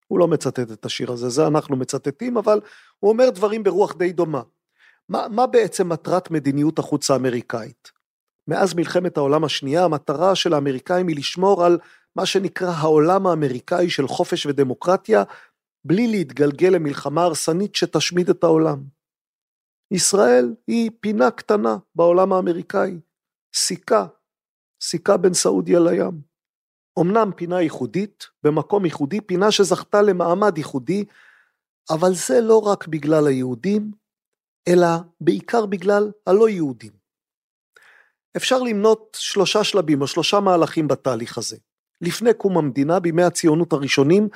הוא 0.08 0.20
לא 0.20 0.28
מצטט 0.28 0.72
את 0.72 0.86
השיר 0.86 1.12
הזה, 1.12 1.30
זה 1.30 1.48
אנחנו 1.48 1.76
מצטטים, 1.76 2.38
אבל 2.38 2.60
הוא 3.00 3.12
אומר 3.12 3.30
דברים 3.30 3.64
ברוח 3.64 3.96
די 3.96 4.14
דומה. 4.14 4.42
מה, 5.10 5.28
מה 5.30 5.48
בעצם 5.48 5.90
מטרת 5.90 6.32
מדיניות 6.32 6.80
החוץ 6.80 7.12
האמריקאית? 7.12 7.92
מאז 8.48 8.74
מלחמת 8.74 9.18
העולם 9.18 9.44
השנייה, 9.44 9.84
המטרה 9.84 10.36
של 10.36 10.54
האמריקאים 10.54 11.08
היא 11.08 11.18
לשמור 11.18 11.66
על 11.66 11.78
מה 12.16 12.26
שנקרא 12.26 12.72
העולם 12.72 13.28
האמריקאי 13.28 13.90
של 13.90 14.08
חופש 14.08 14.46
ודמוקרטיה, 14.46 15.24
בלי 15.86 16.08
להתגלגל 16.08 16.70
למלחמה 16.70 17.24
הרסנית 17.24 17.76
שתשמיד 17.76 18.30
את 18.30 18.44
העולם. 18.44 18.84
ישראל 19.92 20.56
היא 20.68 20.92
פינה 21.00 21.32
קטנה 21.32 21.78
בעולם 21.96 22.34
האמריקאי, 22.34 23.00
סיכה, 23.56 24.06
סיכה 24.84 25.18
בין 25.18 25.34
סעודיה 25.34 25.80
לים. 25.80 26.22
אמנם 27.00 27.32
פינה 27.36 27.62
ייחודית, 27.62 28.28
במקום 28.44 28.86
ייחודי, 28.86 29.22
פינה 29.22 29.52
שזכתה 29.52 30.02
למעמד 30.02 30.58
ייחודי, 30.58 31.06
אבל 31.90 32.14
זה 32.14 32.42
לא 32.42 32.60
רק 32.62 32.88
בגלל 32.88 33.28
היהודים, 33.28 33.92
אלא 34.68 34.88
בעיקר 35.22 35.66
בגלל 35.66 36.12
הלא 36.28 36.50
יהודים. 36.50 36.92
אפשר 38.38 38.60
למנות 38.60 39.18
שלושה 39.20 39.64
שלבים 39.64 40.02
או 40.02 40.08
שלושה 40.08 40.40
מהלכים 40.40 40.88
בתהליך 40.88 41.38
הזה. 41.38 41.58
לפני 42.02 42.34
קום 42.34 42.58
המדינה, 42.58 43.00
בימי 43.00 43.24
הציונות 43.24 43.74
הראשונים, 43.74 44.30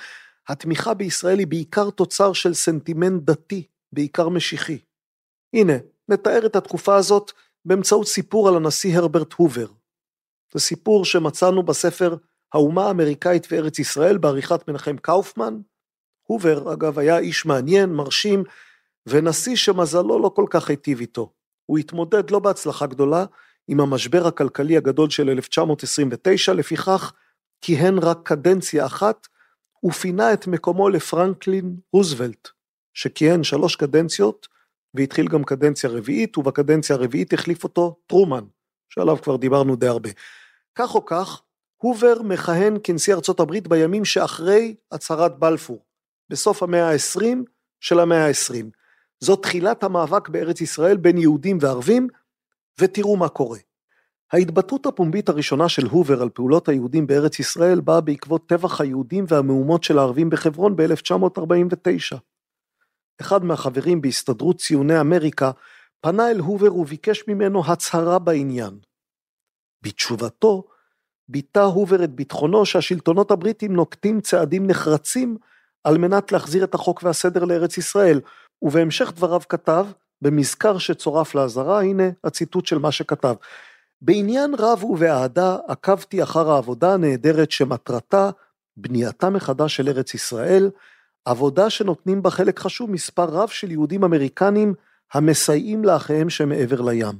התמיכה 0.47 0.93
בישראל 0.93 1.39
היא 1.39 1.47
בעיקר 1.47 1.89
תוצר 1.89 2.33
של 2.33 2.53
סנטימנט 2.53 3.23
דתי, 3.23 3.67
בעיקר 3.91 4.29
משיחי. 4.29 4.79
הנה, 5.53 5.73
נתאר 6.09 6.45
את 6.45 6.55
התקופה 6.55 6.95
הזאת 6.95 7.31
באמצעות 7.65 8.07
סיפור 8.07 8.47
על 8.47 8.55
הנשיא 8.55 8.97
הרברט 8.97 9.33
הובר. 9.33 9.67
זה 10.53 10.59
סיפור 10.59 11.05
שמצאנו 11.05 11.63
בספר 11.63 12.15
האומה 12.53 12.87
האמריקאית 12.87 13.47
וארץ 13.51 13.79
ישראל 13.79 14.17
בעריכת 14.17 14.67
מנחם 14.67 14.97
קאופמן. 14.97 15.57
הובר, 16.23 16.73
אגב, 16.73 16.99
היה 16.99 17.17
איש 17.17 17.45
מעניין, 17.45 17.89
מרשים, 17.89 18.43
ונשיא 19.05 19.55
שמזלו 19.55 20.19
לא 20.19 20.31
כל 20.35 20.45
כך 20.49 20.69
היטיב 20.69 20.99
איתו. 20.99 21.31
הוא 21.65 21.77
התמודד 21.77 22.31
לא 22.31 22.39
בהצלחה 22.39 22.85
גדולה 22.85 23.25
עם 23.67 23.79
המשבר 23.79 24.27
הכלכלי 24.27 24.77
הגדול 24.77 25.09
של 25.09 25.29
1929, 25.29 26.53
לפיכך 26.53 27.13
כיהן 27.61 27.97
רק 27.97 28.17
קדנציה 28.23 28.85
אחת, 28.85 29.27
ופינה 29.85 30.33
את 30.33 30.47
מקומו 30.47 30.89
לפרנקלין 30.89 31.75
רוזוולט, 31.93 32.47
שכיהן 32.93 33.43
שלוש 33.43 33.75
קדנציות, 33.75 34.47
והתחיל 34.93 35.27
גם 35.27 35.43
קדנציה 35.43 35.89
רביעית, 35.89 36.37
ובקדנציה 36.37 36.95
הרביעית 36.95 37.33
החליף 37.33 37.63
אותו 37.63 37.99
טרומן, 38.07 38.43
שעליו 38.89 39.17
כבר 39.21 39.35
דיברנו 39.35 39.75
די 39.75 39.87
הרבה. 39.87 40.09
כך 40.75 40.95
או 40.95 41.05
כך, 41.05 41.41
הובר 41.77 42.21
מכהן 42.21 42.77
כנשיא 42.83 43.13
ארצות 43.13 43.39
הברית 43.39 43.67
בימים 43.67 44.05
שאחרי 44.05 44.75
הצהרת 44.91 45.39
בלפור, 45.39 45.85
בסוף 46.29 46.63
המאה 46.63 46.91
ה-20 46.91 47.37
של 47.79 47.99
המאה 47.99 48.27
ה-20. 48.27 48.78
זו 49.19 49.35
תחילת 49.35 49.83
המאבק 49.83 50.29
בארץ 50.29 50.61
ישראל 50.61 50.97
בין 50.97 51.17
יהודים 51.17 51.57
וערבים, 51.61 52.07
ותראו 52.79 53.17
מה 53.17 53.29
קורה. 53.29 53.59
ההתבטאות 54.33 54.85
הפומבית 54.85 55.29
הראשונה 55.29 55.69
של 55.69 55.85
הובר 55.85 56.21
על 56.21 56.29
פעולות 56.29 56.69
היהודים 56.69 57.07
בארץ 57.07 57.39
ישראל 57.39 57.81
באה 57.81 58.01
בעקבות 58.01 58.49
טבח 58.49 58.81
היהודים 58.81 59.25
והמהומות 59.27 59.83
של 59.83 59.99
הערבים 59.99 60.29
בחברון 60.29 60.75
ב-1949. 60.75 62.17
אחד 63.21 63.43
מהחברים 63.43 64.01
בהסתדרות 64.01 64.57
ציוני 64.57 64.99
אמריקה 64.99 65.51
פנה 66.01 66.31
אל 66.31 66.39
הובר 66.39 66.75
וביקש 66.75 67.23
ממנו 67.27 67.63
הצהרה 67.65 68.19
בעניין. 68.19 68.79
בתשובתו, 69.81 70.63
ביטא 71.29 71.59
הובר 71.59 72.03
את 72.03 72.15
ביטחונו 72.15 72.65
שהשלטונות 72.65 73.31
הבריטים 73.31 73.73
נוקטים 73.73 74.21
צעדים 74.21 74.67
נחרצים 74.67 75.37
על 75.83 75.97
מנת 75.97 76.31
להחזיר 76.31 76.63
את 76.63 76.73
החוק 76.73 77.03
והסדר 77.03 77.45
לארץ 77.45 77.77
ישראל, 77.77 78.21
ובהמשך 78.61 79.11
דבריו 79.15 79.41
כתב, 79.49 79.87
במזכר 80.21 80.77
שצורף 80.77 81.35
לאזהרה, 81.35 81.81
הנה 81.81 82.03
הציטוט 82.23 82.65
של 82.65 82.77
מה 82.77 82.91
שכתב. 82.91 83.35
בעניין 84.01 84.55
רב 84.59 84.83
ובאהדה 84.83 85.57
עקבתי 85.67 86.23
אחר 86.23 86.51
העבודה 86.51 86.93
הנהדרת 86.93 87.51
שמטרתה 87.51 88.29
בנייתה 88.77 89.29
מחדש 89.29 89.75
של 89.75 89.87
ארץ 89.87 90.13
ישראל, 90.13 90.69
עבודה 91.25 91.69
שנותנים 91.69 92.21
בה 92.21 92.29
חלק 92.29 92.59
חשוב 92.59 92.91
מספר 92.91 93.25
רב 93.25 93.49
של 93.49 93.71
יהודים 93.71 94.03
אמריקנים 94.03 94.73
המסייעים 95.13 95.83
לאחיהם 95.83 96.29
שמעבר 96.29 96.81
לים. 96.81 97.19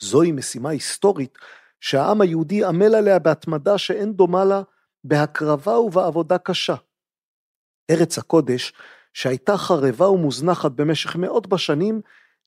זוהי 0.00 0.32
משימה 0.32 0.70
היסטורית 0.70 1.38
שהעם 1.80 2.20
היהודי 2.20 2.64
עמל 2.64 2.94
עליה 2.94 3.18
בהתמדה 3.18 3.78
שאין 3.78 4.12
דומה 4.12 4.44
לה, 4.44 4.62
בהקרבה 5.04 5.78
ובעבודה 5.78 6.38
קשה. 6.38 6.74
ארץ 7.90 8.18
הקודש, 8.18 8.72
שהייתה 9.14 9.56
חרבה 9.56 10.08
ומוזנחת 10.08 10.70
במשך 10.70 11.16
מאות 11.16 11.46
בשנים, 11.46 12.00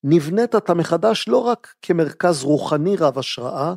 נבנית 0.04 0.56
עתה 0.56 0.74
מחדש 0.74 1.28
לא 1.28 1.38
רק 1.38 1.76
כמרכז 1.82 2.44
רוחני 2.44 2.96
רב 2.96 3.20
השראה, 3.20 3.74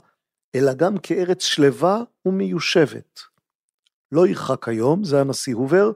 אלא 0.54 0.72
גם 0.72 0.98
כארץ 0.98 1.42
שלווה 1.42 2.02
ומיושבת. 2.26 3.20
לא 4.12 4.26
ירחק 4.26 4.68
היום, 4.68 5.04
זה 5.04 5.20
הנשיא 5.20 5.54
הובר, 5.54 5.90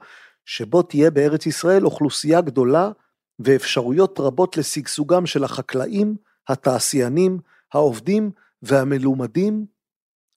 שבו 0.44 0.82
תהיה 0.82 1.10
בארץ 1.10 1.46
ישראל 1.46 1.84
אוכלוסייה 1.84 2.40
גדולה 2.40 2.90
ואפשרויות 3.38 4.20
רבות 4.20 4.56
לשגשוגם 4.56 5.26
של 5.26 5.44
החקלאים, 5.44 6.16
התעשיינים, 6.48 7.38
העובדים 7.74 8.30
והמלומדים, 8.62 9.66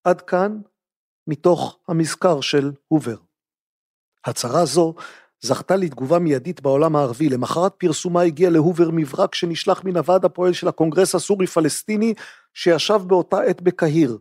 עד 0.04 0.20
כאן 0.20 0.60
מתוך 1.26 1.78
המזכר 1.88 2.40
של 2.40 2.72
הובר. 2.88 3.16
הצהרה 4.24 4.64
זו 4.64 4.94
זכתה 5.46 5.76
לתגובה 5.76 6.18
מיידית 6.18 6.60
בעולם 6.60 6.96
הערבי. 6.96 7.28
למחרת 7.28 7.74
פרסומה 7.78 8.22
הגיע 8.22 8.50
להובר 8.50 8.90
מברק 8.92 9.34
שנשלח 9.34 9.84
מן 9.84 9.96
הוועד 9.96 10.24
הפועל 10.24 10.52
של 10.52 10.68
הקונגרס 10.68 11.14
הסורי-פלסטיני 11.14 12.14
שישב 12.54 13.00
באותה 13.06 13.40
עת 13.40 13.62
בקהיר. 13.62 14.18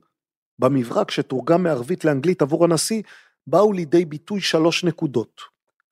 במברק 0.59 1.11
שתורגם 1.11 1.63
מערבית 1.63 2.05
לאנגלית 2.05 2.41
עבור 2.41 2.63
הנשיא, 2.63 3.01
באו 3.47 3.73
לידי 3.73 4.05
ביטוי 4.05 4.41
שלוש 4.41 4.83
נקודות. 4.83 5.41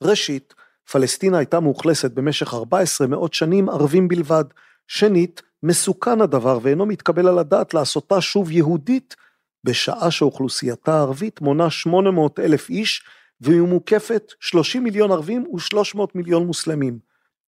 ראשית, 0.03 0.53
פלסטינה 0.91 1.37
הייתה 1.37 1.59
מאוכלסת 1.59 2.11
במשך 2.11 2.53
14 2.53 3.07
מאות 3.07 3.33
שנים 3.33 3.69
ערבים 3.69 4.07
בלבד. 4.07 4.45
שנית, 4.87 5.41
מסוכן 5.63 6.21
הדבר 6.21 6.59
ואינו 6.61 6.85
מתקבל 6.85 7.27
על 7.27 7.39
הדעת 7.39 7.73
לעשותה 7.73 8.21
שוב 8.21 8.51
יהודית, 8.51 9.15
בשעה 9.63 10.11
שאוכלוסייתה 10.11 10.93
הערבית 10.93 11.41
מונה 11.41 11.69
800 11.69 12.39
אלף 12.39 12.69
איש, 12.69 13.03
והיא 13.43 13.61
מוקפת 13.61 14.31
30 14.39 14.83
מיליון 14.83 15.11
ערבים 15.11 15.47
ו-300 15.53 15.99
מיליון 16.15 16.45
מוסלמים. 16.45 16.99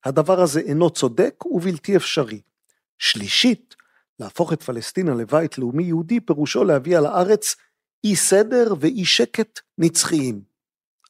הדבר 0.06 0.42
הזה 0.42 0.60
אינו 0.60 0.90
צודק 0.90 1.46
ובלתי 1.46 1.96
אפשרי. 1.96 2.42
שלישית, 2.98 3.76
להפוך 4.20 4.54
את 4.54 4.64
פלסטינה 4.64 5.16
לבית 5.16 5.58
לאומי 5.58 5.84
יהודי 5.84 6.20
פירושו 6.20 6.64
להביא 6.64 6.98
על 6.98 7.06
הארץ 7.06 7.56
אי 8.04 8.16
סדר 8.16 8.74
ואי 8.80 9.06
שקט 9.06 9.60
נצחיים. 9.78 10.42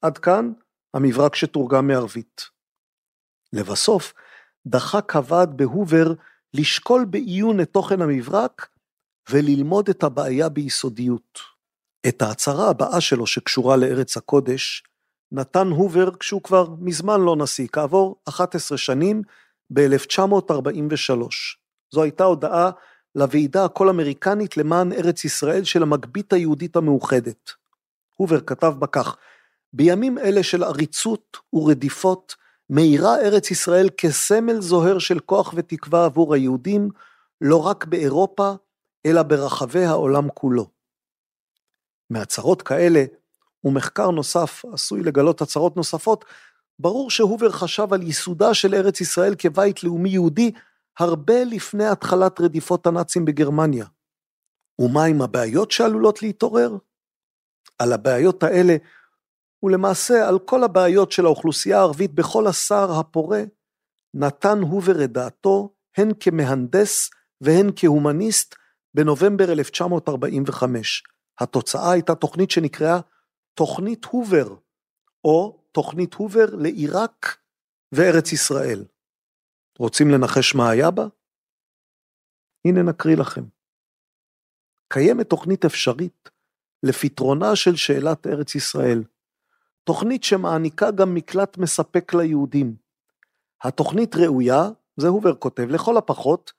עד 0.01 0.17
כאן 0.17 0.51
המברק 0.93 1.35
שתורגם 1.35 1.87
מערבית. 1.87 2.41
לבסוף, 3.53 4.13
דחק 4.67 5.15
הוועד 5.15 5.57
בהובר 5.57 6.13
לשקול 6.53 7.05
בעיון 7.05 7.61
את 7.61 7.69
תוכן 7.71 8.01
המברק 8.01 8.67
וללמוד 9.29 9.89
את 9.89 10.03
הבעיה 10.03 10.49
ביסודיות. 10.49 11.54
את 12.07 12.21
ההצהרה 12.21 12.69
הבאה 12.69 13.01
שלו 13.01 13.27
שקשורה 13.27 13.75
לארץ 13.75 14.17
הקודש, 14.17 14.83
נתן 15.31 15.67
הובר 15.67 16.15
כשהוא 16.19 16.41
כבר 16.41 16.67
מזמן 16.79 17.21
לא 17.21 17.35
נשיא, 17.35 17.67
כעבור 17.71 18.15
11 18.29 18.77
שנים, 18.77 19.21
ב-1943. 19.73 21.11
זו 21.93 22.03
הייתה 22.03 22.23
הודעה 22.23 22.71
לוועידה 23.15 23.65
הכל 23.65 23.89
אמריקנית 23.89 24.57
למען 24.57 24.93
ארץ 24.93 25.25
ישראל 25.25 25.63
של 25.63 25.83
המגבית 25.83 26.33
היהודית 26.33 26.75
המאוחדת. 26.75 27.51
הובר 28.15 28.39
כתב 28.39 28.73
בה 28.79 28.87
כך, 28.87 29.17
בימים 29.73 30.17
אלה 30.17 30.43
של 30.43 30.63
עריצות 30.63 31.37
ורדיפות, 31.53 32.35
מאירה 32.69 33.19
ארץ 33.19 33.51
ישראל 33.51 33.89
כסמל 33.97 34.61
זוהר 34.61 34.99
של 34.99 35.19
כוח 35.19 35.53
ותקווה 35.55 36.05
עבור 36.05 36.33
היהודים, 36.33 36.89
לא 37.41 37.65
רק 37.67 37.85
באירופה, 37.85 38.53
אלא 39.05 39.23
ברחבי 39.23 39.85
העולם 39.85 40.29
כולו. 40.33 40.74
מהצהרות 42.09 42.61
כאלה, 42.61 43.03
ומחקר 43.63 44.11
נוסף 44.11 44.65
עשוי 44.73 45.03
לגלות 45.03 45.41
הצהרות 45.41 45.77
נוספות, 45.77 46.25
ברור 46.79 47.09
שהובר 47.09 47.51
חשב 47.51 47.93
על 47.93 48.01
ייסודה 48.01 48.53
של 48.53 48.75
ארץ 48.75 49.01
ישראל 49.01 49.35
כבית 49.37 49.83
לאומי 49.83 50.09
יהודי 50.09 50.51
הרבה 50.99 51.43
לפני 51.43 51.85
התחלת 51.85 52.41
רדיפות 52.41 52.87
הנאצים 52.87 53.25
בגרמניה. 53.25 53.85
ומה 54.79 55.03
עם 55.03 55.21
הבעיות 55.21 55.71
שעלולות 55.71 56.21
להתעורר? 56.21 56.77
על 57.79 57.93
הבעיות 57.93 58.43
האלה 58.43 58.75
ולמעשה 59.63 60.27
על 60.27 60.39
כל 60.39 60.63
הבעיות 60.63 61.11
של 61.11 61.25
האוכלוסייה 61.25 61.77
הערבית 61.77 62.13
בכל 62.13 62.47
הסער 62.47 62.99
הפורה, 62.99 63.43
נתן 64.13 64.59
הובר 64.59 65.03
את 65.03 65.11
דעתו 65.11 65.73
הן 65.97 66.11
כמהנדס 66.19 67.09
והן 67.41 67.69
כהומניסט 67.75 68.55
בנובמבר 68.93 69.51
1945. 69.51 71.03
התוצאה 71.39 71.91
הייתה 71.91 72.15
תוכנית 72.15 72.51
שנקראה 72.51 72.99
תוכנית 73.53 74.05
הובר, 74.05 74.55
או 75.23 75.63
תוכנית 75.71 76.13
הובר 76.13 76.45
לעיראק 76.57 77.37
וארץ 77.91 78.31
ישראל. 78.31 78.85
רוצים 79.79 80.09
לנחש 80.09 80.55
מה 80.55 80.69
היה 80.69 80.91
בה? 80.91 81.07
הנה 82.65 82.83
נקריא 82.83 83.17
לכם. 83.17 83.43
קיימת 84.87 85.29
תוכנית 85.29 85.65
אפשרית 85.65 86.29
לפתרונה 86.83 87.55
של 87.55 87.75
שאלת 87.75 88.27
ארץ 88.27 88.55
ישראל. 88.55 89.03
תוכנית 89.83 90.23
שמעניקה 90.23 90.91
גם 90.91 91.13
מקלט 91.13 91.57
מספק 91.57 92.13
ליהודים. 92.13 92.75
התוכנית 93.63 94.15
ראויה, 94.15 94.63
זה 94.97 95.07
הובר 95.07 95.35
כותב, 95.35 95.63
לכל 95.69 95.97
הפחות, 95.97 96.53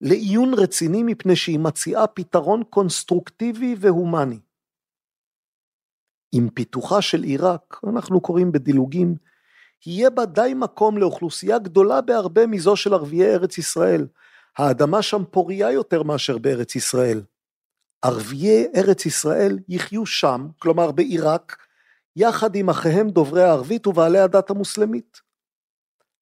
לעיון 0.00 0.54
רציני 0.54 1.02
מפני 1.02 1.36
שהיא 1.36 1.58
מציעה 1.58 2.06
פתרון 2.06 2.62
קונסטרוקטיבי 2.70 3.76
והומני. 3.78 4.38
עם 6.32 6.48
פיתוחה 6.50 7.02
של 7.02 7.22
עיראק, 7.22 7.80
אנחנו 7.88 8.20
קוראים 8.20 8.52
בדילוגים, 8.52 9.14
יהיה 9.86 10.10
בה 10.10 10.26
די 10.26 10.52
מקום 10.56 10.98
לאוכלוסייה 10.98 11.58
גדולה 11.58 12.00
בהרבה 12.00 12.46
מזו 12.46 12.76
של 12.76 12.94
ערביי 12.94 13.34
ארץ 13.34 13.58
ישראל. 13.58 14.06
האדמה 14.58 15.02
שם 15.02 15.22
פוריה 15.30 15.72
יותר 15.72 16.02
מאשר 16.02 16.38
בארץ 16.38 16.76
ישראל. 16.76 17.22
ערביי 18.02 18.66
ארץ 18.76 19.06
ישראל 19.06 19.58
יחיו 19.68 20.06
שם, 20.06 20.48
כלומר 20.58 20.92
בעיראק, 20.92 21.56
יחד 22.16 22.54
עם 22.54 22.70
אחיהם 22.70 23.10
דוברי 23.10 23.42
הערבית 23.42 23.86
ובעלי 23.86 24.18
הדת 24.18 24.50
המוסלמית. 24.50 25.20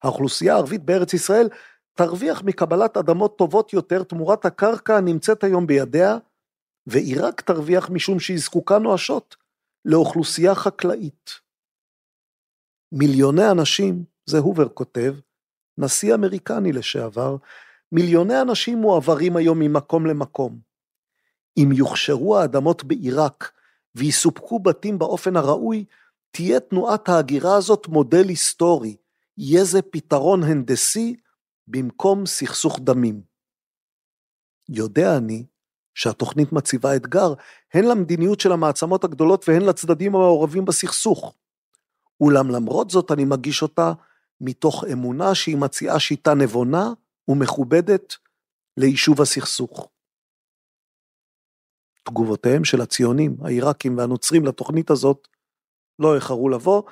האוכלוסייה 0.03 0.53
הערבית 0.53 0.83
בארץ 0.83 1.13
ישראל 1.13 1.49
תרוויח 1.95 2.43
מקבלת 2.43 2.97
אדמות 2.97 3.37
טובות 3.37 3.73
יותר 3.73 4.03
תמורת 4.03 4.45
הקרקע 4.45 4.97
הנמצאת 4.97 5.43
היום 5.43 5.67
בידיה, 5.67 6.17
ועיראק 6.87 7.41
תרוויח 7.41 7.89
משום 7.89 8.19
שהיא 8.19 8.39
זקוקה 8.39 8.79
נואשות 8.79 9.35
לאוכלוסייה 9.85 10.55
חקלאית. 10.55 11.29
מיליוני 12.91 13.51
אנשים, 13.51 14.03
זה 14.25 14.37
הובר 14.37 14.69
כותב, 14.69 15.15
נשיא 15.77 16.15
אמריקני 16.15 16.71
לשעבר, 16.71 17.37
מיליוני 17.91 18.41
אנשים 18.41 18.77
מועברים 18.77 19.35
היום 19.35 19.59
ממקום 19.59 20.05
למקום. 20.05 20.59
אם 21.57 21.69
יוכשרו 21.71 22.37
האדמות 22.37 22.83
בעיראק 22.83 23.51
ויסופקו 23.95 24.59
בתים 24.59 24.99
באופן 24.99 25.35
הראוי, 25.35 25.85
תהיה 26.31 26.59
תנועת 26.59 27.09
ההגירה 27.09 27.57
הזאת 27.57 27.87
מודל 27.87 28.29
היסטורי, 28.29 28.95
יהיה 29.37 29.63
זה 29.63 29.81
פתרון 29.81 30.43
הנדסי 30.43 31.15
במקום 31.67 32.25
סכסוך 32.25 32.79
דמים. 32.79 33.21
יודע 34.69 35.17
אני 35.17 35.45
שהתוכנית 35.95 36.53
מציבה 36.53 36.95
אתגר 36.95 37.33
הן 37.73 37.85
למדיניות 37.85 38.39
של 38.39 38.51
המעצמות 38.51 39.03
הגדולות 39.03 39.49
והן 39.49 39.61
לצדדים 39.61 40.15
המעורבים 40.15 40.65
בסכסוך. 40.65 41.35
אולם 42.21 42.49
למרות 42.49 42.89
זאת 42.89 43.11
אני 43.11 43.25
מגיש 43.25 43.61
אותה 43.61 43.93
מתוך 44.41 44.83
אמונה 44.91 45.35
שהיא 45.35 45.57
מציעה 45.57 45.99
שיטה 45.99 46.33
נבונה 46.33 46.93
ומכובדת 47.27 48.13
ליישוב 48.77 49.21
הסכסוך. 49.21 49.89
תגובותיהם 52.03 52.63
של 52.63 52.81
הציונים, 52.81 53.37
העיראקים 53.41 53.97
והנוצרים 53.97 54.45
לתוכנית 54.45 54.89
הזאת 54.89 55.27
לא 55.99 56.15
איחרו 56.15 56.49
לבוא, 56.49 56.83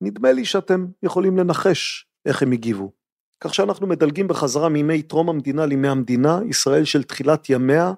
נדמה 0.00 0.32
לי 0.32 0.44
שאתם 0.44 0.86
יכולים 1.02 1.36
לנחש 1.36 2.06
איך 2.26 2.42
הם 2.42 2.52
הגיבו. 2.52 2.92
כך 3.40 3.54
שאנחנו 3.54 3.86
מדלגים 3.86 4.28
בחזרה 4.28 4.68
מימי 4.68 5.02
טרום 5.02 5.28
המדינה 5.28 5.66
לימי 5.66 5.88
המדינה, 5.88 6.40
ישראל 6.48 6.84
של 6.84 7.02
תחילת 7.02 7.50
ימיה, 7.50 7.92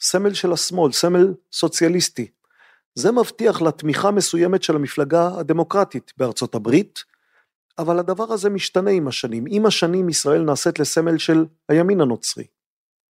סמל 0.00 0.34
של 0.34 0.52
השמאל, 0.52 0.92
סמל 0.92 1.34
סוציאליסטי. 1.52 2.30
זה 2.94 3.12
מבטיח 3.12 3.62
לתמיכה 3.62 4.10
מסוימת 4.10 4.62
של 4.62 4.76
המפלגה 4.76 5.30
הדמוקרטית 5.38 6.12
בארצות 6.16 6.54
הברית, 6.54 7.04
אבל 7.78 7.98
הדבר 7.98 8.32
הזה 8.32 8.50
משתנה 8.50 8.90
עם 8.90 9.08
השנים. 9.08 9.44
עם 9.48 9.66
השנים 9.66 10.08
ישראל 10.08 10.42
נעשית 10.42 10.78
לסמל 10.78 11.18
של 11.18 11.44
הימין 11.68 12.00
הנוצרי. 12.00 12.44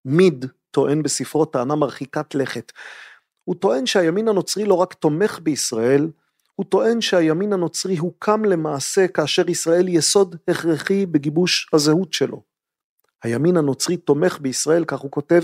מיד 0.05 0.47
טוען 0.71 1.03
בספרו 1.03 1.45
טענה 1.45 1.75
מרחיקת 1.75 2.35
לכת. 2.35 2.73
הוא 3.45 3.55
טוען 3.55 3.87
שהימין 3.87 4.29
הנוצרי 4.29 4.65
לא 4.65 4.75
רק 4.75 4.95
תומך 4.95 5.39
בישראל, 5.43 6.09
הוא 6.55 6.67
טוען 6.67 7.01
שהימין 7.01 7.53
הנוצרי 7.53 7.97
הוקם 7.97 8.45
למעשה 8.45 9.09
כאשר 9.09 9.51
ישראל 9.51 9.89
יסוד 9.89 10.37
הכרחי 10.49 11.07
בגיבוש 11.07 11.69
הזהות 11.73 12.13
שלו. 12.13 12.43
הימין 13.23 13.57
הנוצרי 13.57 13.97
תומך 13.97 14.39
בישראל, 14.41 14.85
כך 14.85 14.99
הוא 14.99 15.11
כותב, 15.11 15.43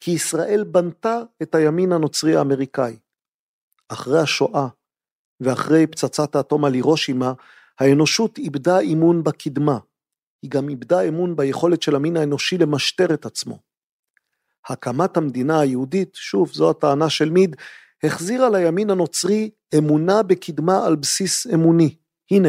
כי 0.00 0.10
ישראל 0.10 0.64
בנתה 0.64 1.18
את 1.42 1.54
הימין 1.54 1.92
הנוצרי 1.92 2.36
האמריקאי. 2.36 2.96
אחרי 3.88 4.20
השואה 4.20 4.68
ואחרי 5.40 5.86
פצצת 5.86 6.36
האטום 6.36 6.64
על 6.64 6.74
הירושימה, 6.74 7.32
האנושות 7.78 8.38
איבדה 8.38 8.78
אימון 8.78 9.24
בקדמה. 9.24 9.78
היא 10.42 10.50
גם 10.50 10.68
איבדה 10.68 11.00
אמון 11.00 11.36
ביכולת 11.36 11.82
של 11.82 11.96
המין 11.96 12.16
האנושי 12.16 12.58
למשטר 12.58 13.14
את 13.14 13.26
עצמו. 13.26 13.58
הקמת 14.68 15.16
המדינה 15.16 15.60
היהודית, 15.60 16.14
שוב, 16.14 16.52
זו 16.52 16.70
הטענה 16.70 17.10
של 17.10 17.30
מיד, 17.30 17.56
החזירה 18.04 18.50
לימין 18.50 18.90
הנוצרי 18.90 19.50
אמונה 19.78 20.22
בקדמה 20.22 20.86
על 20.86 20.96
בסיס 20.96 21.46
אמוני. 21.54 21.96
הנה, 22.30 22.48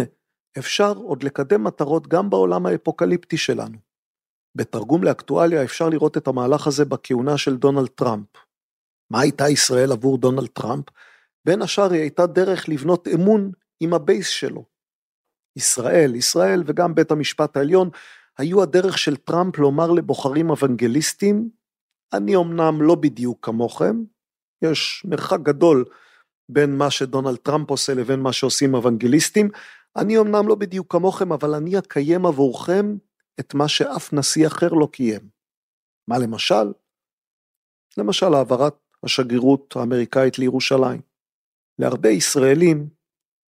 אפשר 0.60 0.97
עוד 0.97 1.24
לקדם 1.24 1.64
מטרות 1.64 2.08
גם 2.08 2.30
בעולם 2.30 2.66
האפוקליפטי 2.66 3.38
שלנו. 3.38 3.78
בתרגום 4.56 5.04
לאקטואליה 5.04 5.64
אפשר 5.64 5.89
לראות 5.89 6.18
את 6.18 6.28
המהלך 6.28 6.68
הזה 6.68 6.86
בכהונה 6.86 7.38
של 7.38 7.58
דונלד 7.58 7.88
טראמפ. 7.88 8.28
מה 9.12 9.22
הייתה 9.22 9.50
ישראל 9.50 9.91
עבור 9.91 10.18
דונלד 10.18 10.47
טראמפ? 10.47 10.86
בין 11.45 11.62
השאר 11.62 11.91
היא 11.91 12.02
הייתה 12.02 12.28
דרך 12.28 12.70
לבנות 12.70 13.08
אמון 13.08 13.52
עם 13.80 13.93
ה 13.93 14.00
base 14.00 14.28
שלו. 14.28 14.66
ישראל, 15.56 16.16
ישראל 16.16 16.64
וגם 16.66 16.95
בית 16.95 17.12
המשפט 17.12 17.58
העליון 17.58 17.89
היו 18.38 18.64
הדרך 18.64 18.97
של 18.97 19.16
טראמפ 19.16 19.58
לומר 19.58 19.91
לבוחרים 19.91 20.50
אוונגליסטים, 20.50 21.50
אני 22.14 22.36
אמנם 22.36 22.82
לא 22.82 22.95
בדיוק 22.95 23.45
כמוכם, 23.45 24.04
יש 24.62 25.05
מרחק 25.05 25.39
גדול 25.39 25.86
בין 26.49 26.78
מה 26.78 26.91
שדונלד 26.91 27.36
טראמפ 27.36 27.70
עושה 27.70 27.93
לבין 27.93 28.20
מה 28.20 28.34
שעושים 28.34 28.74
אוונגליסטים. 28.74 29.49
אני 29.95 30.18
אמנם 30.18 30.47
לא 30.47 30.55
בדיוק 30.55 30.91
כמוכם, 30.91 31.34
אבל 31.34 31.55
אני 31.55 31.80
אקיים 31.80 32.26
עבורכם 32.26 32.95
את 33.39 33.53
מה 33.53 33.68
שאף 33.68 34.14
נשיא 34.14 34.47
אחר 34.47 34.70
לא 34.70 34.88
קיים. 34.91 35.30
מה 36.07 36.18
למשל? 36.18 36.74
למשל 37.97 38.34
העברת 38.34 38.76
השגרירות 39.03 39.76
האמריקאית 39.76 40.39
לירושלים. 40.39 41.01
להרבה 41.80 42.10
ישראלים, 42.10 42.89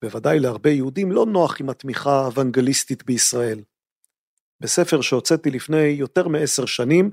בוודאי 0.03 0.39
להרבה 0.39 0.69
יהודים, 0.69 1.11
לא 1.11 1.25
נוח 1.25 1.61
עם 1.61 1.69
התמיכה 1.69 2.11
האוונגליסטית 2.11 3.05
בישראל. 3.05 3.63
בספר 4.59 5.01
שהוצאתי 5.01 5.49
לפני 5.49 5.81
יותר 5.81 6.27
מעשר 6.27 6.65
שנים, 6.65 7.09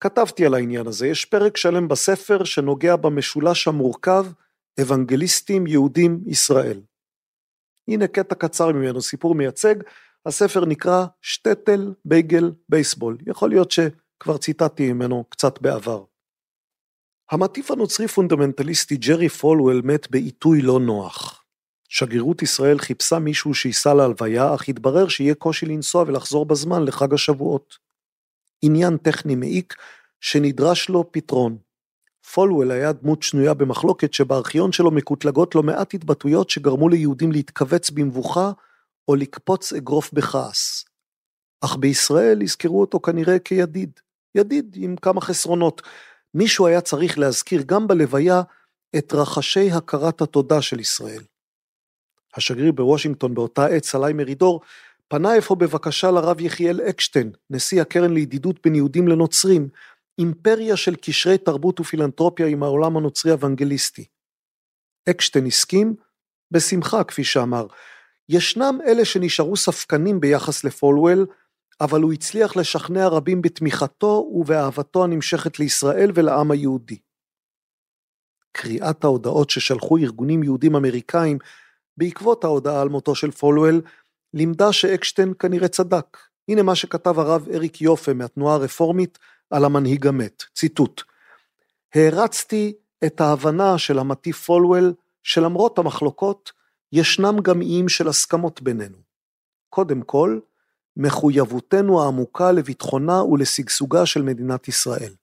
כתבתי 0.00 0.46
על 0.46 0.54
העניין 0.54 0.86
הזה, 0.86 1.06
יש 1.06 1.24
פרק 1.24 1.56
שלם 1.56 1.88
בספר 1.88 2.44
שנוגע 2.44 2.96
במשולש 2.96 3.68
המורכב 3.68 4.26
אוונגליסטים 4.80 5.66
יהודים 5.66 6.20
ישראל. 6.26 6.80
הנה 7.88 8.06
קטע 8.06 8.34
קצר 8.34 8.72
ממנו, 8.72 9.02
סיפור 9.02 9.34
מייצג, 9.34 9.74
הספר 10.26 10.64
נקרא 10.64 11.06
שטטל 11.22 11.94
בייגל 12.04 12.52
בייסבול, 12.68 13.18
יכול 13.26 13.50
להיות 13.50 13.70
שכבר 13.70 14.36
ציטטתי 14.36 14.92
ממנו 14.92 15.24
קצת 15.28 15.62
בעבר. 15.62 16.04
המטיף 17.30 17.70
הנוצרי 17.70 18.08
פונדמנטליסטי 18.08 18.96
ג'רי 18.96 19.28
פולוול 19.28 19.82
מת 19.84 20.10
בעיתוי 20.10 20.62
לא 20.62 20.80
נוח. 20.80 21.44
שגרירות 21.88 22.42
ישראל 22.42 22.78
חיפשה 22.78 23.18
מישהו 23.18 23.54
שייסע 23.54 23.94
להלוויה, 23.94 24.54
אך 24.54 24.68
התברר 24.68 25.08
שיהיה 25.08 25.34
קושי 25.34 25.66
לנסוע 25.66 26.02
ולחזור 26.02 26.46
בזמן 26.46 26.84
לחג 26.84 27.14
השבועות. 27.14 27.78
עניין 28.66 28.96
טכני 28.96 29.34
מעיק 29.34 29.74
שנדרש 30.20 30.88
לו 30.88 31.12
פתרון. 31.12 31.56
פולוול 32.34 32.70
היה 32.70 32.92
דמות 32.92 33.22
שנויה 33.22 33.54
במחלוקת 33.54 34.14
שבארכיון 34.14 34.72
שלו 34.72 34.90
מקוטלגות 34.90 35.54
לא 35.54 35.62
מעט 35.62 35.94
התבטאויות 35.94 36.50
שגרמו 36.50 36.88
ליהודים 36.88 37.32
להתכווץ 37.32 37.90
במבוכה 37.90 38.52
או 39.08 39.14
לקפוץ 39.14 39.72
אגרוף 39.72 40.12
בכעס. 40.12 40.84
אך 41.60 41.76
בישראל 41.76 42.42
יזכרו 42.42 42.80
אותו 42.80 43.00
כנראה 43.00 43.38
כידיד, 43.38 44.00
ידיד 44.34 44.76
עם 44.78 44.96
כמה 44.96 45.20
חסרונות. 45.20 45.82
מישהו 46.34 46.66
היה 46.66 46.80
צריך 46.80 47.18
להזכיר 47.18 47.62
גם 47.66 47.86
בלוויה 47.86 48.42
את 48.96 49.12
רחשי 49.12 49.70
הכרת 49.70 50.20
התודה 50.20 50.62
של 50.62 50.80
ישראל. 50.80 51.22
השגריר 52.36 52.72
בוושינגטון 52.72 53.34
באותה 53.34 53.66
עת, 53.66 53.84
סלי 53.84 54.12
מרידור, 54.12 54.60
פנה 55.08 55.38
אפוא 55.38 55.56
בבקשה 55.56 56.10
לרב 56.10 56.40
יחיאל 56.40 56.80
אקשטיין, 56.80 57.32
נשיא 57.50 57.82
הקרן 57.82 58.14
לידידות 58.14 58.56
בין 58.64 58.74
יהודים 58.74 59.08
לנוצרים, 59.08 59.68
אימפריה 60.18 60.76
של 60.76 60.96
קשרי 60.96 61.38
תרבות 61.38 61.80
ופילנטרופיה 61.80 62.46
עם 62.46 62.62
העולם 62.62 62.96
הנוצרי 62.96 63.32
אוונגליסטי. 63.32 64.04
אקשטיין 65.10 65.46
הסכים, 65.46 65.94
בשמחה 66.50 67.04
כפי 67.04 67.24
שאמר. 67.24 67.66
ישנם 68.28 68.78
אלה 68.86 69.04
שנשארו 69.04 69.56
ספקנים 69.56 70.20
ביחס 70.20 70.64
לפולוול, 70.64 71.26
אבל 71.80 72.02
הוא 72.02 72.12
הצליח 72.12 72.56
לשכנע 72.56 73.08
רבים 73.08 73.42
בתמיכתו 73.42 74.30
ובאהבתו 74.32 75.04
הנמשכת 75.04 75.58
לישראל 75.58 76.10
ולעם 76.14 76.50
היהודי. 76.50 76.98
קריאת 78.52 79.04
ההודעות 79.04 79.50
ששלחו 79.50 79.96
ארגונים 79.96 80.42
יהודים 80.42 80.76
אמריקאים 80.76 81.38
בעקבות 81.96 82.44
ההודעה 82.44 82.82
על 82.82 82.88
מותו 82.88 83.14
של 83.14 83.30
פולוול, 83.30 83.82
לימדה 84.34 84.72
שאקשטיין 84.72 85.32
כנראה 85.38 85.68
צדק. 85.68 86.18
הנה 86.48 86.62
מה 86.62 86.74
שכתב 86.74 87.18
הרב 87.18 87.48
אריק 87.54 87.80
יופה 87.80 88.14
מהתנועה 88.14 88.54
הרפורמית 88.54 89.18
על 89.50 89.64
המנהיג 89.64 90.06
המת, 90.06 90.42
ציטוט: 90.54 91.02
הערצתי 91.94 92.74
את 93.04 93.20
ההבנה 93.20 93.78
של 93.78 93.98
המטיף 93.98 94.44
פולוול 94.44 94.94
שלמרות 95.22 95.78
המחלוקות, 95.78 96.52
ישנם 96.92 97.36
גם 97.42 97.60
איים 97.60 97.88
של 97.88 98.08
הסכמות 98.08 98.62
בינינו. 98.62 98.96
קודם 99.70 100.02
כל, 100.02 100.38
מחויבותנו 100.96 102.02
העמוקה 102.02 102.52
לביטחונה 102.52 103.22
ולשגשוגה 103.22 104.06
של 104.06 104.22
מדינת 104.22 104.68
ישראל. 104.68 105.14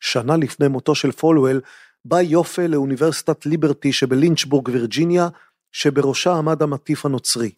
שנה 0.00 0.36
לפני 0.36 0.68
מותו 0.68 0.94
של 0.94 1.12
פולוול, 1.12 1.60
בא 2.04 2.20
יופה 2.20 2.66
לאוניברסיטת 2.66 3.46
ליברטי 3.46 3.92
שבלינצ'בורג, 3.92 4.68
וירג'יניה, 4.68 5.28
שבראשה 5.72 6.32
עמד 6.34 6.62
המטיף 6.62 7.06
הנוצרי. 7.06 7.50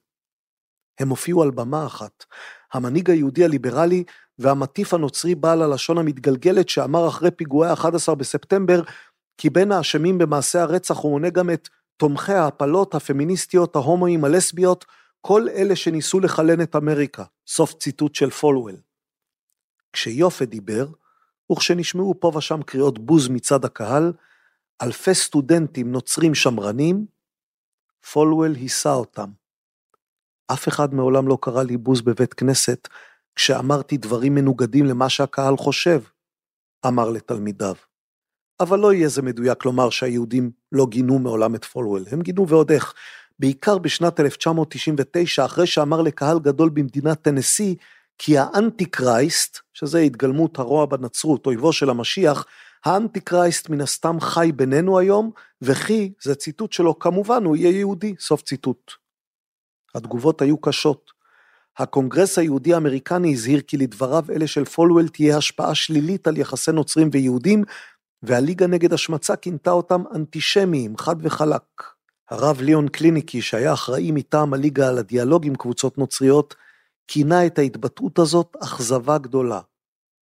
הם 1.01 1.09
הופיעו 1.09 1.43
על 1.43 1.51
במה 1.51 1.87
אחת, 1.87 2.25
המנהיג 2.73 3.11
היהודי 3.11 3.45
הליברלי 3.45 4.05
והמטיף 4.39 4.95
הנוצרי 4.95 5.35
בעל 5.35 5.63
הלשון 5.63 5.99
המתגלגלת 5.99 6.69
שאמר 6.69 7.09
אחרי 7.09 7.31
פיגועי 7.31 7.73
11 7.73 8.15
בספטמבר, 8.15 8.83
כי 9.39 9.51
בין 9.51 9.73
האשמים 9.73 10.19
במעשה 10.19 10.63
הרצח 10.63 10.99
הוא 10.99 11.11
מונה 11.11 11.31
גם 11.31 11.51
את 11.51 11.69
תומכי 11.97 12.33
ההפלות, 12.33 12.95
הפמיניסטיות, 12.95 13.77
ההומואים, 13.77 14.25
הלסביות, 14.25 14.85
כל 15.21 15.49
אלה 15.49 15.77
שניסו 15.77 16.21
לחלן 16.21 16.61
את 16.61 16.77
אמריקה. 16.77 17.25
סוף 17.47 17.75
ציטוט 17.75 18.15
של 18.15 18.31
פולוול. 18.31 18.77
כשיופה 19.93 20.45
דיבר, 20.45 20.87
וכשנשמעו 21.53 22.15
פה 22.21 22.33
ושם 22.37 22.63
קריאות 22.63 22.99
בוז 22.99 23.29
מצד 23.29 23.65
הקהל, 23.65 24.13
אלפי 24.83 25.15
סטודנטים 25.15 25.93
נוצרים 25.93 26.35
שמרנים, 26.35 27.07
פולוול 28.13 28.55
היסה 28.55 28.93
אותם. 28.93 29.40
אף 30.53 30.69
אחד 30.69 30.95
מעולם 30.95 31.29
לא 31.29 31.39
קרא 31.41 31.63
לי 31.63 31.77
בוז 31.77 32.01
בבית 32.01 32.35
כנסת 32.35 32.89
כשאמרתי 33.35 33.97
דברים 33.97 34.35
מנוגדים 34.35 34.87
למה 34.87 35.09
שהקהל 35.09 35.57
חושב, 35.57 36.01
אמר 36.87 37.11
לתלמידיו. 37.11 37.75
אבל 38.61 38.79
לא 38.79 38.93
יהיה 38.93 39.09
זה 39.09 39.23
מדויק 39.23 39.65
לומר 39.65 39.91
שהיהודים 39.91 40.51
לא 40.73 40.87
גינו 40.87 41.19
מעולם 41.19 41.55
את 41.55 41.65
פולוול, 41.65 42.05
הם 42.13 42.23
גינו 42.23 42.49
ועוד 42.49 42.73
איך. 42.73 42.95
בעיקר 43.39 43.79
בשנת 43.79 44.21
1999, 44.21 45.45
אחרי 45.45 45.67
שאמר 45.67 46.03
לקהל 46.03 46.39
גדול 46.39 46.69
במדינת 46.69 47.23
טנסי, 47.23 47.77
כי 48.19 48.39
ה 48.39 48.85
Antichrist, 48.85 49.59
שזה 49.73 49.99
התגלמות 49.99 50.59
הרוע 50.59 50.87
בנצרות, 50.87 51.47
אויבו 51.47 51.73
של 51.73 51.91
המשיח, 51.91 52.47
ה 52.85 53.21
Antichrist 53.21 53.69
מן 53.69 53.81
הסתם 53.81 54.21
חי 54.21 54.53
בינינו 54.57 54.99
היום, 54.99 55.31
וכי, 55.63 56.13
זה 56.23 56.35
ציטוט 56.35 56.73
שלו, 56.73 56.99
כמובן 56.99 57.45
הוא 57.45 57.57
יהיה 57.57 57.79
יהודי, 57.79 58.15
סוף 58.19 58.43
ציטוט. 58.43 58.93
התגובות 59.95 60.43
היו 60.43 60.59
קשות. 60.59 61.11
הקונגרס 61.79 62.39
היהודי 62.39 62.75
האמריקני 62.75 63.33
הזהיר 63.33 63.61
כי 63.61 63.77
לדבריו 63.77 64.25
אלה 64.31 64.47
של 64.47 64.65
פולוול 64.65 65.09
תהיה 65.09 65.37
השפעה 65.37 65.75
שלילית 65.75 66.29
על 66.29 66.39
יחסי 66.39 66.73
נוצרים 66.73 67.11
ויהודים, 67.13 67.65
והליגה 68.23 68.67
נגד 68.67 68.93
השמצה 68.93 69.37
כינתה 69.37 69.71
אותם 69.71 70.03
אנטישמיים, 70.15 70.97
חד 70.97 71.17
וחלק. 71.21 71.83
הרב 72.31 72.61
ליאון 72.61 72.89
קלניקי, 72.89 73.43
שהיה 73.43 73.73
אחראי 73.73 74.11
מטעם 74.13 74.55
הליגה 74.55 74.89
על 74.89 74.99
הדיאלוג 74.99 75.47
עם 75.47 75.55
קבוצות 75.55 75.99
נוצריות, 75.99 76.55
כינה 77.09 77.47
את 77.47 77.59
ההתבטאות 77.59 78.19
הזאת 78.19 78.57
אכזבה 78.63 79.19
גדולה. 79.19 79.61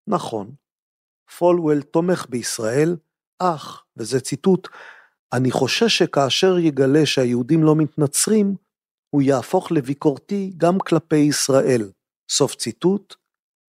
נכון, 0.07 0.51
פולוול 1.39 1.83
תומך 1.83 2.27
בישראל, 2.29 2.97
אך, 3.39 3.83
וזה 3.97 4.21
ציטוט, 4.21 4.69
אני 5.33 5.51
חושש 5.51 5.99
שכאשר 5.99 6.59
יגלה 6.59 7.07
שהיהודים 7.07 7.63
לא 7.65 7.77
מתנצרים, 7.77 8.55
הוא 9.11 9.23
יהפוך 9.23 9.73
לביקורתי 9.73 10.53
גם 10.57 10.79
כלפי 10.79 11.17
ישראל. 11.17 11.91
סוף 12.31 12.55
ציטוט, 12.55 13.15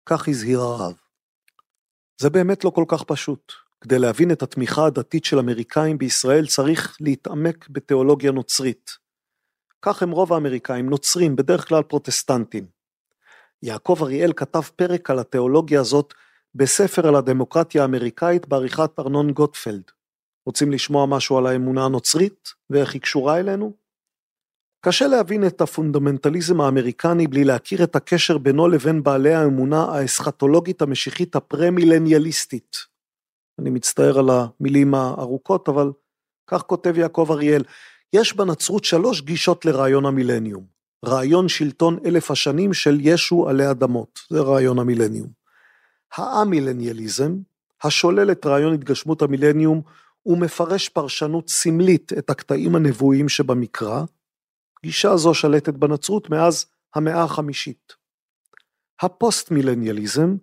כך 0.06 0.28
הזהיר 0.28 0.60
הרב. 0.60 0.94
זה 2.20 2.30
באמת 2.30 2.64
לא 2.64 2.70
כל 2.70 2.84
כך 2.88 3.02
פשוט. 3.02 3.52
כדי 3.80 3.98
להבין 3.98 4.30
את 4.30 4.42
התמיכה 4.42 4.86
הדתית 4.86 5.24
של 5.24 5.38
אמריקאים 5.38 5.98
בישראל 5.98 6.46
צריך 6.46 6.96
להתעמק 7.00 7.68
בתיאולוגיה 7.68 8.32
נוצרית. 8.32 8.90
כך 9.82 10.02
הם 10.02 10.10
רוב 10.10 10.32
האמריקאים, 10.32 10.90
נוצרים, 10.90 11.36
בדרך 11.36 11.68
כלל 11.68 11.82
פרוטסטנטים. 11.82 12.66
יעקב 13.62 13.98
אריאל 14.02 14.32
כתב 14.32 14.62
פרק 14.76 15.10
על 15.10 15.18
התיאולוגיה 15.18 15.80
הזאת 15.80 16.14
בספר 16.54 17.08
על 17.08 17.16
הדמוקרטיה 17.16 17.82
האמריקאית 17.82 18.48
בעריכת 18.48 18.98
ארנון 18.98 19.32
גוטפלד. 19.32 19.82
רוצים 20.46 20.72
לשמוע 20.72 21.06
משהו 21.06 21.38
על 21.38 21.46
האמונה 21.46 21.84
הנוצרית 21.84 22.48
ואיך 22.70 22.94
היא 22.94 23.02
קשורה 23.02 23.38
אלינו? 23.40 23.81
קשה 24.84 25.06
להבין 25.06 25.46
את 25.46 25.60
הפונדמנטליזם 25.60 26.60
האמריקני 26.60 27.26
בלי 27.26 27.44
להכיר 27.44 27.84
את 27.84 27.96
הקשר 27.96 28.38
בינו 28.38 28.68
לבין 28.68 29.02
בעלי 29.02 29.34
האמונה 29.34 29.82
האסכטולוגית 29.82 30.82
המשיחית 30.82 31.36
הפרמילניאליסטית. 31.36 32.76
אני 33.58 33.70
מצטער 33.70 34.18
על 34.18 34.30
המילים 34.30 34.94
הארוכות, 34.94 35.68
אבל 35.68 35.92
כך 36.46 36.62
כותב 36.62 36.98
יעקב 36.98 37.28
אריאל, 37.30 37.64
יש 38.12 38.36
בנצרות 38.36 38.84
שלוש 38.84 39.22
גישות 39.22 39.64
לרעיון 39.64 40.06
המילניום. 40.06 40.64
רעיון 41.06 41.48
שלטון 41.48 41.98
אלף 42.04 42.30
השנים 42.30 42.72
של 42.72 42.98
ישו 43.00 43.48
עלי 43.48 43.70
אדמות, 43.70 44.20
זה 44.30 44.40
רעיון 44.40 44.78
המילניום. 44.78 45.28
האמילניאליזם, 46.16 47.36
השולל 47.82 48.32
את 48.32 48.46
רעיון 48.46 48.74
התגשמות 48.74 49.22
המילניום 49.22 49.82
ומפרש 50.26 50.88
פרשנות 50.88 51.48
סמלית 51.48 52.12
את 52.18 52.30
הקטעים 52.30 52.74
הנבואיים 52.76 53.28
שבמקרא, 53.28 54.04
גישה 54.84 55.16
זו 55.16 55.34
שלטת 55.34 55.74
בנצרות 55.74 56.30
מאז 56.30 56.66
המאה 56.94 57.22
החמישית. 57.22 57.92
הפוסט-מילניאליזם, 59.02 60.36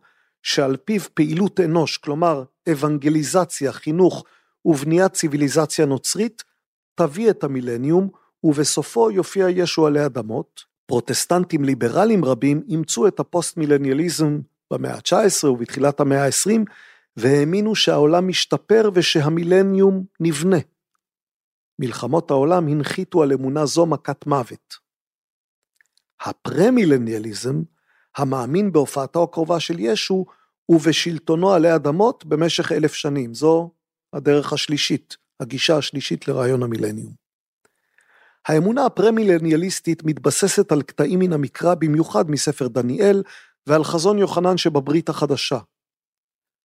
שעל 0.44 0.78
פיו 0.78 1.02
פעילות 1.14 1.60
אנוש, 1.60 1.98
כלומר 1.98 2.44
אוונגליזציה, 2.70 3.72
חינוך 3.72 4.26
ובניית 4.66 5.14
ציוויליזציה 5.14 5.86
נוצרית, 5.86 6.44
תביא 6.96 7.30
את 7.30 7.44
המילניום, 7.44 8.10
ובסופו 8.44 9.12
יופיע 9.12 9.50
ישו 9.50 9.88
עלי 9.88 10.06
אדמות. 10.06 10.64
פרוטסטנטים 10.86 11.64
ליברליים 11.64 12.26
רבים 12.26 12.62
אימצו 12.70 13.08
את 13.08 13.20
הפוסט-מילניאליזם 13.20 14.40
במאה 14.74 14.94
ה-19 14.94 15.48
ובתחילת 15.48 16.00
המאה 16.00 16.26
ה-20, 16.26 16.60
והאמינו 17.18 17.76
שהעולם 17.76 18.28
משתפר 18.28 18.90
ושהמילניום 18.94 20.04
נבנה. 20.20 20.58
מלחמות 21.80 22.32
העולם 22.32 22.68
הנחיתו 22.68 23.24
על 23.24 23.34
אמונה 23.34 23.66
זו 23.66 23.86
מכת 23.86 24.28
מוות. 24.28 24.76
הפרמילניאליזם, 26.22 27.62
המאמין 28.18 28.72
בהופעתו 28.72 29.24
הקרובה 29.24 29.60
של 29.60 29.80
ישו, 29.80 30.26
ובשלטונו 30.70 31.54
עלי 31.54 31.76
אדמות 31.76 32.26
במשך 32.26 32.72
אלף 32.72 32.94
שנים. 32.94 33.34
זו 33.34 33.72
הדרך 34.14 34.54
השלישית, 34.54 35.18
הגישה 35.40 35.78
השלישית 35.78 36.28
לרעיון 36.28 36.64
המילניום. 36.64 37.14
האמונה 38.48 38.86
הפרמילניאליסטית 38.86 40.04
מתבססת 40.04 40.72
על 40.72 40.82
קטעים 40.82 41.20
מן 41.20 41.34
המקרא, 41.34 41.76
במיוחד 41.76 42.32
מספר 42.32 42.68
דניאל, 42.68 43.24
ועל 43.68 43.84
חזון 43.84 44.18
יוחנן 44.18 44.58
שבברית 44.58 45.10
החדשה. 45.10 45.60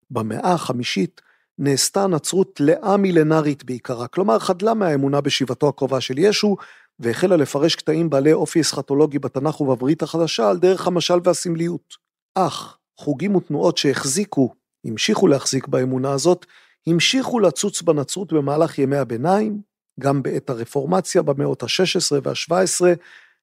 במאה 0.09 0.53
החמישית 0.53 1.21
נעשתה 1.59 2.03
הנצרות 2.03 2.59
לאה 2.59 2.97
מילנרית 2.97 3.63
בעיקרה, 3.63 4.07
כלומר 4.07 4.39
חדלה 4.39 4.73
מהאמונה 4.73 5.21
בשיבתו 5.21 5.69
הקרובה 5.69 6.01
של 6.01 6.17
ישו, 6.17 6.55
והחלה 6.99 7.35
לפרש 7.35 7.75
קטעים 7.75 8.09
בעלי 8.09 8.33
אופי 8.33 8.61
אסכטולוגי 8.61 9.19
בתנ"ך 9.19 9.61
ובברית 9.61 10.03
החדשה 10.03 10.49
על 10.49 10.57
דרך 10.57 10.87
המשל 10.87 11.19
והסמליות. 11.23 11.95
אך 12.35 12.77
חוגים 12.97 13.35
ותנועות 13.35 13.77
שהחזיקו, 13.77 14.53
המשיכו 14.85 15.27
להחזיק 15.27 15.67
באמונה 15.67 16.11
הזאת, 16.11 16.45
המשיכו 16.87 17.39
לצוץ 17.39 17.81
בנצרות 17.81 18.33
במהלך 18.33 18.79
ימי 18.79 18.97
הביניים, 18.97 19.61
גם 19.99 20.23
בעת 20.23 20.49
הרפורמציה 20.49 21.21
במאות 21.21 21.63
ה-16 21.63 22.19
וה-17, 22.23 22.85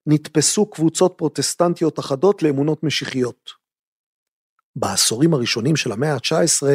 נתפסו 0.07 0.67
קבוצות 0.67 1.15
פרוטסטנטיות 1.17 1.99
אחדות 1.99 2.43
לאמונות 2.43 2.83
משיחיות. 2.83 3.51
בעשורים 4.77 5.35
הראשונים 5.35 5.77
של 5.77 5.93
המאה 5.93 6.15
ה-19 6.15 6.67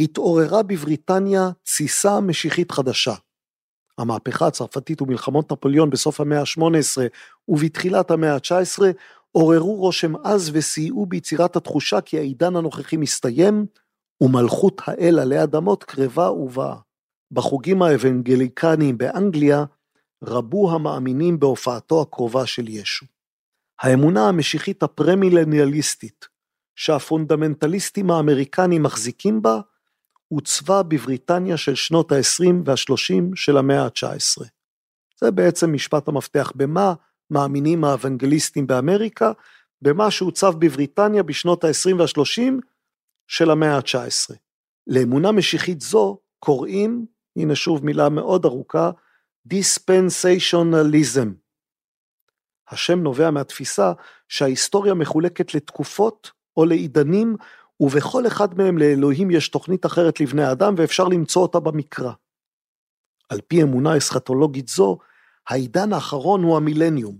התעוררה 0.00 0.62
בבריטניה 0.62 1.50
תסיסה 1.62 2.20
משיחית 2.20 2.72
חדשה. 2.72 3.14
המהפכה 3.98 4.46
הצרפתית 4.46 5.02
ומלחמות 5.02 5.52
נפוליאון 5.52 5.90
בסוף 5.90 6.20
המאה 6.20 6.40
ה-18 6.40 7.02
ובתחילת 7.48 8.10
המאה 8.10 8.34
ה-19 8.34 8.82
עוררו 9.32 9.76
רושם 9.76 10.16
עז 10.16 10.50
וסייעו 10.52 11.06
ביצירת 11.06 11.56
התחושה 11.56 12.00
כי 12.00 12.18
העידן 12.18 12.56
הנוכחי 12.56 12.96
מסתיים, 12.96 13.66
ומלכות 14.20 14.82
האל 14.86 15.18
עלי 15.18 15.42
אדמות 15.42 15.84
קרבה 15.84 16.30
ובאה. 16.30 16.76
בחוגים 17.30 17.82
האוונגליקניים 17.82 18.98
באנגליה 18.98 19.64
רבו 20.24 20.72
המאמינים 20.72 21.40
בהופעתו 21.40 22.02
הקרובה 22.02 22.46
של 22.46 22.68
ישו. 22.68 23.06
האמונה 23.80 24.28
המשיחית 24.28 24.82
הפרמילניאליסטית, 24.82 26.28
שהפונדמנטליסטים 26.76 28.10
האמריקנים 28.10 28.82
מחזיקים 28.82 29.42
בה, 29.42 29.60
עוצבה 30.34 30.82
בבריטניה 30.82 31.56
של 31.56 31.74
שנות 31.74 32.12
ה-20 32.12 32.46
וה-30 32.64 33.22
של 33.34 33.56
המאה 33.56 33.84
ה-19. 33.84 34.44
זה 35.20 35.30
בעצם 35.30 35.72
משפט 35.72 36.08
המפתח 36.08 36.52
במה 36.54 36.94
מאמינים 37.30 37.84
האוונגליסטים 37.84 38.66
באמריקה, 38.66 39.32
במה 39.82 40.10
שהוצב 40.10 40.52
בבריטניה 40.58 41.22
בשנות 41.22 41.64
ה-20 41.64 41.94
וה-30 41.98 42.52
של 43.28 43.50
המאה 43.50 43.76
ה-19. 43.76 44.34
לאמונה 44.86 45.32
משיחית 45.32 45.80
זו 45.80 46.18
קוראים, 46.38 47.06
הנה 47.36 47.54
שוב 47.54 47.84
מילה 47.84 48.08
מאוד 48.08 48.44
ארוכה, 48.44 48.90
דיספנסיישונליזם. 49.46 51.32
השם 52.68 53.02
נובע 53.02 53.30
מהתפיסה 53.30 53.92
שההיסטוריה 54.28 54.94
מחולקת 54.94 55.54
לתקופות 55.54 56.30
או 56.56 56.64
לעידנים, 56.64 57.36
ובכל 57.80 58.26
אחד 58.26 58.58
מהם 58.58 58.78
לאלוהים 58.78 59.30
יש 59.30 59.48
תוכנית 59.48 59.86
אחרת 59.86 60.20
לבני 60.20 60.44
האדם 60.44 60.74
ואפשר 60.76 61.04
למצוא 61.04 61.42
אותה 61.42 61.60
במקרא. 61.60 62.12
על 63.28 63.40
פי 63.48 63.62
אמונה 63.62 63.96
אסכטולוגית 63.96 64.68
זו, 64.68 64.98
העידן 65.48 65.92
האחרון 65.92 66.42
הוא 66.42 66.56
המילניום. 66.56 67.18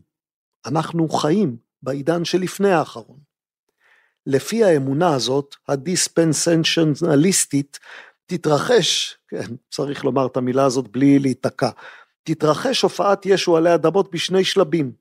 אנחנו 0.67 1.09
חיים 1.09 1.57
בעידן 1.83 2.25
שלפני 2.25 2.71
האחרון. 2.71 3.19
לפי 4.27 4.65
האמונה 4.65 5.15
הזאת, 5.15 5.55
הדיספנסנציונליסטית, 5.69 7.79
תתרחש, 8.27 9.19
כן, 9.29 9.55
צריך 9.71 10.05
לומר 10.05 10.27
את 10.27 10.37
המילה 10.37 10.65
הזאת 10.65 10.89
בלי 10.89 11.19
להיתקע, 11.19 11.71
תתרחש 12.23 12.83
הופעת 12.83 13.27
ישו 13.27 13.57
עלי 13.57 13.75
אדמות 13.75 14.11
בשני 14.11 14.45
שלבים. 14.45 14.93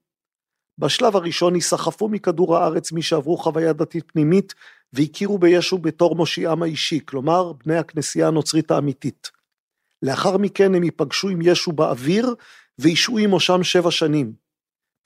בשלב 0.77 1.15
הראשון 1.15 1.55
ייסחפו 1.55 2.09
מכדור 2.09 2.57
הארץ 2.57 2.91
מי 2.91 3.01
שעברו 3.01 3.37
חוויה 3.37 3.73
דתית 3.73 4.11
פנימית 4.11 4.53
והכירו 4.93 5.37
בישו 5.37 5.77
בתור 5.77 6.15
מושיעם 6.15 6.63
האישי, 6.63 6.99
כלומר 7.05 7.53
בני 7.53 7.77
הכנסייה 7.77 8.27
הנוצרית 8.27 8.71
האמיתית. 8.71 9.31
לאחר 10.01 10.37
מכן 10.37 10.75
הם 10.75 10.83
ייפגשו 10.83 11.29
עם 11.29 11.39
ישו 11.41 11.71
באוויר 11.71 12.35
וישעו 12.79 13.17
עמושם 13.17 13.63
שבע 13.63 13.91
שנים. 13.91 14.33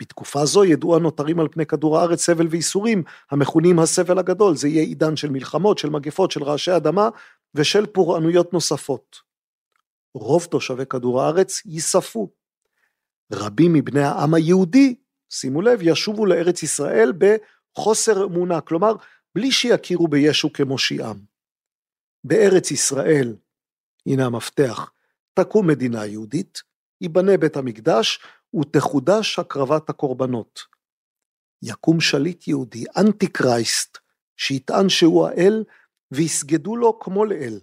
בתקופה 0.01 0.45
זו 0.45 0.65
ידעו 0.65 0.95
הנותרים 0.95 1.39
על 1.39 1.47
פני 1.47 1.65
כדור 1.65 1.99
הארץ 1.99 2.21
סבל 2.21 2.47
וייסורים, 2.47 3.03
המכונים 3.31 3.79
הסבל 3.79 4.19
הגדול, 4.19 4.55
זה 4.55 4.67
יהיה 4.67 4.83
עידן 4.83 5.15
של 5.15 5.29
מלחמות, 5.29 5.77
של 5.77 5.89
מגפות, 5.89 6.31
של 6.31 6.43
רעשי 6.43 6.75
אדמה 6.75 7.09
ושל 7.55 7.85
פורענויות 7.85 8.53
נוספות. 8.53 9.17
רוב 10.13 10.45
תושבי 10.45 10.85
כדור 10.85 11.21
הארץ 11.21 11.61
ייספו. 11.65 12.29
רבים 13.33 13.73
מבני 13.73 14.01
העם 14.03 14.33
היהודי, 14.33 14.95
שימו 15.29 15.61
לב, 15.61 15.79
ישובו 15.81 16.25
לארץ 16.25 16.63
ישראל 16.63 17.13
בחוסר 17.17 18.25
אמונה, 18.25 18.61
כלומר, 18.61 18.93
בלי 19.37 19.51
שיכירו 19.51 20.07
בישו 20.07 20.53
כמושיעם. 20.53 21.17
בארץ 22.23 22.71
ישראל, 22.71 23.35
הנה 24.05 24.25
המפתח, 24.25 24.91
תקום 25.33 25.67
מדינה 25.67 26.05
יהודית, 26.05 26.61
ייבנה 27.01 27.37
בית 27.37 27.57
המקדש 27.57 28.19
ותחודש 28.59 29.39
הקרבת 29.39 29.89
הקורבנות. 29.89 30.59
יקום 31.61 32.01
שליט 32.01 32.47
יהודי, 32.47 32.85
אנטי 32.97 33.27
קרייסט, 33.27 33.97
שיטען 34.37 34.89
שהוא 34.89 35.27
האל 35.27 35.63
ויסגדו 36.11 36.75
לו 36.75 36.99
כמו 36.99 37.25
לאל. 37.25 37.59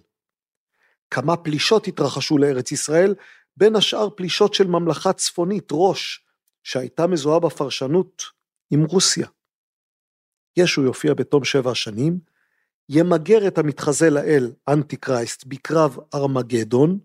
כמה 1.09 1.37
פלישות 1.37 1.87
התרחשו 1.87 2.37
לארץ 2.37 2.71
ישראל, 2.71 3.15
בין 3.57 3.75
השאר 3.75 4.09
פלישות 4.09 4.53
של 4.53 4.67
ממלכה 4.67 5.13
צפונית, 5.13 5.69
ראש, 5.71 6.25
שהייתה 6.63 7.07
מזוהה 7.07 7.39
בפרשנות 7.39 8.23
עם 8.71 8.83
רוסיה. 8.83 9.27
ישו 10.57 10.83
יופיע 10.83 11.13
בתום 11.13 11.43
שבע 11.43 11.75
שנים, 11.75 12.19
ימגר 12.89 13.47
את 13.47 13.57
המתחזה 13.57 14.09
לאל, 14.09 14.51
אנטי 14.67 14.97
קרייסט, 14.97 15.45
בקרב 15.45 15.97
ארמגדון, 16.15 16.99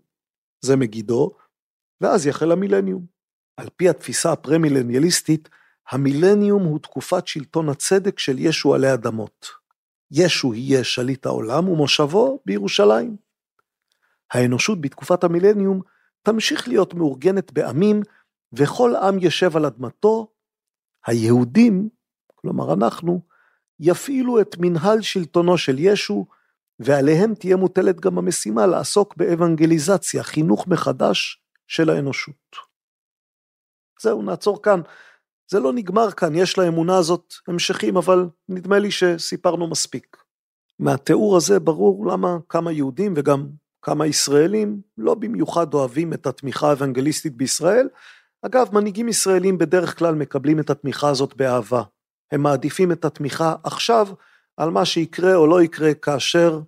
זה 0.61 0.75
מגידו, 0.75 1.31
ואז 2.01 2.27
יחל 2.27 2.51
המילניום. 2.51 3.05
על 3.57 3.67
פי 3.75 3.89
התפיסה 3.89 4.31
הפרמילניאליסטית, 4.31 5.49
המילניום 5.89 6.63
הוא 6.63 6.79
תקופת 6.79 7.27
שלטון 7.27 7.69
הצדק 7.69 8.19
של 8.19 8.39
ישו 8.39 8.75
עלי 8.75 8.93
אדמות. 8.93 9.47
ישו 10.11 10.53
יהיה 10.53 10.83
שליט 10.83 11.25
העולם 11.25 11.69
ומושבו 11.69 12.39
בירושלים. 12.45 13.17
האנושות 14.31 14.81
בתקופת 14.81 15.23
המילניום 15.23 15.81
תמשיך 16.23 16.67
להיות 16.67 16.93
מאורגנת 16.93 17.51
בעמים, 17.51 18.01
וכל 18.53 18.95
עם 18.95 19.17
ישב 19.21 19.57
על 19.57 19.65
אדמתו, 19.65 20.27
היהודים, 21.05 21.89
כלומר 22.35 22.73
אנחנו, 22.73 23.21
יפעילו 23.81 24.41
את 24.41 24.55
מנהל 24.59 25.01
שלטונו 25.01 25.57
של 25.57 25.75
ישו, 25.79 26.25
ועליהם 26.79 27.35
תהיה 27.35 27.55
מוטלת 27.55 27.99
גם 27.99 28.17
המשימה 28.17 28.67
לעסוק 28.67 29.17
באבנגליזציה, 29.17 30.23
חינוך 30.23 30.67
מחדש 30.67 31.41
של 31.67 31.89
האנושות. 31.89 32.55
זהו, 34.01 34.21
נעצור 34.21 34.61
כאן. 34.61 34.81
זה 35.51 35.59
לא 35.59 35.73
נגמר 35.73 36.11
כאן, 36.11 36.35
יש 36.35 36.57
לאמונה 36.57 36.97
הזאת 36.97 37.33
המשכים, 37.47 37.97
אבל 37.97 38.29
נדמה 38.49 38.79
לי 38.79 38.91
שסיפרנו 38.91 39.67
מספיק. 39.67 40.17
מהתיאור 40.79 41.37
הזה 41.37 41.59
ברור 41.59 42.07
למה 42.07 42.37
כמה 42.49 42.71
יהודים 42.71 43.13
וגם 43.17 43.47
כמה 43.81 44.07
ישראלים 44.07 44.81
לא 44.97 45.13
במיוחד 45.15 45.73
אוהבים 45.73 46.13
את 46.13 46.27
התמיכה 46.27 46.69
האוונגליסטית 46.69 47.37
בישראל. 47.37 47.87
אגב, 48.41 48.73
מנהיגים 48.73 49.09
ישראלים 49.09 49.57
בדרך 49.57 49.99
כלל 49.99 50.15
מקבלים 50.15 50.59
את 50.59 50.69
התמיכה 50.69 51.09
הזאת 51.09 51.33
באהבה. 51.35 51.83
הם 52.31 52.41
מעדיפים 52.41 52.91
את 52.91 53.05
התמיכה 53.05 53.55
עכשיו 53.63 54.07
על 54.57 54.69
מה 54.69 54.85
שיקרה 54.85 55.35
או 55.35 55.47
לא 55.47 55.61
יקרה 55.61 55.93
כאשר, 55.93 56.59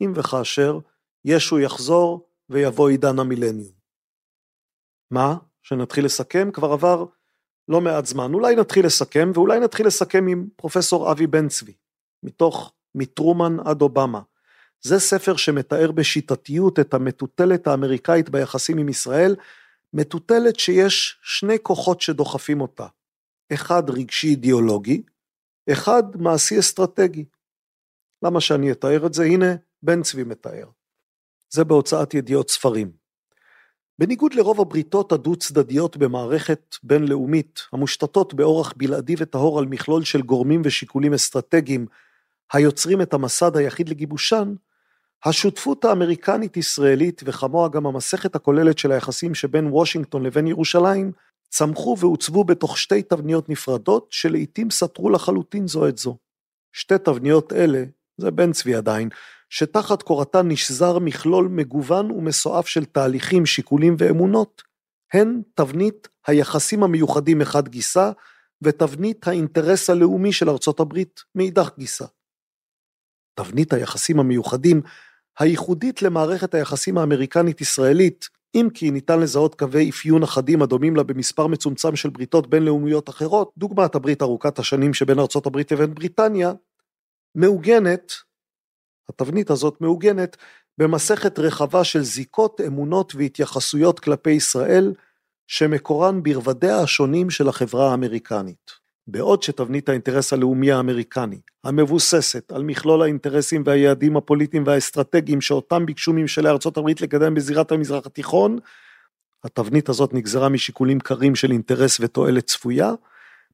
אם 0.00 0.12
וכאשר, 0.14 0.78
ישו 1.24 1.58
יחזור 1.58 2.28
ויבוא 2.50 2.88
עידן 2.88 3.18
המילניום. 3.18 3.72
מה? 5.10 5.36
שנתחיל 5.62 6.04
לסכם? 6.04 6.50
כבר 6.52 6.72
עבר 6.72 7.04
לא 7.68 7.80
מעט 7.80 8.06
זמן. 8.06 8.34
אולי 8.34 8.56
נתחיל 8.56 8.86
לסכם, 8.86 9.30
ואולי 9.34 9.60
נתחיל 9.60 9.86
לסכם 9.86 10.26
עם 10.26 10.46
פרופסור 10.56 11.12
אבי 11.12 11.26
בן 11.26 11.48
צבי, 11.48 11.74
מתוך 12.22 12.72
מטרומן 12.94 13.56
עד 13.64 13.82
אובמה. 13.82 14.20
זה 14.80 14.98
ספר 14.98 15.36
שמתאר 15.36 15.92
בשיטתיות 15.92 16.80
את 16.80 16.94
המטוטלת 16.94 17.66
האמריקאית 17.66 18.30
ביחסים 18.30 18.78
עם 18.78 18.88
ישראל, 18.88 19.36
מטוטלת 19.92 20.58
שיש 20.58 21.18
שני 21.22 21.56
כוחות 21.62 22.00
שדוחפים 22.00 22.60
אותה. 22.60 22.86
אחד 23.54 23.90
רגשי 23.90 24.26
אידיאולוגי, 24.26 25.02
אחד 25.72 26.02
מעשי 26.16 26.58
אסטרטגי. 26.58 27.24
למה 28.22 28.40
שאני 28.40 28.72
אתאר 28.72 29.06
את 29.06 29.14
זה? 29.14 29.24
הנה, 29.24 29.54
בן 29.82 30.02
צבי 30.02 30.24
מתאר. 30.24 30.68
זה 31.50 31.64
בהוצאת 31.64 32.14
ידיעות 32.14 32.50
ספרים. 32.50 33.04
בניגוד 33.98 34.34
לרוב 34.34 34.60
הבריתות 34.60 35.12
הדו-צדדיות 35.12 35.96
במערכת 35.96 36.76
בינלאומית, 36.82 37.60
המושתתות 37.72 38.34
באורח 38.34 38.72
בלעדי 38.76 39.14
וטהור 39.18 39.58
על 39.58 39.66
מכלול 39.66 40.04
של 40.04 40.22
גורמים 40.22 40.62
ושיקולים 40.64 41.14
אסטרטגיים 41.14 41.86
היוצרים 42.52 43.02
את 43.02 43.14
המסד 43.14 43.56
היחיד 43.56 43.88
לגיבושן, 43.88 44.54
השותפות 45.24 45.84
האמריקנית-ישראלית 45.84 47.22
וכמוה 47.24 47.68
גם 47.68 47.86
המסכת 47.86 48.34
הכוללת 48.34 48.78
של 48.78 48.92
היחסים 48.92 49.34
שבין 49.34 49.66
וושינגטון 49.66 50.22
לבין 50.22 50.46
ירושלים, 50.46 51.12
צמחו 51.56 51.96
ועוצבו 51.98 52.44
בתוך 52.44 52.78
שתי 52.78 53.02
תבניות 53.02 53.48
נפרדות 53.48 54.06
שלעיתים 54.10 54.70
סתרו 54.70 55.10
לחלוטין 55.10 55.68
זו 55.68 55.88
את 55.88 55.98
זו. 55.98 56.16
שתי 56.72 56.98
תבניות 56.98 57.52
אלה, 57.52 57.84
זה 58.16 58.30
בן 58.30 58.52
צבי 58.52 58.74
עדיין, 58.74 59.08
שתחת 59.50 60.02
קורתן 60.02 60.48
נשזר 60.48 60.98
מכלול 60.98 61.48
מגוון 61.48 62.10
ומסועף 62.10 62.66
של 62.66 62.84
תהליכים, 62.84 63.46
שיקולים 63.46 63.96
ואמונות, 63.98 64.62
הן 65.12 65.42
תבנית 65.54 66.08
היחסים 66.26 66.82
המיוחדים 66.82 67.38
מחד 67.38 67.68
גיסא, 67.68 68.10
ותבנית 68.62 69.28
האינטרס 69.28 69.90
הלאומי 69.90 70.32
של 70.32 70.50
ארצות 70.50 70.80
הברית 70.80 71.20
מאידך 71.34 71.70
גיסא. 71.78 72.04
תבנית 73.34 73.72
היחסים 73.72 74.20
המיוחדים 74.20 74.82
הייחודית 75.38 76.02
למערכת 76.02 76.54
היחסים 76.54 76.98
האמריקנית-ישראלית, 76.98 78.28
אם 78.54 78.68
כי 78.74 78.90
ניתן 78.90 79.20
לזהות 79.20 79.54
קווי 79.54 79.90
אפיון 79.90 80.22
אחדים 80.22 80.62
הדומים 80.62 80.96
לה 80.96 81.02
במספר 81.02 81.46
מצומצם 81.46 81.96
של 81.96 82.10
בריתות 82.10 82.50
בינלאומיות 82.50 83.08
אחרות, 83.08 83.52
דוגמת 83.58 83.94
הברית 83.94 84.22
ארוכת 84.22 84.58
השנים 84.58 84.94
שבין 84.94 85.18
ארצות 85.18 85.46
הברית 85.46 85.72
לבין 85.72 85.94
בריטניה, 85.94 86.52
מעוגנת 87.34 88.12
התבנית 89.08 89.50
הזאת 89.50 89.80
מעוגנת 89.80 90.36
במסכת 90.78 91.38
רחבה 91.38 91.84
של 91.84 92.02
זיקות, 92.02 92.60
אמונות 92.66 93.14
והתייחסויות 93.14 94.00
כלפי 94.00 94.30
ישראל, 94.30 94.94
שמקורן 95.46 96.22
ברבדיה 96.22 96.78
השונים 96.78 97.30
של 97.30 97.48
החברה 97.48 97.90
האמריקנית. 97.90 98.83
בעוד 99.06 99.42
שתבנית 99.42 99.88
האינטרס 99.88 100.32
הלאומי 100.32 100.72
האמריקני, 100.72 101.40
המבוססת 101.64 102.52
על 102.52 102.62
מכלול 102.62 103.02
האינטרסים 103.02 103.62
והיעדים 103.66 104.16
הפוליטיים 104.16 104.64
והאסטרטגיים 104.66 105.40
שאותם 105.40 105.86
ביקשו 105.86 106.12
ממשלי 106.12 106.48
ארצות 106.48 106.76
הברית 106.76 107.00
לקדם 107.00 107.34
בזירת 107.34 107.72
המזרח 107.72 108.06
התיכון, 108.06 108.58
התבנית 109.44 109.88
הזאת 109.88 110.14
נגזרה 110.14 110.48
משיקולים 110.48 111.00
קרים 111.00 111.34
של 111.34 111.50
אינטרס 111.50 112.00
ותועלת 112.00 112.46
צפויה, 112.46 112.92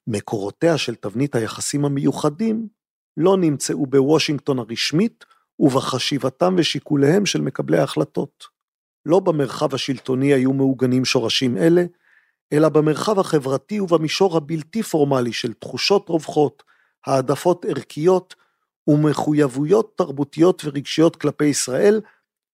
מקורותיה 0.07 0.79
של 0.79 0.95
תבנית 0.95 1.35
היחסים 1.35 1.85
המיוחדים 1.85 2.69
לא 3.17 3.37
נמצאו 3.37 3.87
בוושינגטון 3.87 4.59
הרשמית 4.59 5.25
ובחשיבתם 5.59 6.55
ושיקוליהם 6.59 7.27
של 7.27 7.41
מקבלי 7.41 7.79
ההחלטות. 7.79 8.45
לא 9.07 9.21
במרחב 9.21 9.75
השלטוני 9.75 10.35
היו 10.35 10.53
מעוגנים 10.53 11.05
שורשים 11.05 11.57
אלה, 11.57 11.85
אלא 12.53 12.69
במרחב 12.69 13.19
החברתי 13.19 13.81
ובמישור 13.81 14.37
הבלתי 14.37 14.83
פורמלי 14.83 15.33
של 15.33 15.53
תחושות 15.53 16.09
רווחות, 16.09 16.63
העדפות 17.07 17.65
ערכיות 17.65 18.35
ומחויבויות 18.89 19.93
תרבותיות 19.97 20.63
ורגשיות 20.65 21.17
כלפי 21.17 21.45
ישראל, 21.45 22.01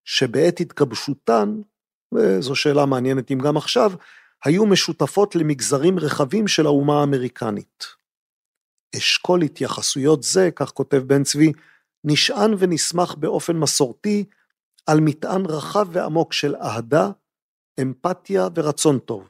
שבעת 0.05 0.61
התגבשותן, 0.61 1.61
וזו 2.14 2.57
שאלה 2.57 2.86
מעניינת 2.86 3.30
אם 3.30 3.38
גם 3.38 3.57
עכשיו, 3.57 3.92
היו 4.44 4.66
משותפות 4.66 5.36
למגזרים 5.36 5.99
רחבים 5.99 6.49
של 6.49 6.66
האומה 6.66 7.01
האמריקנית. 7.01 7.84
אשכול 8.97 9.42
התייחסויות 9.42 10.22
זה, 10.22 10.51
כך 10.57 10.70
כותב 10.70 10.97
בן 10.97 11.24
צבי, 11.24 11.53
נשען 12.05 12.55
ונסמך 12.59 13.14
באופן 13.14 13.57
מסורתי 13.57 14.24
על 14.86 15.01
מטען 15.01 15.47
רחב 15.47 15.86
ועמוק 15.92 16.32
של 16.32 16.57
אהדה, 16.57 17.11
אמפתיה 17.82 18.49
ורצון 18.55 18.99
טוב. 18.99 19.28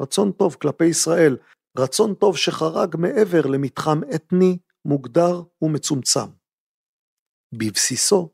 רצון 0.00 0.32
טוב 0.32 0.56
כלפי 0.60 0.84
ישראל, 0.84 1.36
רצון 1.78 2.14
טוב 2.14 2.36
שחרג 2.36 2.96
מעבר 2.98 3.46
למתחם 3.46 4.00
אתני, 4.14 4.58
מוגדר 4.84 5.42
ומצומצם. 5.62 6.26
בבסיסו, 7.52 8.28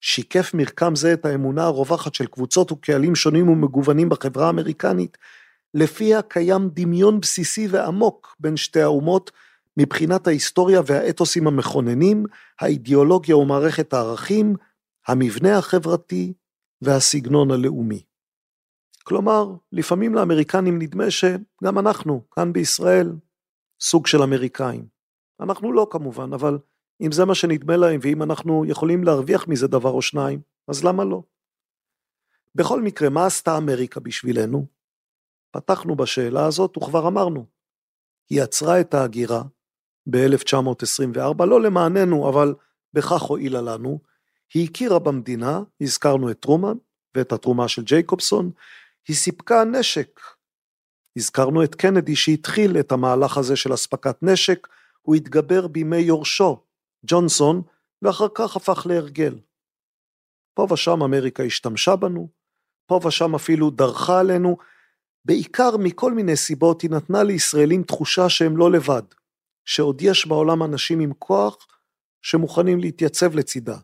שיקף 0.00 0.54
מרקם 0.54 0.96
זה 0.96 1.12
את 1.12 1.24
האמונה 1.24 1.64
הרווחת 1.64 2.14
של 2.14 2.26
קבוצות 2.26 2.72
וקהלים 2.72 3.14
שונים 3.14 3.48
ומגוונים 3.48 4.08
בחברה 4.08 4.46
האמריקנית, 4.46 5.18
לפיה 5.74 6.22
קיים 6.22 6.70
דמיון 6.72 7.20
בסיסי 7.20 7.68
ועמוק 7.70 8.36
בין 8.40 8.56
שתי 8.56 8.80
האומות 8.80 9.30
מבחינת 9.76 10.26
ההיסטוריה 10.26 10.80
והאתוסים 10.86 11.46
המכוננים, 11.46 12.26
האידיאולוגיה 12.60 13.36
ומערכת 13.36 13.92
הערכים, 13.92 14.56
המבנה 15.06 15.58
החברתי 15.58 16.32
והסגנון 16.82 17.50
הלאומי. 17.50 18.02
כלומר, 19.04 19.46
לפעמים 19.72 20.14
לאמריקנים 20.14 20.78
נדמה 20.78 21.10
שגם 21.10 21.78
אנחנו, 21.78 22.22
כאן 22.30 22.52
בישראל, 22.52 23.12
סוג 23.80 24.06
של 24.06 24.22
אמריקאים. 24.22 24.86
אנחנו 25.40 25.72
לא 25.72 25.86
כמובן, 25.90 26.32
אבל 26.32 26.58
אם 27.00 27.12
זה 27.12 27.24
מה 27.24 27.34
שנדמה 27.34 27.76
להם 27.76 28.00
ואם 28.02 28.22
אנחנו 28.22 28.64
יכולים 28.64 29.04
להרוויח 29.04 29.48
מזה 29.48 29.66
דבר 29.66 29.90
או 29.90 30.02
שניים, 30.02 30.40
אז 30.68 30.84
למה 30.84 31.04
לא? 31.04 31.22
בכל 32.54 32.82
מקרה, 32.82 33.08
מה 33.08 33.26
עשתה 33.26 33.56
אמריקה 33.56 34.00
בשבילנו? 34.00 34.66
פתחנו 35.50 35.96
בשאלה 35.96 36.46
הזאת 36.46 36.76
וכבר 36.76 37.08
אמרנו, 37.08 37.46
היא 38.30 38.42
עצרה 38.42 38.80
את 38.80 38.94
ההגירה 38.94 39.42
ב-1924, 40.10 41.44
לא 41.44 41.60
למעננו, 41.60 42.28
אבל 42.28 42.54
בכך 42.92 43.22
הועילה 43.22 43.60
לנו, 43.60 44.00
היא 44.54 44.68
הכירה 44.70 44.98
במדינה, 44.98 45.60
הזכרנו 45.80 46.30
את 46.30 46.40
טרומן 46.40 46.76
ואת 47.16 47.32
התרומה 47.32 47.68
של 47.68 47.82
ג'ייקובסון, 47.82 48.50
היא 49.08 49.16
סיפקה 49.16 49.64
נשק. 49.64 50.20
הזכרנו 51.16 51.64
את 51.64 51.74
קנדי 51.74 52.16
שהתחיל 52.16 52.80
את 52.80 52.92
המהלך 52.92 53.36
הזה 53.36 53.56
של 53.56 53.74
אספקת 53.74 54.22
נשק, 54.22 54.68
הוא 55.02 55.14
התגבר 55.14 55.66
בימי 55.66 55.96
יורשו, 55.96 56.64
ג'ונסון, 57.06 57.62
ואחר 58.02 58.26
כך 58.34 58.56
הפך 58.56 58.86
להרגל. 58.86 59.38
פה 60.54 60.66
ושם 60.72 61.02
אמריקה 61.02 61.42
השתמשה 61.42 61.96
בנו, 61.96 62.28
פה 62.86 63.00
ושם 63.06 63.34
אפילו 63.34 63.70
דרכה 63.70 64.20
עלינו, 64.20 64.56
בעיקר 65.24 65.76
מכל 65.76 66.12
מיני 66.12 66.36
סיבות 66.36 66.82
היא 66.82 66.90
נתנה 66.90 67.22
לישראלים 67.22 67.82
תחושה 67.82 68.28
שהם 68.28 68.56
לא 68.56 68.72
לבד, 68.72 69.02
שעוד 69.64 70.02
יש 70.02 70.26
בעולם 70.26 70.62
אנשים 70.62 71.00
עם 71.00 71.12
כוח 71.18 71.66
שמוכנים 72.22 72.80
להתייצב 72.80 73.34
לצידה. 73.34 73.76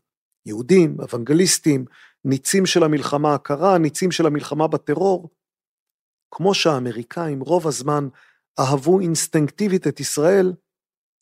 יהודים, 0.46 0.96
אוונגליסטים, 1.00 1.84
ניצים 2.24 2.66
של 2.66 2.82
המלחמה 2.82 3.34
הקרה, 3.34 3.78
ניצים 3.78 4.10
של 4.10 4.26
המלחמה 4.26 4.68
בטרור. 4.68 5.30
כמו 6.30 6.54
שהאמריקאים 6.54 7.40
רוב 7.40 7.66
הזמן 7.66 8.08
אהבו 8.60 9.00
אינסטינקטיבית 9.00 9.86
את 9.86 10.00
ישראל, 10.00 10.52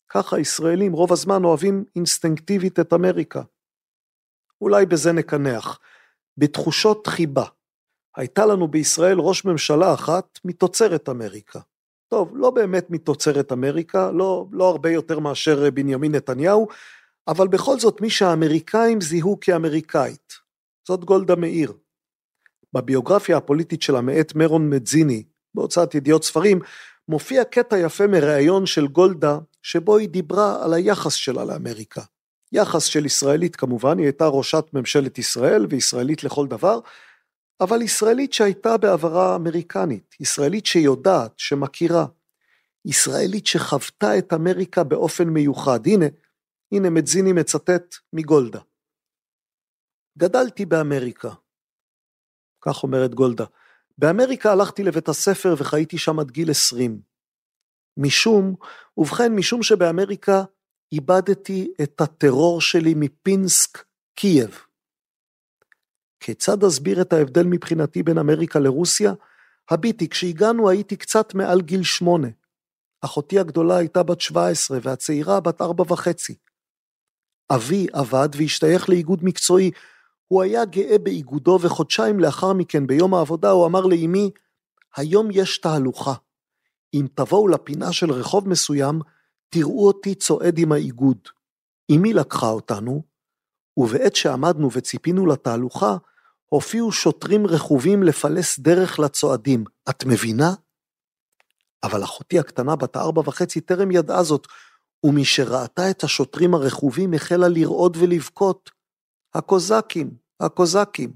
ככה 0.09 0.35
הישראלים 0.35 0.93
רוב 0.93 1.13
הזמן 1.13 1.43
אוהבים 1.43 1.83
אינסטינקטיבית 1.95 2.79
את 2.79 2.93
אמריקה. 2.93 3.41
אולי 4.61 4.85
בזה 4.85 5.11
נקנח. 5.11 5.79
בתחושות 6.37 7.07
חיבה. 7.07 7.45
הייתה 8.15 8.45
לנו 8.45 8.67
בישראל 8.67 9.19
ראש 9.19 9.45
ממשלה 9.45 9.93
אחת 9.93 10.39
מתוצרת 10.45 11.09
אמריקה. 11.09 11.59
טוב, 12.07 12.37
לא 12.37 12.51
באמת 12.51 12.89
מתוצרת 12.89 13.51
אמריקה, 13.51 14.11
לא, 14.11 14.47
לא 14.51 14.69
הרבה 14.69 14.91
יותר 14.91 15.19
מאשר 15.19 15.69
בנימין 15.71 16.15
נתניהו, 16.15 16.67
אבל 17.27 17.47
בכל 17.47 17.79
זאת 17.79 18.01
מי 18.01 18.09
שהאמריקאים 18.09 19.01
זיהו 19.01 19.37
כאמריקאית. 19.41 20.33
זאת 20.89 21.05
גולדה 21.05 21.35
מאיר. 21.35 21.73
בביוגרפיה 22.73 23.37
הפוליטית 23.37 23.81
שלה 23.81 24.01
מאת 24.01 24.35
מרון 24.35 24.69
מדזיני, 24.69 25.23
בהוצאת 25.55 25.95
ידיעות 25.95 26.23
ספרים, 26.23 26.59
מופיע 27.07 27.43
קטע 27.43 27.79
יפה 27.79 28.07
מראיון 28.07 28.65
של 28.65 28.87
גולדה, 28.87 29.37
שבו 29.61 29.97
היא 29.97 30.09
דיברה 30.09 30.65
על 30.65 30.73
היחס 30.73 31.13
שלה 31.13 31.45
לאמריקה. 31.45 32.01
יחס 32.51 32.83
של 32.83 33.05
ישראלית 33.05 33.55
כמובן, 33.55 33.97
היא 33.97 34.05
הייתה 34.05 34.27
ראשת 34.27 34.65
ממשלת 34.73 35.17
ישראל 35.17 35.65
וישראלית 35.69 36.23
לכל 36.23 36.47
דבר, 36.47 36.79
אבל 37.61 37.81
ישראלית 37.81 38.33
שהייתה 38.33 38.77
בעברה 38.77 39.35
אמריקנית, 39.35 40.15
ישראלית 40.19 40.65
שיודעת, 40.65 41.33
שמכירה, 41.37 42.05
ישראלית 42.85 43.47
שחוותה 43.47 44.17
את 44.17 44.33
אמריקה 44.33 44.83
באופן 44.83 45.29
מיוחד. 45.29 45.87
הנה, 45.87 46.05
הנה 46.71 46.89
מדזיני 46.89 47.33
מצטט 47.33 47.95
מגולדה. 48.13 48.59
גדלתי 50.17 50.65
באמריקה. 50.65 51.29
כך 52.61 52.83
אומרת 52.83 53.15
גולדה. 53.15 53.45
באמריקה 53.97 54.51
הלכתי 54.51 54.83
לבית 54.83 55.09
הספר 55.09 55.55
וחייתי 55.57 55.97
שם 55.97 56.19
עד 56.19 56.31
גיל 56.31 56.51
20. 56.51 57.01
משום, 57.97 58.55
ובכן, 58.97 59.35
משום 59.35 59.63
שבאמריקה 59.63 60.43
איבדתי 60.91 61.71
את 61.83 62.01
הטרור 62.01 62.61
שלי 62.61 62.93
מפינסק, 62.95 63.83
קייב. 64.15 64.59
כיצד 66.19 66.63
אסביר 66.63 67.01
את 67.01 67.13
ההבדל 67.13 67.43
מבחינתי 67.43 68.03
בין 68.03 68.17
אמריקה 68.17 68.59
לרוסיה? 68.59 69.13
הביטי, 69.69 70.09
כשהגענו 70.09 70.69
הייתי 70.69 70.95
קצת 70.95 71.33
מעל 71.33 71.61
גיל 71.61 71.83
שמונה. 71.83 72.27
אחותי 73.01 73.39
הגדולה 73.39 73.77
הייתה 73.77 74.03
בת 74.03 74.21
17 74.21 74.79
והצעירה 74.81 75.39
בת 75.39 75.61
ארבע 75.61 75.83
וחצי. 75.93 76.35
אבי 77.51 77.87
עבד 77.93 78.29
והשתייך 78.37 78.89
לאיגוד 78.89 79.19
מקצועי. 79.23 79.71
הוא 80.29 80.41
היה 80.41 80.65
גאה 80.65 80.97
באיגודו 80.97 81.59
וחודשיים 81.61 82.19
לאחר 82.19 82.53
מכן 82.53 82.87
ביום 82.87 83.13
העבודה 83.13 83.49
הוא 83.49 83.65
אמר 83.65 83.85
לאמי, 83.85 84.31
היום 84.95 85.27
יש 85.31 85.57
תהלוכה. 85.57 86.13
אם 86.93 87.07
תבואו 87.13 87.47
לפינה 87.47 87.91
של 87.91 88.11
רחוב 88.11 88.49
מסוים, 88.49 88.99
תראו 89.49 89.87
אותי 89.87 90.15
צועד 90.15 90.57
עם 90.57 90.71
האיגוד. 90.71 91.17
אמי 91.91 92.13
לקחה 92.13 92.49
אותנו, 92.49 93.03
ובעת 93.77 94.15
שעמדנו 94.15 94.69
וציפינו 94.71 95.25
לתהלוכה, 95.25 95.97
הופיעו 96.45 96.91
שוטרים 96.91 97.47
רכובים 97.47 98.03
לפלס 98.03 98.59
דרך 98.59 98.99
לצועדים. 98.99 99.63
את 99.89 100.05
מבינה? 100.05 100.53
אבל 101.83 102.03
אחותי 102.03 102.39
הקטנה 102.39 102.75
בת 102.75 102.95
הארבע 102.95 103.21
וחצי 103.25 103.61
טרם 103.61 103.91
ידעה 103.91 104.23
זאת, 104.23 104.47
ומשראתה 105.03 105.89
את 105.89 106.03
השוטרים 106.03 106.53
הרכובים 106.53 107.13
החלה 107.13 107.47
לרעוד 107.47 107.97
ולבכות. 107.99 108.69
הקוזקים, 109.33 110.11
הקוזקים. 110.39 111.13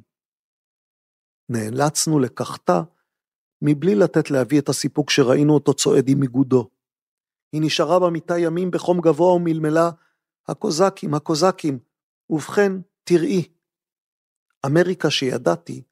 נאלצנו 1.49 2.19
לקחתה 2.19 2.81
מבלי 3.61 3.95
לתת 3.95 4.31
לאבי 4.31 4.59
את 4.59 4.69
הסיפוק 4.69 5.09
שראינו 5.09 5.53
אותו 5.53 5.73
צועד 5.73 6.09
עם 6.09 6.23
איגודו. 6.23 6.69
היא 7.51 7.61
נשארה 7.63 7.99
במיטה 7.99 8.39
ימים 8.39 8.71
בחום 8.71 9.01
גבוה 9.01 9.33
ומלמלה, 9.33 9.89
הקוזקים, 10.47 11.13
הקוזקים, 11.13 11.79
ובכן, 12.29 12.71
תראי. 13.03 13.53
אמריקה 14.65 15.09
שידעתי, 15.09 15.83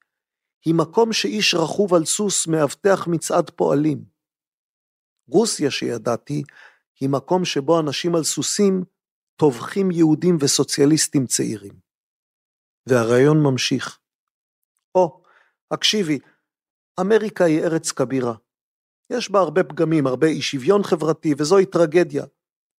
היא 0.64 0.74
מקום 0.74 1.12
שאיש 1.12 1.54
רכוב 1.54 1.94
על 1.94 2.04
סוס 2.04 2.46
מאבטח 2.46 3.06
מצעד 3.06 3.50
פועלים. 3.50 4.04
רוסיה 5.28 5.70
שידעתי, 5.70 6.42
היא 7.00 7.08
מקום 7.08 7.44
שבו 7.44 7.80
אנשים 7.80 8.14
על 8.14 8.24
סוסים 8.24 8.84
טובחים 9.36 9.90
יהודים 9.90 10.36
וסוציאליסטים 10.40 11.26
צעירים. 11.26 11.81
והרעיון 12.86 13.42
ממשיך. 13.42 13.98
או, 14.94 15.22
הקשיבי, 15.70 16.18
אמריקה 17.00 17.44
היא 17.44 17.62
ארץ 17.62 17.92
כבירה. 17.92 18.34
יש 19.10 19.30
בה 19.30 19.40
הרבה 19.40 19.64
פגמים, 19.64 20.06
הרבה 20.06 20.26
אי 20.26 20.42
שוויון 20.42 20.82
חברתי, 20.82 21.34
וזוהי 21.38 21.66
טרגדיה. 21.66 22.24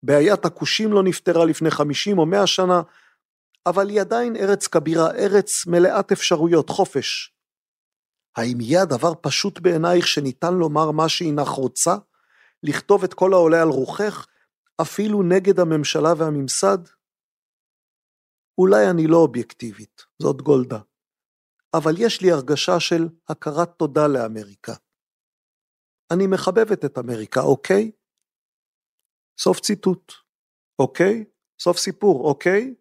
בעיית 0.04 0.46
הכושים 0.46 0.92
לא 0.92 1.04
נפתרה 1.04 1.46
לפני 1.46 1.72
50 1.72 2.18
או 2.18 2.26
100 2.26 2.48
שנה, 2.48 2.82
אבל 3.66 3.90
היא 3.90 4.02
עדיין 4.02 4.36
ארץ 4.36 4.68
כבירה, 4.68 5.12
ארץ 5.12 5.66
מלאת 5.68 6.12
אפשרויות, 6.12 6.70
חופש. 6.70 7.34
האם 8.36 8.62
יהיה 8.62 8.82
הדבר 8.82 9.14
פשוט 9.22 9.60
בעינייך 9.60 10.08
שניתן 10.08 10.54
לומר 10.54 10.92
מה 10.92 11.10
שהינך 11.10 11.48
רוצה? 11.48 11.96
לכתוב 12.64 13.04
את 13.04 13.14
כל 13.14 13.34
העולה 13.34 13.62
על 13.62 13.68
רוחך, 13.68 14.28
אפילו 14.82 15.24
נגד 15.24 15.60
הממשלה 15.60 16.14
והממסד? 16.18 16.78
אולי 18.58 18.90
אני 18.92 19.08
לא 19.08 19.18
אובייקטיבית, 19.18 20.02
זאת 20.22 20.42
גולדה, 20.42 20.80
אבל 21.74 21.94
יש 21.98 22.22
לי 22.22 22.32
הרגשה 22.32 22.80
של 22.80 23.04
הכרת 23.30 23.70
תודה 23.78 24.08
לאמריקה. 24.08 24.74
אני 26.14 26.28
מחבבת 26.28 26.86
את 26.86 26.98
אמריקה, 26.98 27.42
אוקיי? 27.42 27.92
סוף 29.40 29.60
ציטוט. 29.60 30.14
אוקיי? 30.80 31.26
סוף 31.62 31.78
סיפור, 31.78 32.30
אוקיי? 32.30 32.76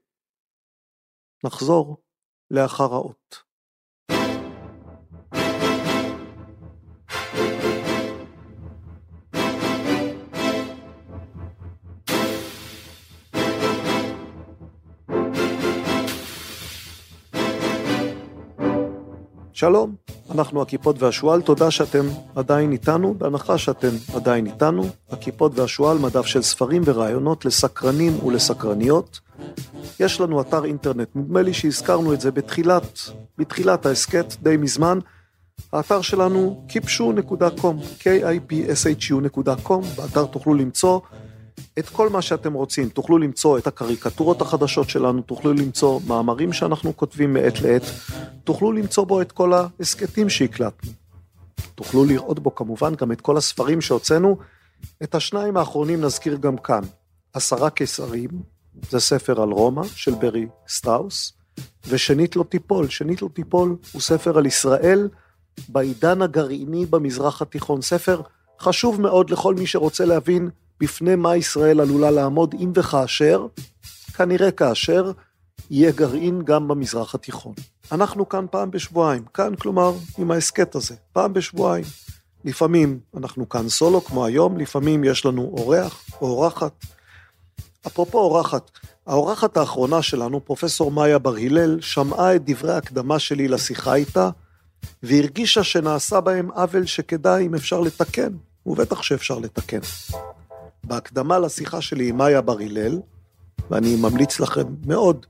נחזור 1.47 2.03
לאחר 2.51 2.85
האות. 2.93 3.42
שלום, 19.63 19.95
אנחנו 20.31 20.63
הכיפות 20.63 21.03
והשועל, 21.03 21.43
תודה 21.43 21.71
שאתם 21.71 22.07
עדיין 22.37 22.73
איתנו, 22.73 23.15
בהנחה 23.19 23.59
שאתם 23.59 23.89
עדיין 24.15 24.47
איתנו. 24.47 24.87
הכיפות 25.11 25.59
והשועל, 25.59 25.99
מדף 25.99 26.27
של 26.27 26.43
ספרים 26.43 26.83
ורעיונות 26.85 27.45
לסקרנים 27.45 28.25
ולסקרניות. 28.25 29.21
יש 30.01 30.21
לנו 30.21 30.41
אתר 30.41 30.65
אינטרנט, 30.65 31.09
נדמה 31.15 31.43
לי 31.43 31.55
שהזכרנו 31.55 32.15
את 32.15 32.21
זה 32.21 32.31
בתחילת, 32.31 32.99
בתחילת 33.39 33.87
ההסכת, 33.87 34.35
די 34.43 34.57
מזמן. 34.57 34.99
האתר 35.73 36.01
שלנו 36.01 36.67
kipshu.com, 36.69 38.01
k-i-p-s-h-u.com, 38.01 39.85
באתר 39.97 40.25
תוכלו 40.25 40.55
למצוא 40.55 41.01
את 41.79 41.89
כל 41.89 42.09
מה 42.09 42.23
שאתם 42.23 42.53
רוצים. 42.53 42.89
תוכלו 42.89 43.19
למצוא 43.19 43.59
את 43.59 43.67
הקריקטורות 43.67 44.41
החדשות 44.41 44.89
שלנו, 44.89 45.23
תוכלו 45.23 45.53
למצוא 45.53 46.01
מאמרים 46.07 46.53
שאנחנו 46.53 46.97
כותבים 46.97 47.35
מעת 47.35 47.61
לעת, 47.61 47.83
תוכלו 48.45 48.73
למצוא 48.73 49.05
בו 49.05 49.21
את 49.21 49.33
כל 49.33 49.53
ההסכתים 49.53 50.29
שהקלטנו. 50.29 50.93
תוכלו 51.75 52.05
לראות 52.05 52.39
בו 52.39 52.55
כמובן 52.55 52.95
גם 52.95 53.13
את 53.13 53.21
כל 53.21 53.37
הספרים 53.37 53.81
שהוצאנו. 53.81 54.37
את 55.03 55.15
השניים 55.15 55.57
האחרונים 55.57 56.01
נזכיר 56.01 56.37
גם 56.37 56.57
כאן. 56.57 56.83
עשרה 57.33 57.71
קיסרים, 57.71 58.31
זה 58.91 59.01
ספר 59.01 59.43
על 59.43 59.51
רומא 59.51 59.85
של 59.85 60.15
ברי 60.15 60.47
סטראוס, 60.69 61.33
ושנית 61.89 62.37
לא 62.37 62.45
תיפול. 62.49 62.89
שנית 62.89 63.23
לא 63.23 63.29
תיפול 63.35 63.77
הוא 63.93 64.03
ספר 64.03 64.39
על 64.39 64.47
ישראל 64.47 65.09
בעידן 65.69 66.23
הגרעיני 66.23 66.87
במזרח 66.87 67.43
התיכון. 67.43 67.83
ספר 67.83 68.21
חשוב 68.61 69.01
מאוד 69.01 69.31
לכל 69.31 69.55
מי 69.55 69.67
שרוצה 69.67 70.05
להבין 70.05 70.51
בפני 70.81 71.17
מה 71.17 71.37
ישראל 71.37 71.81
עלולה 71.81 72.11
לעמוד 72.11 72.55
אם 72.61 72.73
וכאשר, 72.75 73.47
כנראה 74.17 74.51
כאשר, 74.51 75.13
יהיה 75.71 75.93
גרעין 75.93 76.43
גם 76.43 76.69
במזרח 76.69 77.15
התיכון. 77.15 77.55
אנחנו 77.93 78.29
כאן 78.29 78.47
פעם 78.51 78.71
בשבועיים, 78.71 79.25
כאן 79.35 79.55
כלומר 79.57 79.93
עם 80.19 80.31
ההסכת 80.31 80.75
הזה, 80.75 80.95
פעם 81.13 81.33
בשבועיים. 81.33 81.85
לפעמים 82.45 83.01
אנחנו 83.17 83.49
כאן 83.49 83.69
סולו 83.69 84.05
כמו 84.05 84.25
היום, 84.27 84.59
לפעמים 84.59 85.05
יש 85.05 85.27
לנו 85.27 85.43
אורח 85.43 86.05
או 86.21 86.27
אורחת. 86.27 86.73
אפרופו 87.87 88.19
אורחת, 88.19 88.71
האורחת 89.07 89.57
האחרונה 89.57 90.03
שלנו, 90.03 90.45
פרופסור 90.45 90.91
מאיה 90.91 91.19
בר 91.19 91.37
הלל, 91.37 91.81
שמעה 91.81 92.35
את 92.35 92.43
דברי 92.45 92.73
ההקדמה 92.73 93.19
שלי 93.19 93.49
לשיחה 93.49 93.95
איתה, 93.95 94.31
והרגישה 95.03 95.65
שנעשה 95.65 96.21
בהם 96.21 96.51
עוול 96.51 96.87
שכדאי 96.87 97.47
אם 97.47 97.55
אפשר 97.55 97.81
לתקן, 97.81 98.33
ובטח 98.67 99.03
שאפשר 99.03 99.39
לתקן. 99.39 99.81
בהקדמה 100.93 101.39
לשיחה 101.39 101.81
שלי 101.81 102.09
עם 102.09 102.17
מאיה 102.17 102.41
בר 102.41 102.59
הלל, 102.59 103.01
ואני 103.71 103.97
ממליץ 103.97 104.41
לכם 104.41 104.75
מאוד 104.87 105.27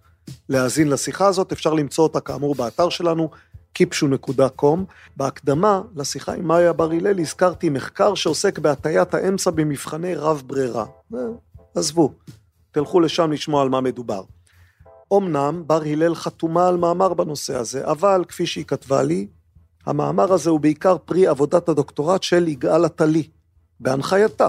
להאזין 0.48 0.88
לשיחה 0.88 1.26
הזאת, 1.26 1.52
אפשר 1.52 1.74
למצוא 1.74 2.04
אותה 2.04 2.20
כאמור 2.20 2.54
באתר 2.54 2.88
שלנו, 2.88 3.30
kipshu.com. 3.78 4.78
בהקדמה 5.16 5.82
לשיחה 5.96 6.34
עם 6.34 6.48
מאיה 6.48 6.72
בר 6.72 6.90
הלל 6.90 7.20
הזכרתי 7.20 7.68
מחקר 7.68 8.14
שעוסק 8.14 8.58
בהטיית 8.58 9.14
האמצע 9.14 9.50
במבחני 9.50 10.14
רב 10.14 10.42
ברירה. 10.46 10.84
אה, 11.14 11.20
עזבו, 11.74 12.12
תלכו 12.70 13.00
לשם 13.00 13.32
לשמוע 13.32 13.62
על 13.62 13.68
מה 13.68 13.80
מדובר. 13.80 14.22
אמנם 15.12 15.62
בר 15.66 15.82
הלל 15.82 16.14
חתומה 16.14 16.68
על 16.68 16.76
מאמר 16.76 17.14
בנושא 17.14 17.56
הזה, 17.56 17.86
אבל 17.86 18.24
כפי 18.28 18.46
שהיא 18.46 18.64
כתבה 18.64 19.02
לי, 19.02 19.26
המאמר 19.86 20.32
הזה 20.32 20.50
הוא 20.50 20.60
בעיקר 20.60 20.96
פרי 20.98 21.26
עבודת 21.26 21.68
הדוקטורט 21.68 22.22
של 22.22 22.48
יגאל 22.48 22.84
עטלי, 22.84 23.28
בהנחייתה. 23.80 24.48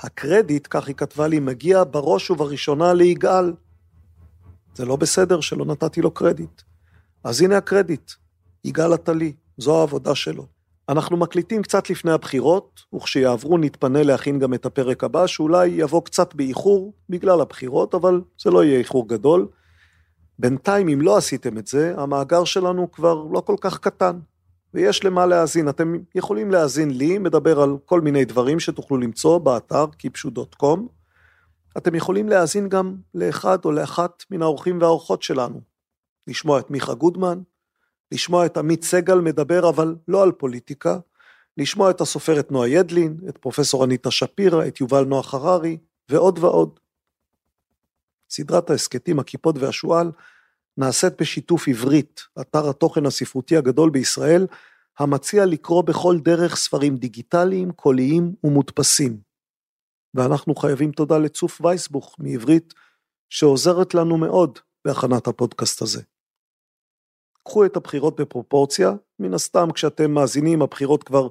הקרדיט, 0.00 0.66
כך 0.70 0.86
היא 0.86 0.94
כתבה 0.94 1.28
לי, 1.28 1.40
מגיע 1.40 1.82
בראש 1.90 2.30
ובראשונה 2.30 2.92
ליגאל. 2.92 3.52
זה 4.74 4.84
לא 4.84 4.96
בסדר 4.96 5.40
שלא 5.40 5.64
נתתי 5.64 6.00
לו 6.00 6.10
קרדיט. 6.10 6.62
אז 7.24 7.40
הנה 7.40 7.56
הקרדיט, 7.56 8.12
יגאל 8.64 8.92
עטלי, 8.92 9.32
זו 9.58 9.80
העבודה 9.80 10.14
שלו. 10.14 10.46
אנחנו 10.88 11.16
מקליטים 11.16 11.62
קצת 11.62 11.90
לפני 11.90 12.12
הבחירות, 12.12 12.80
וכשיעברו 12.94 13.58
נתפנה 13.58 14.02
להכין 14.02 14.38
גם 14.38 14.54
את 14.54 14.66
הפרק 14.66 15.04
הבא, 15.04 15.26
שאולי 15.26 15.66
יבוא 15.66 16.04
קצת 16.04 16.34
באיחור 16.34 16.92
בגלל 17.08 17.40
הבחירות, 17.40 17.94
אבל 17.94 18.20
זה 18.42 18.50
לא 18.50 18.64
יהיה 18.64 18.78
איחור 18.78 19.08
גדול. 19.08 19.48
בינתיים, 20.38 20.88
אם 20.88 21.00
לא 21.00 21.16
עשיתם 21.16 21.58
את 21.58 21.66
זה, 21.66 21.94
המאגר 21.96 22.44
שלנו 22.44 22.92
כבר 22.92 23.24
לא 23.32 23.40
כל 23.40 23.56
כך 23.60 23.78
קטן. 23.78 24.18
ויש 24.74 25.04
למה 25.04 25.26
להאזין. 25.26 25.68
אתם 25.68 25.94
יכולים 26.14 26.50
להאזין 26.50 26.90
לי, 26.90 27.18
מדבר 27.18 27.60
על 27.60 27.76
כל 27.84 28.00
מיני 28.00 28.24
דברים 28.24 28.60
שתוכלו 28.60 28.96
למצוא 28.96 29.38
באתר 29.38 29.84
kipshu.com. 29.84 30.80
אתם 31.76 31.94
יכולים 31.94 32.28
להאזין 32.28 32.68
גם 32.68 32.96
לאחד 33.14 33.58
או 33.64 33.72
לאחת 33.72 34.24
מן 34.30 34.42
האורחים 34.42 34.80
והאורחות 34.80 35.22
שלנו. 35.22 35.60
לשמוע 36.26 36.60
את 36.60 36.70
מיכה 36.70 36.94
גודמן, 36.94 37.40
לשמוע 38.12 38.46
את 38.46 38.56
עמית 38.56 38.84
סגל 38.84 39.18
מדבר 39.18 39.68
אבל 39.68 39.96
לא 40.08 40.22
על 40.22 40.32
פוליטיקה, 40.32 40.98
לשמוע 41.56 41.90
את 41.90 42.00
הסופרת 42.00 42.52
נועה 42.52 42.68
ידלין, 42.68 43.16
את 43.28 43.38
פרופסור 43.38 43.84
אניטה 43.84 44.10
שפירא, 44.10 44.66
את 44.66 44.80
יובל 44.80 45.04
נוח 45.04 45.34
הררי, 45.34 45.78
ועוד 46.08 46.38
ועוד. 46.38 46.80
סדרת 48.30 48.70
ההסכתים 48.70 49.18
הכיפות 49.18 49.58
והשועל 49.58 50.10
נעשית 50.78 51.20
בשיתוף 51.20 51.68
עברית, 51.68 52.20
אתר 52.40 52.68
התוכן 52.70 53.06
הספרותי 53.06 53.56
הגדול 53.56 53.90
בישראל, 53.90 54.46
המציע 54.98 55.46
לקרוא 55.46 55.82
בכל 55.82 56.16
דרך 56.18 56.56
ספרים 56.56 56.96
דיגיטליים, 56.96 57.72
קוליים 57.72 58.34
ומודפסים. 58.44 59.20
ואנחנו 60.14 60.54
חייבים 60.54 60.92
תודה 60.92 61.18
לצוף 61.18 61.60
וייסבוך 61.60 62.16
מעברית, 62.18 62.74
שעוזרת 63.30 63.94
לנו 63.94 64.18
מאוד 64.18 64.58
בהכנת 64.84 65.26
הפודקאסט 65.26 65.82
הזה. 65.82 66.02
קחו 67.44 67.64
את 67.64 67.76
הבחירות 67.76 68.20
בפרופורציה, 68.20 68.92
מן 69.18 69.34
הסתם 69.34 69.72
כשאתם 69.74 70.10
מאזינים 70.10 70.62
הבחירות 70.62 71.02
כבר 71.02 71.28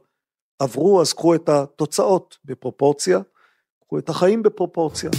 עברו, 0.60 1.02
אז 1.02 1.14
קחו 1.14 1.36
את 1.36 1.50
התוצאות 1.50 2.38
בפרופורציה, 2.46 3.20
קחו 3.86 4.00
את 4.00 4.10
החיים 4.10 4.44
בפרופורציה, 4.44 5.10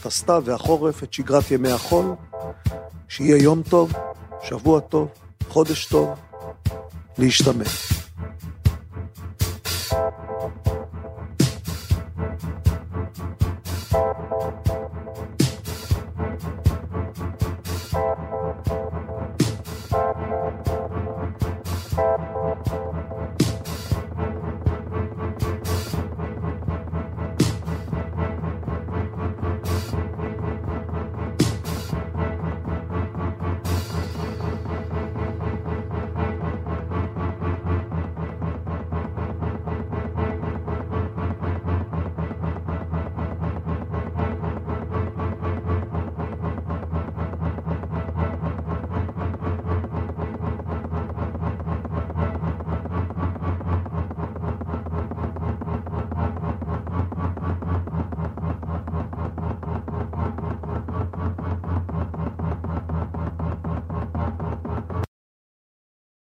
את 0.00 0.06
הסתיו 0.06 0.42
והחורף, 0.44 1.02
את 1.02 1.12
שגרת 1.12 1.50
ימי 1.50 1.70
החול, 1.70 2.14
שיהיה 3.08 3.42
יום 3.42 3.62
טוב, 3.62 3.92
שבוע 4.42 4.80
טוב, 4.80 5.08
חודש 5.48 5.86
טוב, 5.86 6.08
להשתמש. 7.18 7.99